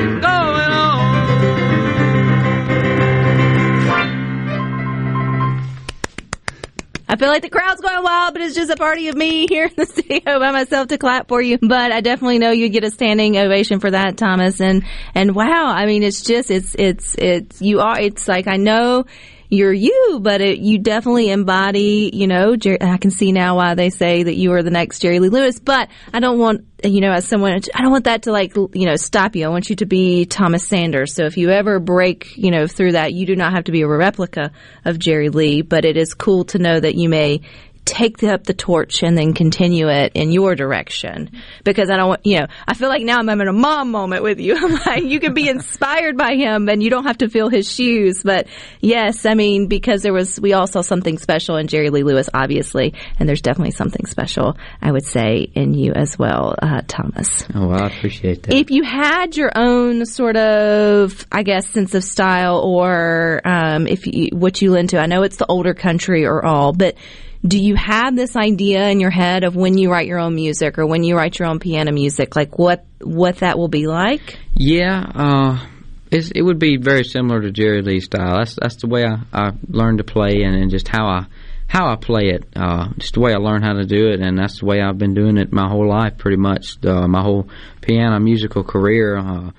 I 7.16 7.18
feel 7.18 7.28
like 7.28 7.40
the 7.40 7.48
crowd's 7.48 7.80
going 7.80 8.04
wild, 8.04 8.34
but 8.34 8.42
it's 8.42 8.54
just 8.54 8.70
a 8.70 8.76
party 8.76 9.08
of 9.08 9.16
me 9.16 9.46
here 9.48 9.64
in 9.64 9.72
the 9.74 9.86
studio 9.90 10.20
by 10.38 10.50
myself 10.50 10.88
to 10.88 10.98
clap 10.98 11.28
for 11.28 11.40
you. 11.40 11.56
But 11.56 11.90
I 11.90 12.02
definitely 12.02 12.38
know 12.38 12.50
you 12.50 12.68
get 12.68 12.84
a 12.84 12.90
standing 12.90 13.38
ovation 13.38 13.80
for 13.80 13.90
that, 13.90 14.18
Thomas. 14.18 14.60
And 14.60 14.84
and 15.14 15.34
wow, 15.34 15.68
I 15.68 15.86
mean, 15.86 16.02
it's 16.02 16.20
just 16.20 16.50
it's 16.50 16.76
it's 16.78 17.14
it's 17.16 17.62
you 17.62 17.80
are. 17.80 17.98
It's 17.98 18.28
like 18.28 18.46
I 18.46 18.58
know 18.58 19.06
you're 19.48 19.72
you, 19.72 20.18
but 20.20 20.40
it, 20.40 20.58
you 20.58 20.78
definitely 20.78 21.30
embody, 21.30 22.10
you 22.12 22.26
know, 22.26 22.56
I 22.80 22.96
can 22.98 23.10
see 23.10 23.32
now 23.32 23.56
why 23.56 23.74
they 23.74 23.90
say 23.90 24.24
that 24.24 24.34
you 24.36 24.52
are 24.52 24.62
the 24.62 24.70
next 24.70 25.00
Jerry 25.00 25.18
Lee 25.20 25.28
Lewis, 25.28 25.58
but 25.58 25.88
I 26.12 26.20
don't 26.20 26.38
want, 26.38 26.66
you 26.82 27.00
know, 27.00 27.12
as 27.12 27.26
someone, 27.26 27.52
I 27.74 27.82
don't 27.82 27.92
want 27.92 28.04
that 28.04 28.22
to 28.22 28.32
like, 28.32 28.56
you 28.56 28.86
know, 28.86 28.96
stop 28.96 29.36
you. 29.36 29.46
I 29.46 29.48
want 29.48 29.70
you 29.70 29.76
to 29.76 29.86
be 29.86 30.26
Thomas 30.26 30.66
Sanders. 30.66 31.14
So 31.14 31.24
if 31.24 31.36
you 31.36 31.50
ever 31.50 31.78
break, 31.78 32.36
you 32.36 32.50
know, 32.50 32.66
through 32.66 32.92
that, 32.92 33.12
you 33.12 33.26
do 33.26 33.36
not 33.36 33.52
have 33.52 33.64
to 33.64 33.72
be 33.72 33.82
a 33.82 33.88
replica 33.88 34.52
of 34.84 34.98
Jerry 34.98 35.28
Lee, 35.28 35.62
but 35.62 35.84
it 35.84 35.96
is 35.96 36.14
cool 36.14 36.44
to 36.46 36.58
know 36.58 36.78
that 36.78 36.94
you 36.94 37.08
may 37.08 37.42
take 37.86 38.22
up 38.24 38.44
the 38.44 38.52
torch 38.52 39.02
and 39.02 39.16
then 39.16 39.32
continue 39.32 39.88
it 39.88 40.12
in 40.14 40.32
your 40.32 40.54
direction 40.54 41.30
because 41.64 41.88
I 41.88 41.96
don't 41.96 42.08
want, 42.08 42.26
you 42.26 42.40
know, 42.40 42.46
I 42.66 42.74
feel 42.74 42.88
like 42.88 43.02
now 43.02 43.18
I'm 43.18 43.28
having 43.28 43.46
a 43.46 43.52
mom 43.52 43.92
moment 43.92 44.22
with 44.22 44.40
you. 44.40 44.56
I'm 44.60 44.72
like, 44.72 45.04
you 45.04 45.20
can 45.20 45.32
be 45.32 45.48
inspired 45.56 46.18
by 46.18 46.34
him 46.34 46.68
and 46.68 46.82
you 46.82 46.90
don't 46.90 47.04
have 47.04 47.18
to 47.18 47.28
fill 47.28 47.48
his 47.48 47.72
shoes. 47.72 48.22
But 48.22 48.48
yes, 48.80 49.24
I 49.24 49.34
mean, 49.34 49.68
because 49.68 50.02
there 50.02 50.12
was, 50.12 50.38
we 50.38 50.52
all 50.52 50.66
saw 50.66 50.82
something 50.82 51.16
special 51.18 51.56
in 51.56 51.68
Jerry 51.68 51.90
Lee 51.90 52.02
Lewis, 52.02 52.28
obviously, 52.34 52.94
and 53.18 53.28
there's 53.28 53.40
definitely 53.40 53.70
something 53.70 54.04
special, 54.06 54.58
I 54.82 54.90
would 54.90 55.06
say, 55.06 55.50
in 55.54 55.72
you 55.72 55.92
as 55.92 56.18
well, 56.18 56.56
uh, 56.60 56.82
Thomas. 56.86 57.46
Oh, 57.54 57.68
well, 57.68 57.84
I 57.84 57.86
appreciate 57.86 58.42
that. 58.42 58.54
If 58.54 58.70
you 58.70 58.82
had 58.82 59.36
your 59.36 59.52
own 59.54 60.04
sort 60.06 60.36
of, 60.36 61.24
I 61.30 61.44
guess, 61.44 61.68
sense 61.68 61.94
of 61.94 62.02
style 62.02 62.58
or 62.58 63.40
um, 63.44 63.86
if 63.86 64.06
you, 64.06 64.30
what 64.32 64.60
you 64.60 64.72
lend 64.72 64.90
to, 64.90 64.98
I 64.98 65.06
know 65.06 65.22
it's 65.22 65.36
the 65.36 65.46
older 65.46 65.72
country 65.72 66.26
or 66.26 66.44
all, 66.44 66.72
but 66.72 66.96
do 67.44 67.58
you 67.58 67.74
have 67.76 68.16
this 68.16 68.36
idea 68.36 68.88
in 68.88 69.00
your 69.00 69.10
head 69.10 69.44
of 69.44 69.56
when 69.56 69.78
you 69.78 69.90
write 69.90 70.06
your 70.06 70.18
own 70.18 70.34
music 70.34 70.78
or 70.78 70.86
when 70.86 71.02
you 71.02 71.16
write 71.16 71.38
your 71.38 71.48
own 71.48 71.58
piano 71.58 71.92
music, 71.92 72.36
like 72.36 72.58
what 72.58 72.84
what 73.00 73.38
that 73.38 73.58
will 73.58 73.68
be 73.68 73.86
like? 73.86 74.38
Yeah, 74.54 75.04
uh, 75.14 75.66
it 76.10 76.42
would 76.42 76.58
be 76.58 76.76
very 76.76 77.04
similar 77.04 77.42
to 77.42 77.50
Jerry 77.50 77.82
Lee's 77.82 78.04
style. 78.04 78.38
That's 78.38 78.56
that's 78.60 78.76
the 78.76 78.88
way 78.88 79.04
I, 79.04 79.18
I 79.32 79.52
learned 79.68 79.98
to 79.98 80.04
play 80.04 80.42
and, 80.42 80.56
and 80.56 80.70
just 80.70 80.88
how 80.88 81.06
I 81.06 81.26
how 81.68 81.88
I 81.88 81.96
play 81.96 82.28
it. 82.28 82.44
Uh, 82.54 82.88
just 82.98 83.14
the 83.14 83.20
way 83.20 83.32
I 83.32 83.38
learned 83.38 83.64
how 83.64 83.74
to 83.74 83.84
do 83.84 84.08
it, 84.08 84.20
and 84.20 84.38
that's 84.38 84.60
the 84.60 84.66
way 84.66 84.80
I've 84.80 84.98
been 84.98 85.14
doing 85.14 85.36
it 85.36 85.52
my 85.52 85.68
whole 85.68 85.88
life, 85.88 86.18
pretty 86.18 86.36
much. 86.36 86.84
Uh, 86.84 87.08
my 87.08 87.22
whole 87.22 87.48
piano 87.80 88.18
musical 88.20 88.64
career. 88.64 89.18
Uh, 89.18 89.50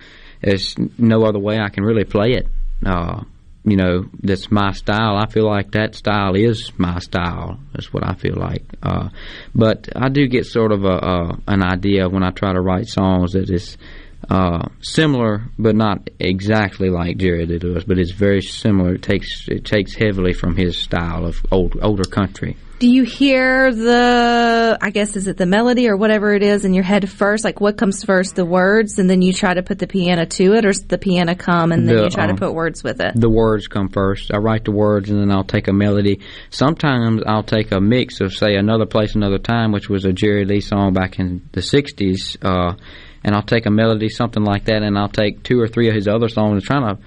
there's 0.42 0.76
no 0.98 1.26
other 1.26 1.40
way 1.40 1.60
I 1.60 1.70
can 1.70 1.84
really 1.84 2.04
play 2.04 2.34
it. 2.34 2.48
Uh, 2.86 3.24
you 3.70 3.76
know, 3.76 4.06
that's 4.22 4.50
my 4.50 4.72
style. 4.72 5.18
I 5.18 5.28
feel 5.28 5.46
like 5.46 5.72
that 5.72 5.94
style 5.96 6.36
is 6.36 6.72
my 6.78 7.00
style. 7.00 7.60
That's 7.74 7.92
what 7.92 8.08
I 8.08 8.14
feel 8.14 8.36
like. 8.36 8.64
Uh, 8.82 9.10
but 9.54 9.90
I 9.96 10.10
do 10.10 10.28
get 10.28 10.46
sort 10.46 10.72
of 10.72 10.86
a, 10.86 10.98
a 10.98 11.40
an 11.48 11.64
idea 11.64 12.08
when 12.08 12.24
I 12.24 12.32
try 12.32 12.54
to 12.54 12.62
write 12.62 12.88
songs 12.88 13.34
that 13.34 13.50
is 13.50 13.78
uh, 14.30 14.68
similar, 14.82 15.44
but 15.58 15.76
not 15.76 16.10
exactly 16.20 16.90
like 16.90 17.18
Jerry 17.18 17.46
Lee 17.46 17.60
Lewis. 17.60 17.84
But 17.86 17.98
it's 18.00 18.12
very 18.12 18.42
similar. 18.42 18.96
It 18.96 19.02
takes 19.04 19.48
it 19.48 19.66
takes 19.66 19.96
heavily 19.96 20.34
from 20.34 20.56
his 20.56 20.78
style 20.78 21.26
of 21.26 21.38
old 21.52 21.78
older 21.82 22.04
country. 22.06 22.58
Do 22.80 22.88
you 22.88 23.06
hear 23.06 23.74
the, 23.74 24.78
I 24.80 24.92
guess, 24.92 25.16
is 25.16 25.28
it 25.28 25.36
the 25.38 25.48
melody 25.48 25.90
or 25.90 25.98
whatever 25.98 26.34
it 26.36 26.44
is 26.44 26.64
in 26.64 26.76
your 26.76 26.84
head 26.84 27.10
first? 27.10 27.44
Like 27.44 27.60
what 27.60 27.76
comes 27.76 28.04
first, 28.04 28.36
the 28.36 28.46
words, 28.46 29.00
and 29.00 29.10
then 29.10 29.24
you 29.24 29.34
try 29.34 29.56
to 29.56 29.64
put 29.64 29.80
the 29.80 29.88
piano 29.88 30.28
to 30.28 30.54
it, 30.54 30.64
or 30.64 30.68
does 30.68 30.84
the 30.86 31.00
piano 31.00 31.34
come 31.34 31.72
and 31.72 31.88
then 31.90 31.96
The, 31.96 32.04
you 32.04 32.10
try 32.12 32.28
to 32.28 32.34
um, 32.34 32.38
put 32.38 32.54
words 32.54 32.84
with 32.84 33.02
it? 33.02 33.14
the 33.20 33.32
words 33.32 33.68
come 33.68 33.90
first. 33.90 34.32
I 34.32 34.38
write 34.38 34.66
the 34.66 34.72
words 34.72 35.10
and 35.10 35.20
then 35.20 35.32
I'll 35.32 35.44
take 35.44 35.68
a 35.68 35.74
melody. 35.74 36.20
Sometimes 36.52 37.24
I'll 37.26 37.42
take 37.42 37.72
a 37.72 37.82
mix 37.82 38.22
of 38.22 38.32
say 38.32 38.54
another 38.54 38.86
place, 38.86 39.16
another 39.16 39.40
time, 39.40 39.72
which 39.72 39.90
was 39.90 40.06
a 40.06 40.14
Jerry 40.14 40.46
Lee 40.46 40.62
song 40.62 40.94
back 40.94 41.18
in 41.18 41.50
the 41.54 41.62
'60s, 41.62 42.38
uh, 42.44 42.76
and 43.24 43.36
I'll 43.36 43.44
take 43.44 43.66
a 43.66 43.72
melody, 43.72 44.10
something 44.10 44.44
like 44.44 44.66
that, 44.66 44.84
and 44.84 44.98
I'll 44.98 45.10
take 45.10 45.44
two 45.44 45.60
or 45.60 45.68
three 45.68 45.90
of 45.90 45.96
his 45.96 46.08
other 46.08 46.30
songs 46.30 46.54
and 46.54 46.64
trying 46.64 46.96
to 46.96 47.02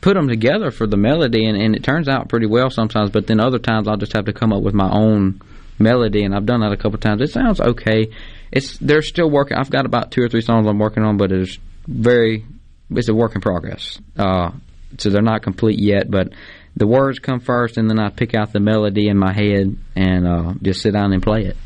put 0.00 0.14
them 0.14 0.28
together 0.28 0.70
for 0.70 0.86
the 0.86 0.96
melody, 0.96 1.46
and, 1.46 1.56
and 1.56 1.74
it 1.74 1.82
turns 1.82 2.08
out 2.08 2.28
pretty 2.28 2.46
well 2.46 2.70
sometimes. 2.70 3.10
But 3.10 3.26
then 3.26 3.40
other 3.40 3.58
times 3.58 3.88
I'll 3.88 3.96
just 3.96 4.14
have 4.14 4.26
to 4.26 4.32
come 4.32 4.52
up 4.52 4.62
with 4.62 4.74
my 4.74 4.90
own 4.90 5.40
melody, 5.78 6.24
and 6.24 6.34
I've 6.34 6.46
done 6.46 6.60
that 6.60 6.72
a 6.72 6.76
couple 6.76 6.98
times. 6.98 7.22
It 7.22 7.30
sounds 7.30 7.60
okay. 7.60 8.10
It's 8.52 8.78
they're 8.78 9.02
still 9.02 9.30
working. 9.30 9.56
I've 9.56 9.70
got 9.70 9.86
about 9.86 10.10
two 10.10 10.22
or 10.22 10.28
three 10.28 10.42
songs 10.42 10.66
I'm 10.66 10.78
working 10.78 11.02
on, 11.02 11.16
but 11.16 11.32
it's 11.32 11.58
very 11.86 12.44
it's 12.90 13.08
a 13.08 13.14
work 13.14 13.34
in 13.34 13.40
progress. 13.40 13.98
Uh, 14.16 14.50
so 14.98 15.10
they're 15.10 15.22
not 15.22 15.42
complete 15.42 15.80
yet, 15.80 16.10
but 16.10 16.32
the 16.76 16.86
words 16.86 17.18
come 17.18 17.40
first, 17.40 17.76
and 17.76 17.88
then 17.88 17.98
I 17.98 18.10
pick 18.10 18.34
out 18.34 18.52
the 18.52 18.60
melody 18.60 19.08
in 19.08 19.16
my 19.16 19.32
head 19.32 19.76
and 19.96 20.26
uh, 20.26 20.54
just 20.62 20.82
sit 20.82 20.92
down 20.92 21.12
and 21.12 21.22
play 21.22 21.46
it. 21.46 21.56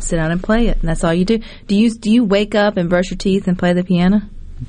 Sit 0.00 0.16
down 0.16 0.30
and 0.30 0.42
play 0.42 0.68
it, 0.68 0.78
and 0.80 0.88
that's 0.88 1.04
all 1.04 1.14
you 1.14 1.24
do. 1.24 1.40
Do 1.66 1.74
you 1.76 1.90
do 1.92 2.10
you 2.10 2.24
wake 2.24 2.54
up 2.54 2.76
and 2.76 2.88
brush 2.88 3.10
your 3.10 3.18
teeth 3.18 3.48
and 3.48 3.58
play 3.58 3.72
the 3.72 3.84
piano? 3.84 4.22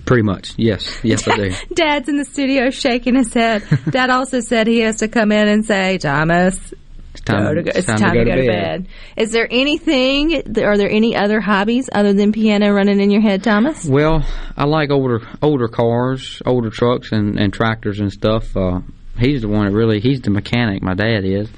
Pretty 0.05 0.23
much, 0.23 0.53
yes, 0.57 0.99
yes, 1.03 1.27
I 1.27 1.35
do. 1.35 1.55
Dad's 1.73 2.07
in 2.09 2.17
the 2.17 2.25
studio 2.25 2.69
shaking 2.69 3.15
his 3.15 3.33
head. 3.33 3.63
Dad 3.89 4.11
also 4.11 4.39
said 4.39 4.67
he 4.67 4.81
has 4.81 4.97
to 4.97 5.07
come 5.07 5.31
in 5.31 5.47
and 5.47 5.65
say, 5.65 5.97
Thomas, 5.97 6.73
It's 7.13 7.21
time, 7.21 7.43
go 7.43 7.53
to 7.55 7.63
go, 7.63 7.71
it's 7.73 7.87
time 7.87 7.97
to 8.13 8.23
go, 8.23 8.35
to 8.35 8.45
bed. 8.47 8.87
Is 9.17 9.31
there 9.31 9.47
anything? 9.49 10.59
Are 10.59 10.77
there 10.77 10.89
any 10.91 11.15
other 11.15 11.41
hobbies 11.41 11.89
other 11.91 12.13
than 12.13 12.31
piano 12.31 12.71
running 12.71 12.99
in 12.99 13.09
your 13.09 13.21
head, 13.21 13.43
Thomas? 13.43 13.83
Well, 13.83 14.23
I 14.55 14.65
like 14.65 14.91
older 14.91 15.21
older 15.41 15.67
cars, 15.67 16.39
older 16.45 16.69
trucks, 16.69 17.11
and, 17.11 17.39
and 17.39 17.51
tractors 17.51 17.99
and 17.99 18.11
stuff. 18.11 18.55
Uh, 18.55 18.81
he's 19.17 19.41
the 19.41 19.47
one 19.47 19.65
that 19.65 19.73
really 19.75 20.01
he's 20.01 20.21
the 20.21 20.29
mechanic. 20.29 20.83
My 20.83 20.93
dad 20.93 21.25
is, 21.25 21.49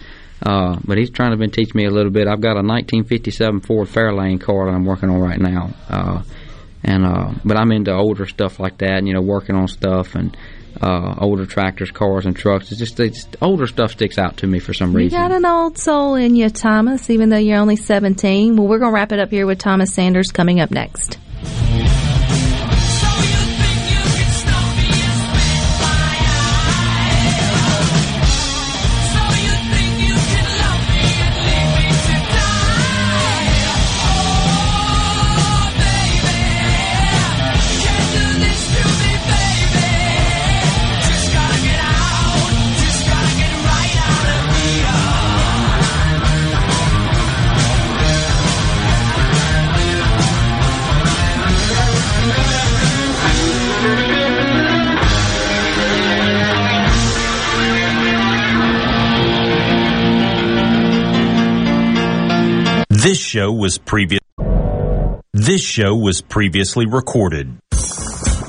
uh, 0.44 0.80
but 0.84 0.98
he's 0.98 1.10
trying 1.10 1.32
to 1.32 1.38
been 1.38 1.52
teach 1.52 1.76
me 1.76 1.86
a 1.86 1.92
little 1.92 2.12
bit. 2.12 2.28
I've 2.28 2.42
got 2.42 2.58
a 2.58 2.66
1957 2.66 3.62
Ford 3.62 3.88
Fairlane 3.88 4.42
car 4.42 4.66
that 4.66 4.76
I'm 4.76 4.86
working 4.86 5.10
on 5.10 5.20
right 5.20 5.40
now, 5.40 5.74
uh, 5.88 6.24
and 6.84 7.06
uh, 7.06 7.34
but 7.46 7.58
I'm 7.58 7.72
into 7.72 7.94
older 7.94 8.26
stuff 8.26 8.60
like 8.60 8.80
that. 8.80 8.98
And, 8.98 9.08
you 9.08 9.14
know, 9.14 9.22
working 9.22 9.56
on 9.56 9.68
stuff 9.68 10.16
and. 10.16 10.36
Uh, 10.82 11.16
older 11.20 11.46
tractors, 11.46 11.92
cars, 11.92 12.26
and 12.26 12.34
trucks. 12.34 12.72
It's 12.72 12.80
just 12.80 12.98
it's, 13.02 13.28
older 13.42 13.68
stuff 13.68 13.92
sticks 13.92 14.18
out 14.18 14.38
to 14.38 14.48
me 14.48 14.60
for 14.60 14.74
some 14.74 14.94
reason. 14.94 15.20
You 15.20 15.28
got 15.28 15.36
an 15.36 15.46
old 15.46 15.78
soul 15.78 16.16
in 16.16 16.34
you, 16.34 16.50
Thomas, 16.50 17.10
even 17.10 17.28
though 17.28 17.38
you're 17.38 17.60
only 17.60 17.76
17. 17.76 18.56
Well, 18.56 18.68
we're 18.68 18.80
going 18.80 18.92
to 18.92 18.96
wrap 18.96 19.12
it 19.12 19.20
up 19.20 19.32
here 19.32 19.46
with 19.46 19.60
Thomas 19.60 19.94
Sanders 19.94 20.32
coming 20.32 20.62
up 20.62 20.72
next. 20.72 21.20
Show 63.32 63.50
was 63.50 63.78
previous. 63.78 64.20
This 65.32 65.64
show 65.64 65.96
was 65.96 66.22
previously 66.22 66.86
recorded. 66.86 67.58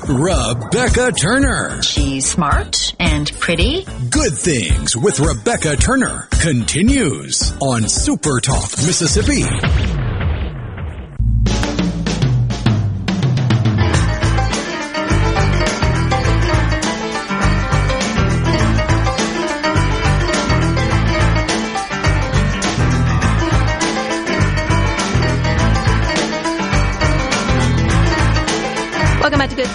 Rebecca 0.09 1.13
Turner. 1.13 1.81
She's 1.81 2.29
smart 2.29 2.93
and 2.99 3.31
pretty. 3.39 3.85
Good 4.09 4.33
Things 4.33 4.97
with 4.97 5.21
Rebecca 5.21 5.77
Turner 5.77 6.27
continues 6.31 7.53
on 7.61 7.87
Super 7.87 8.41
Talk, 8.41 8.71
Mississippi. 8.85 9.43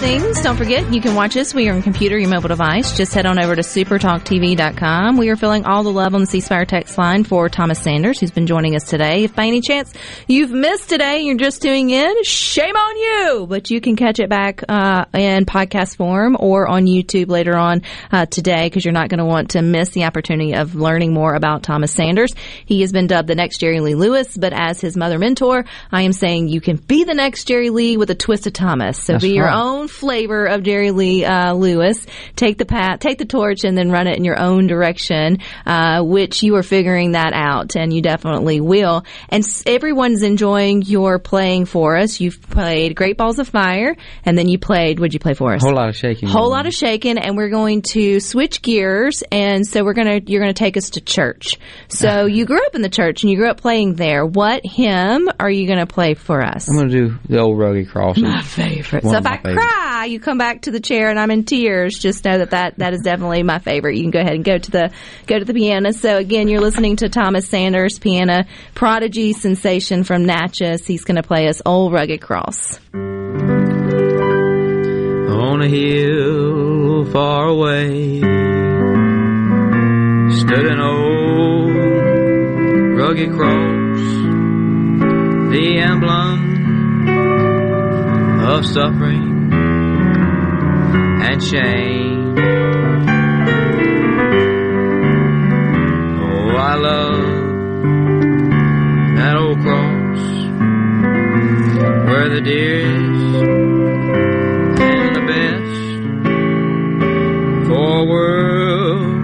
Things. 0.09 0.41
Don't 0.41 0.57
forget, 0.57 0.91
you 0.91 1.01
can 1.01 1.13
watch 1.13 1.37
us 1.37 1.53
We 1.53 1.69
are 1.69 1.73
on 1.75 1.83
computer, 1.83 2.17
your 2.17 2.31
mobile 2.31 2.47
device. 2.47 2.97
Just 2.97 3.13
head 3.13 3.27
on 3.27 3.37
over 3.37 3.55
to 3.55 3.61
supertalktv.com. 3.61 5.17
We 5.17 5.29
are 5.29 5.35
filling 5.35 5.65
all 5.65 5.83
the 5.83 5.91
love 5.91 6.15
on 6.15 6.21
the 6.21 6.25
C 6.25 6.39
Spire 6.39 6.65
text 6.65 6.97
line 6.97 7.23
for 7.23 7.47
Thomas 7.47 7.79
Sanders, 7.79 8.19
who's 8.19 8.31
been 8.31 8.47
joining 8.47 8.75
us 8.75 8.85
today. 8.85 9.25
If 9.25 9.35
by 9.35 9.45
any 9.45 9.61
chance 9.61 9.93
you've 10.27 10.49
missed 10.49 10.89
today, 10.89 11.19
you're 11.21 11.37
just 11.37 11.61
tuning 11.61 11.91
in, 11.91 12.23
shame 12.23 12.75
on 12.75 12.97
you! 12.97 13.45
But 13.47 13.69
you 13.69 13.81
can 13.81 13.95
catch 13.95 14.19
it 14.19 14.29
back 14.29 14.63
uh, 14.67 15.05
in 15.13 15.45
podcast 15.45 15.97
form 15.97 16.35
or 16.39 16.67
on 16.67 16.87
YouTube 16.87 17.29
later 17.29 17.55
on 17.55 17.83
uh, 18.11 18.25
today 18.25 18.65
because 18.65 18.83
you're 18.83 18.93
not 18.95 19.09
going 19.09 19.19
to 19.19 19.25
want 19.25 19.51
to 19.51 19.61
miss 19.61 19.89
the 19.91 20.05
opportunity 20.05 20.55
of 20.55 20.73
learning 20.73 21.13
more 21.13 21.35
about 21.35 21.61
Thomas 21.61 21.93
Sanders. 21.93 22.33
He 22.65 22.81
has 22.81 22.91
been 22.91 23.05
dubbed 23.05 23.29
the 23.29 23.35
next 23.35 23.59
Jerry 23.59 23.79
Lee 23.79 23.93
Lewis, 23.93 24.35
but 24.35 24.53
as 24.53 24.81
his 24.81 24.97
mother 24.97 25.19
mentor, 25.19 25.65
I 25.91 26.01
am 26.01 26.13
saying 26.13 26.47
you 26.47 26.61
can 26.61 26.77
be 26.77 27.03
the 27.03 27.13
next 27.13 27.43
Jerry 27.43 27.69
Lee 27.69 27.95
with 27.95 28.09
a 28.09 28.15
twist 28.15 28.47
of 28.47 28.53
Thomas. 28.53 28.97
So 28.97 29.13
That's 29.13 29.23
be 29.23 29.33
your 29.33 29.45
right. 29.45 29.61
own 29.61 29.87
flavor 29.99 30.45
of 30.45 30.63
Jerry 30.63 30.91
Lee 30.91 31.25
uh, 31.25 31.53
Lewis. 31.53 32.05
Take 32.35 32.57
the 32.57 32.65
path, 32.65 32.99
take 32.99 33.17
the 33.17 33.25
torch, 33.25 33.63
and 33.63 33.77
then 33.77 33.91
run 33.91 34.07
it 34.07 34.17
in 34.17 34.23
your 34.23 34.39
own 34.39 34.67
direction, 34.67 35.39
uh, 35.65 36.01
which 36.03 36.41
you 36.43 36.55
are 36.55 36.63
figuring 36.63 37.11
that 37.13 37.33
out, 37.33 37.75
and 37.75 37.93
you 37.93 38.01
definitely 38.01 38.59
will. 38.61 39.03
And 39.29 39.43
s- 39.43 39.63
everyone's 39.65 40.23
enjoying 40.23 40.81
your 40.83 41.19
playing 41.19 41.65
for 41.65 41.97
us. 41.97 42.19
You've 42.19 42.41
played 42.41 42.95
Great 42.95 43.17
Balls 43.17 43.39
of 43.39 43.47
Fire, 43.47 43.95
and 44.25 44.37
then 44.37 44.47
you 44.47 44.57
played. 44.57 44.99
What'd 44.99 45.13
you 45.13 45.19
play 45.19 45.33
for 45.33 45.53
us? 45.53 45.61
Whole 45.61 45.73
lot 45.75 45.89
of 45.89 45.95
shaking. 45.95 46.29
Whole 46.29 46.49
lot 46.49 46.65
of 46.65 46.73
shaking, 46.73 47.17
and 47.17 47.35
we're 47.37 47.49
going 47.49 47.81
to 47.93 48.19
switch 48.19 48.61
gears, 48.61 49.23
and 49.31 49.65
so 49.67 49.83
we're 49.83 49.93
gonna 49.93 50.19
you're 50.25 50.41
gonna 50.41 50.53
take 50.53 50.77
us 50.77 50.91
to 50.91 51.01
church. 51.01 51.57
So 51.89 52.25
you 52.25 52.45
grew 52.45 52.65
up 52.65 52.75
in 52.75 52.81
the 52.81 52.89
church, 52.89 53.23
and 53.23 53.31
you 53.31 53.37
grew 53.37 53.49
up 53.49 53.59
playing 53.61 53.95
there. 53.95 54.25
What 54.25 54.61
hymn 54.65 55.27
are 55.39 55.49
you 55.49 55.67
gonna 55.67 55.85
play 55.85 56.13
for 56.13 56.41
us? 56.41 56.69
I'm 56.69 56.75
going 56.75 56.89
to 56.89 57.09
do 57.09 57.19
the 57.27 57.39
old 57.39 57.57
rugged 57.57 57.89
crosses. 57.89 58.23
My 58.23 58.41
favorite. 58.41 59.03
One 59.03 59.13
so 59.13 59.19
if 59.19 59.25
I 59.25 59.37
cry, 59.37 59.53
Ah, 59.81 60.03
you 60.03 60.19
come 60.19 60.37
back 60.37 60.63
to 60.63 60.71
the 60.71 60.81
chair 60.81 61.09
and 61.09 61.17
I'm 61.17 61.31
in 61.31 61.45
tears. 61.45 61.97
Just 61.97 62.25
know 62.25 62.39
that, 62.39 62.49
that 62.49 62.77
that 62.79 62.93
is 62.93 62.99
definitely 62.99 63.43
my 63.43 63.59
favorite. 63.59 63.95
You 63.95 64.01
can 64.01 64.11
go 64.11 64.19
ahead 64.19 64.33
and 64.33 64.43
go 64.43 64.57
to 64.57 64.71
the 64.71 64.91
go 65.25 65.39
to 65.39 65.45
the 65.45 65.53
piano. 65.53 65.93
So 65.93 66.17
again, 66.17 66.49
you're 66.49 66.59
listening 66.59 66.97
to 66.97 67.07
Thomas 67.07 67.47
Sanders, 67.47 67.97
piano 67.97 68.43
prodigy 68.75 69.31
sensation 69.31 70.03
from 70.03 70.25
Natchez. 70.25 70.85
He's 70.85 71.05
going 71.05 71.15
to 71.15 71.23
play 71.23 71.47
us 71.47 71.61
"Old 71.65 71.93
Rugged 71.93 72.19
Cross." 72.19 72.81
On 72.93 75.61
a 75.61 75.67
hill 75.69 77.05
far 77.13 77.47
away 77.47 78.19
stood 80.29 80.67
an 80.67 80.81
old 80.81 81.73
rugged 82.97 83.31
cross, 83.31 83.99
the 85.53 85.79
emblem 85.79 87.07
of 88.45 88.65
suffering 88.65 89.38
shame. 91.41 92.35
Oh, 96.21 96.55
I 96.55 96.75
love 96.75 97.25
that 99.15 99.35
old 99.37 99.59
cross 99.61 100.19
where 102.07 102.29
the 102.29 102.41
dearest 102.41 103.35
and 104.81 105.15
the 105.15 105.21
best 105.33 105.79
for 107.67 107.99
a 107.99 108.05
world 108.05 109.15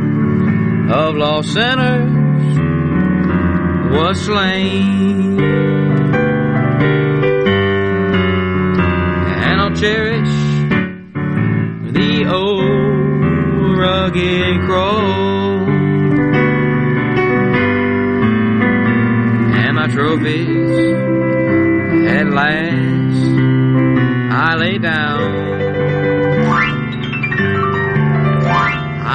of 0.92 1.16
lost 1.16 1.52
sinners 1.54 2.60
was 3.92 4.22
slain. 4.22 5.40
And 9.48 9.62
I'll 9.62 9.76
cherish 9.76 10.15
rugged 13.86 14.62
cross 14.66 15.68
and 19.64 19.74
my 19.80 19.88
trophies 19.96 20.72
at 22.18 22.28
last 22.40 23.22
I 24.46 24.56
lay 24.56 24.78
down. 24.80 25.22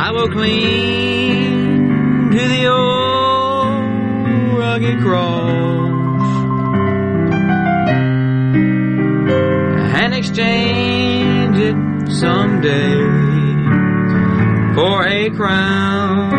I 0.05 0.07
will 0.13 0.31
cling 0.31 2.31
to 2.31 2.43
the 2.55 2.67
old 2.67 4.57
rugged 4.57 5.01
cross 5.01 6.23
and 10.01 10.15
exchange 10.15 11.57
it 11.59 11.77
someday 12.13 13.30
for 14.81 15.07
a 15.07 15.29
crown. 15.29 16.31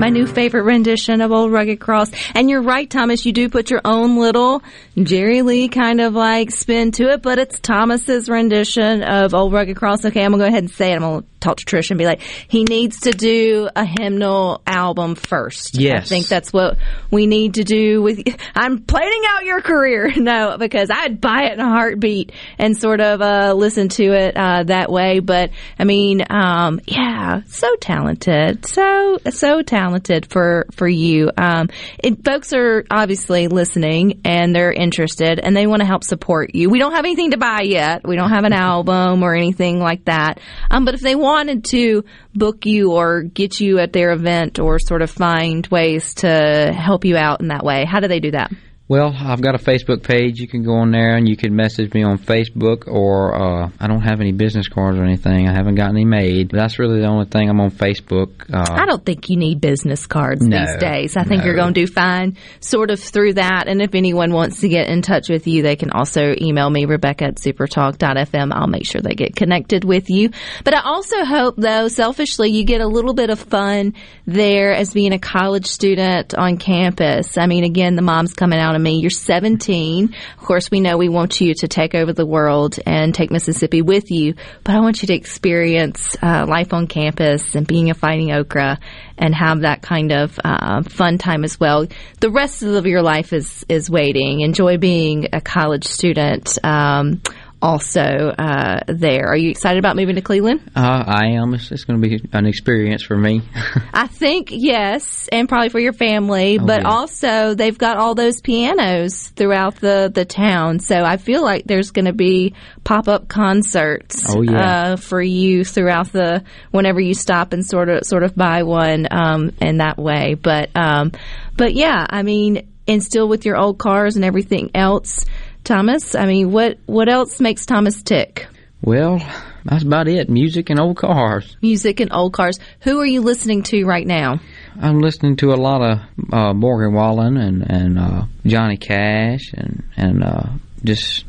My 0.00 0.08
new 0.08 0.26
favorite 0.26 0.62
rendition 0.62 1.20
of 1.20 1.30
Old 1.30 1.52
Rugged 1.52 1.78
Cross. 1.78 2.10
And 2.34 2.50
you're 2.50 2.62
right, 2.62 2.90
Thomas. 2.90 3.24
You 3.24 3.32
do 3.32 3.48
put 3.48 3.70
your 3.70 3.82
own 3.84 4.16
little 4.16 4.64
Jerry 5.00 5.42
Lee 5.42 5.68
kind 5.68 6.00
of 6.00 6.14
like 6.14 6.50
spin 6.50 6.90
to 6.92 7.10
it, 7.12 7.22
but 7.22 7.38
it's 7.38 7.60
Thomas's 7.60 8.28
rendition 8.28 9.04
of 9.04 9.32
Old 9.32 9.52
Rugged 9.52 9.76
Cross. 9.76 10.06
Okay, 10.06 10.24
I'm 10.24 10.32
gonna 10.32 10.42
go 10.42 10.48
ahead 10.48 10.64
and 10.64 10.70
say 10.70 10.90
it. 10.90 10.96
I'm 10.96 11.02
gonna 11.02 11.26
talk 11.40 11.56
to 11.58 11.64
Trish 11.64 11.90
and 11.90 11.98
be 11.98 12.04
like, 12.04 12.20
he 12.20 12.64
needs 12.64 13.00
to 13.00 13.10
do 13.10 13.68
a 13.74 13.84
hymnal 13.84 14.62
album 14.66 15.14
first. 15.14 15.78
Yes. 15.78 16.04
I 16.04 16.08
think 16.08 16.28
that's 16.28 16.52
what 16.52 16.78
we 17.10 17.26
need 17.26 17.54
to 17.54 17.64
do 17.64 18.02
with. 18.02 18.22
I'm 18.54 18.80
planning 18.82 19.22
out 19.28 19.44
your 19.44 19.60
career. 19.60 20.12
No, 20.20 20.58
because 20.58 20.90
I'd 20.90 21.18
buy 21.18 21.44
it 21.44 21.54
in 21.54 21.60
a 21.60 21.68
heartbeat 21.68 22.32
and 22.58 22.76
sort 22.76 23.00
of 23.00 23.22
uh, 23.22 23.54
listen 23.54 23.88
to 23.88 24.12
it 24.12 24.36
uh, 24.36 24.64
that 24.64 24.92
way. 24.92 25.20
But 25.20 25.50
I 25.78 25.84
mean, 25.84 26.22
um, 26.28 26.80
yeah, 26.86 27.40
so 27.46 27.74
talented, 27.76 28.66
so 28.66 29.18
so 29.30 29.62
talented 29.62 30.30
for 30.30 30.66
for 30.72 30.86
you. 30.86 31.30
Um, 31.38 31.70
it, 31.98 32.22
folks 32.22 32.52
are 32.52 32.84
obviously 32.90 33.48
listening 33.48 34.20
and 34.24 34.54
they're 34.54 34.72
interested 34.72 35.40
and 35.40 35.56
they 35.56 35.66
want 35.66 35.80
to 35.80 35.86
help 35.86 36.04
support 36.04 36.54
you. 36.54 36.68
We 36.68 36.78
don't 36.78 36.92
have 36.92 37.04
anything 37.04 37.30
to 37.30 37.38
buy 37.38 37.62
yet. 37.62 38.06
We 38.06 38.16
don't 38.16 38.30
have 38.30 38.44
an 38.44 38.52
album 38.70 39.22
or 39.22 39.34
anything 39.34 39.78
like 39.78 40.04
that. 40.04 40.40
Um, 40.70 40.84
but 40.84 40.94
if 40.94 41.00
they 41.00 41.14
wanted 41.30 41.64
to 41.66 42.04
book 42.34 42.66
you 42.66 42.92
or 42.92 43.22
get 43.22 43.60
you 43.60 43.78
at 43.78 43.92
their 43.92 44.12
event 44.12 44.58
or 44.58 44.78
sort 44.78 45.02
of 45.02 45.10
find 45.10 45.66
ways 45.68 46.14
to 46.14 46.72
help 46.72 47.04
you 47.04 47.16
out 47.16 47.40
in 47.40 47.48
that 47.48 47.64
way, 47.64 47.84
how 47.84 48.00
do 48.00 48.08
they 48.08 48.20
do 48.20 48.32
that? 48.32 48.50
Well, 48.90 49.14
I've 49.16 49.40
got 49.40 49.54
a 49.54 49.58
Facebook 49.58 50.02
page. 50.02 50.40
You 50.40 50.48
can 50.48 50.64
go 50.64 50.74
on 50.74 50.90
there 50.90 51.14
and 51.14 51.28
you 51.28 51.36
can 51.36 51.54
message 51.54 51.94
me 51.94 52.02
on 52.02 52.18
Facebook. 52.18 52.88
Or 52.88 53.36
uh, 53.36 53.70
I 53.78 53.86
don't 53.86 54.00
have 54.00 54.20
any 54.20 54.32
business 54.32 54.66
cards 54.66 54.98
or 54.98 55.04
anything. 55.04 55.48
I 55.48 55.52
haven't 55.52 55.76
got 55.76 55.90
any 55.90 56.04
made. 56.04 56.50
That's 56.50 56.80
really 56.80 56.98
the 56.98 57.06
only 57.06 57.26
thing. 57.26 57.48
I'm 57.48 57.60
on 57.60 57.70
Facebook. 57.70 58.52
Uh, 58.52 58.66
I 58.68 58.86
don't 58.86 59.06
think 59.06 59.30
you 59.30 59.36
need 59.36 59.60
business 59.60 60.08
cards 60.08 60.44
No, 60.44 60.58
these 60.58 60.76
days. 60.78 61.16
I 61.16 61.22
think 61.22 61.42
no. 61.42 61.44
you're 61.46 61.54
going 61.54 61.72
to 61.72 61.86
do 61.86 61.86
fine 61.86 62.36
sort 62.58 62.90
of 62.90 62.98
through 62.98 63.34
that. 63.34 63.68
And 63.68 63.80
if 63.80 63.94
anyone 63.94 64.32
wants 64.32 64.58
to 64.62 64.68
get 64.68 64.88
in 64.88 65.02
touch 65.02 65.28
with 65.28 65.46
you, 65.46 65.62
they 65.62 65.76
can 65.76 65.92
also 65.92 66.34
email 66.40 66.68
me, 66.68 66.84
Rebecca 66.86 67.26
at 67.26 67.36
supertalk.fm. 67.36 68.52
I'll 68.52 68.66
make 68.66 68.86
sure 68.86 69.00
they 69.00 69.14
get 69.14 69.36
connected 69.36 69.84
with 69.84 70.10
you. 70.10 70.30
But 70.64 70.74
I 70.74 70.80
also 70.80 71.24
hope, 71.24 71.54
though, 71.56 71.86
selfishly, 71.86 72.50
you 72.50 72.64
get 72.64 72.80
a 72.80 72.88
little 72.88 73.14
bit 73.14 73.30
of 73.30 73.38
fun 73.38 73.94
there 74.26 74.72
as 74.72 74.92
being 74.92 75.12
a 75.12 75.20
college 75.20 75.66
student 75.66 76.34
on 76.34 76.56
campus. 76.56 77.38
I 77.38 77.46
mean, 77.46 77.62
again, 77.62 77.94
the 77.94 78.02
mom's 78.02 78.34
coming 78.34 78.58
out 78.58 78.79
me. 78.82 78.98
You're 78.98 79.10
17. 79.10 80.14
Of 80.38 80.44
course, 80.44 80.70
we 80.70 80.80
know 80.80 80.96
we 80.96 81.08
want 81.08 81.40
you 81.40 81.54
to 81.54 81.68
take 81.68 81.94
over 81.94 82.12
the 82.12 82.26
world 82.26 82.78
and 82.86 83.14
take 83.14 83.30
Mississippi 83.30 83.82
with 83.82 84.10
you, 84.10 84.34
but 84.64 84.74
I 84.74 84.80
want 84.80 85.02
you 85.02 85.06
to 85.08 85.14
experience 85.14 86.16
uh, 86.22 86.46
life 86.48 86.72
on 86.72 86.86
campus 86.86 87.54
and 87.54 87.66
being 87.66 87.90
a 87.90 87.94
fighting 87.94 88.32
okra 88.32 88.78
and 89.18 89.34
have 89.34 89.60
that 89.60 89.82
kind 89.82 90.12
of 90.12 90.38
uh, 90.42 90.82
fun 90.82 91.18
time 91.18 91.44
as 91.44 91.60
well. 91.60 91.86
The 92.20 92.30
rest 92.30 92.62
of 92.62 92.86
your 92.86 93.02
life 93.02 93.32
is 93.32 93.64
is 93.68 93.90
waiting. 93.90 94.40
Enjoy 94.40 94.78
being 94.78 95.28
a 95.32 95.40
college 95.40 95.84
student. 95.84 96.58
Um, 96.64 97.22
also 97.62 98.00
uh, 98.00 98.80
there. 98.86 99.26
Are 99.28 99.36
you 99.36 99.50
excited 99.50 99.78
about 99.78 99.96
moving 99.96 100.16
to 100.16 100.22
Cleveland? 100.22 100.70
Uh, 100.74 101.04
I 101.06 101.32
am. 101.32 101.54
It's, 101.54 101.70
it's 101.70 101.84
going 101.84 102.00
to 102.00 102.08
be 102.08 102.28
an 102.32 102.46
experience 102.46 103.02
for 103.02 103.16
me. 103.16 103.42
I 103.92 104.06
think 104.06 104.48
yes, 104.50 105.28
and 105.30 105.48
probably 105.48 105.68
for 105.68 105.80
your 105.80 105.92
family. 105.92 106.58
Oh, 106.58 106.66
but 106.66 106.82
yeah. 106.82 106.88
also, 106.88 107.54
they've 107.54 107.76
got 107.76 107.96
all 107.96 108.14
those 108.14 108.40
pianos 108.40 109.28
throughout 109.28 109.76
the 109.76 110.10
the 110.12 110.24
town, 110.24 110.80
so 110.80 111.02
I 111.02 111.16
feel 111.16 111.42
like 111.42 111.64
there's 111.64 111.90
going 111.90 112.06
to 112.06 112.12
be 112.12 112.54
pop 112.84 113.08
up 113.08 113.28
concerts. 113.28 114.24
Oh, 114.28 114.42
yeah. 114.42 114.92
uh, 114.92 114.96
for 114.96 115.20
you 115.20 115.64
throughout 115.64 116.12
the 116.12 116.44
whenever 116.70 117.00
you 117.00 117.14
stop 117.14 117.52
and 117.52 117.64
sort 117.64 117.88
of 117.88 118.04
sort 118.04 118.22
of 118.22 118.34
buy 118.34 118.62
one 118.62 119.06
um, 119.10 119.52
in 119.60 119.78
that 119.78 119.98
way. 119.98 120.34
But 120.34 120.74
um, 120.74 121.12
but 121.56 121.74
yeah, 121.74 122.06
I 122.08 122.22
mean, 122.22 122.68
and 122.88 123.02
still 123.02 123.28
with 123.28 123.44
your 123.44 123.56
old 123.56 123.78
cars 123.78 124.16
and 124.16 124.24
everything 124.24 124.70
else, 124.74 125.24
Thomas. 125.64 126.14
I 126.14 126.26
mean, 126.26 126.52
what 126.52 126.78
what 126.86 127.08
else 127.08 127.40
makes 127.40 127.66
Thomas 127.66 128.02
tick? 128.02 128.46
well, 128.82 129.20
that's 129.64 129.82
about 129.82 130.08
it. 130.08 130.30
Music 130.30 130.70
and 130.70 130.80
old 130.80 130.96
cars. 130.96 131.56
Music 131.60 132.00
and 132.00 132.12
old 132.12 132.32
cars. 132.32 132.58
Who 132.80 132.98
are 133.00 133.06
you 133.06 133.20
listening 133.20 133.62
to 133.64 133.84
right 133.84 134.06
now? 134.06 134.40
I'm 134.80 135.00
listening 135.00 135.36
to 135.36 135.52
a 135.52 135.56
lot 135.56 135.82
of 135.82 136.32
uh, 136.32 136.54
Morgan 136.54 136.94
Wallen 136.94 137.36
and 137.36 137.70
and 137.70 137.98
uh, 137.98 138.24
Johnny 138.46 138.76
Cash 138.76 139.52
and 139.54 139.84
and 139.96 140.24
uh, 140.24 140.44
just 140.82 141.24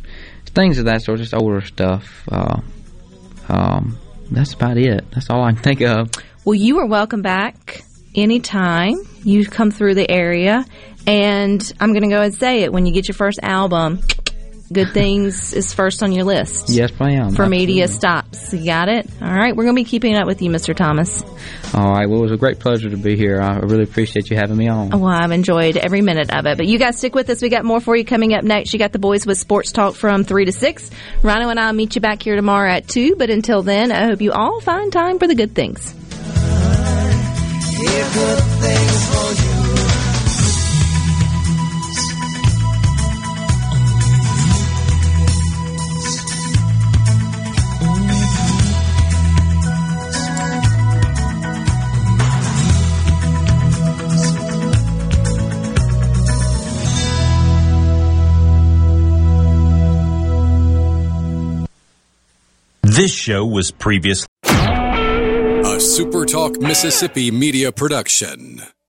things 0.48 0.80
of 0.80 0.86
that 0.86 1.02
sort, 1.02 1.20
just 1.20 1.34
older 1.34 1.62
stuff. 1.62 2.24
Uh, 2.32 2.62
um, 3.50 3.98
that's 4.30 4.54
about 4.54 4.78
it. 4.78 5.06
That's 5.12 5.30
all 5.30 5.44
I 5.44 5.52
can 5.52 5.62
think 5.62 5.82
of. 5.82 6.10
Well, 6.46 6.56
you 6.56 6.80
are 6.80 6.88
welcome 6.88 7.22
back 7.22 7.84
anytime 8.16 8.96
you 9.24 9.46
come 9.46 9.72
through 9.72 9.96
the 9.96 10.10
area. 10.10 10.66
And 11.08 11.74
I'm 11.80 11.94
going 11.94 12.04
to 12.04 12.10
go 12.10 12.22
and 12.22 12.34
say 12.34 12.62
it 12.64 12.72
when 12.72 12.86
you 12.86 12.94
get 12.94 13.08
your 13.08 13.16
first 13.16 13.40
album, 13.42 14.02
Good 14.72 14.94
Things 14.94 15.54
is 15.54 15.74
first 15.74 16.02
on 16.02 16.12
your 16.14 16.24
list. 16.24 16.70
Yes, 16.70 16.92
ma'am. 17.00 17.36
For 17.36 17.46
media 17.48 17.84
Absolutely. 17.84 18.00
stops. 18.00 18.54
You 18.54 18.66
got 18.66 18.88
it? 18.88 19.10
All 19.22 19.28
right. 19.28 19.56
We're 19.56 19.64
going 19.66 19.76
to 19.76 19.82
be 19.82 19.90
keeping 19.90 20.16
up 20.16 20.26
with 20.26 20.42
you, 20.42 20.50
Mr. 20.50 20.76
Thomas. 20.76 21.24
All 21.74 21.92
right. 21.92 22.08
Well, 22.08 22.20
it 22.20 22.24
was 22.24 22.32
a 22.32 22.38
great 22.38 22.60
pleasure 22.60 22.90
to 22.90 22.98
be 22.98 23.18
here. 23.18 23.42
I 23.42 23.58
really 23.60 23.84
appreciate 23.84 24.30
you 24.30 24.38
having 24.38 24.56
me 24.56 24.70
on. 24.70 24.94
Oh, 24.94 24.98
well, 25.00 25.14
I've 25.14 25.32
enjoyed 25.32 25.76
every 25.76 26.02
minute 26.02 26.34
of 26.34 26.46
it. 26.46 26.58
But 26.58 26.68
you 26.68 26.80
guys 26.80 26.98
stick 26.98 27.14
with 27.16 27.30
us. 27.30 27.42
We 27.42 27.50
got 27.50 27.66
more 27.66 27.82
for 27.82 27.96
you 27.96 28.06
coming 28.06 28.34
up 28.34 28.44
next. 28.44 28.72
You 28.72 28.80
got 28.80 28.94
the 28.94 29.00
boys 29.00 29.26
with 29.26 29.38
Sports 29.38 29.72
Talk 29.72 29.96
from 29.96 30.24
3 30.24 30.46
to 30.46 30.52
6. 30.52 30.90
Rhino 31.22 31.50
and 31.50 31.60
I'll 31.60 31.74
meet 31.74 31.96
you 31.96 32.02
back 32.02 32.24
here 32.24 32.36
tomorrow 32.36 32.72
at 32.72 32.88
2. 32.88 33.16
But 33.18 33.30
until 33.30 33.64
then, 33.64 33.92
I 33.92 34.06
hope 34.06 34.22
you 34.22 34.32
all 34.32 34.62
find 34.62 34.92
time 34.92 35.20
for 35.20 35.28
the 35.28 35.36
good 35.36 35.54
things. 35.54 35.94
This 62.92 63.14
show 63.14 63.46
was 63.46 63.72
previously. 63.72 64.28
A 64.44 65.78
SuperTalk 65.80 66.60
Mississippi 66.60 67.32
media 67.32 67.72
production. 67.72 68.62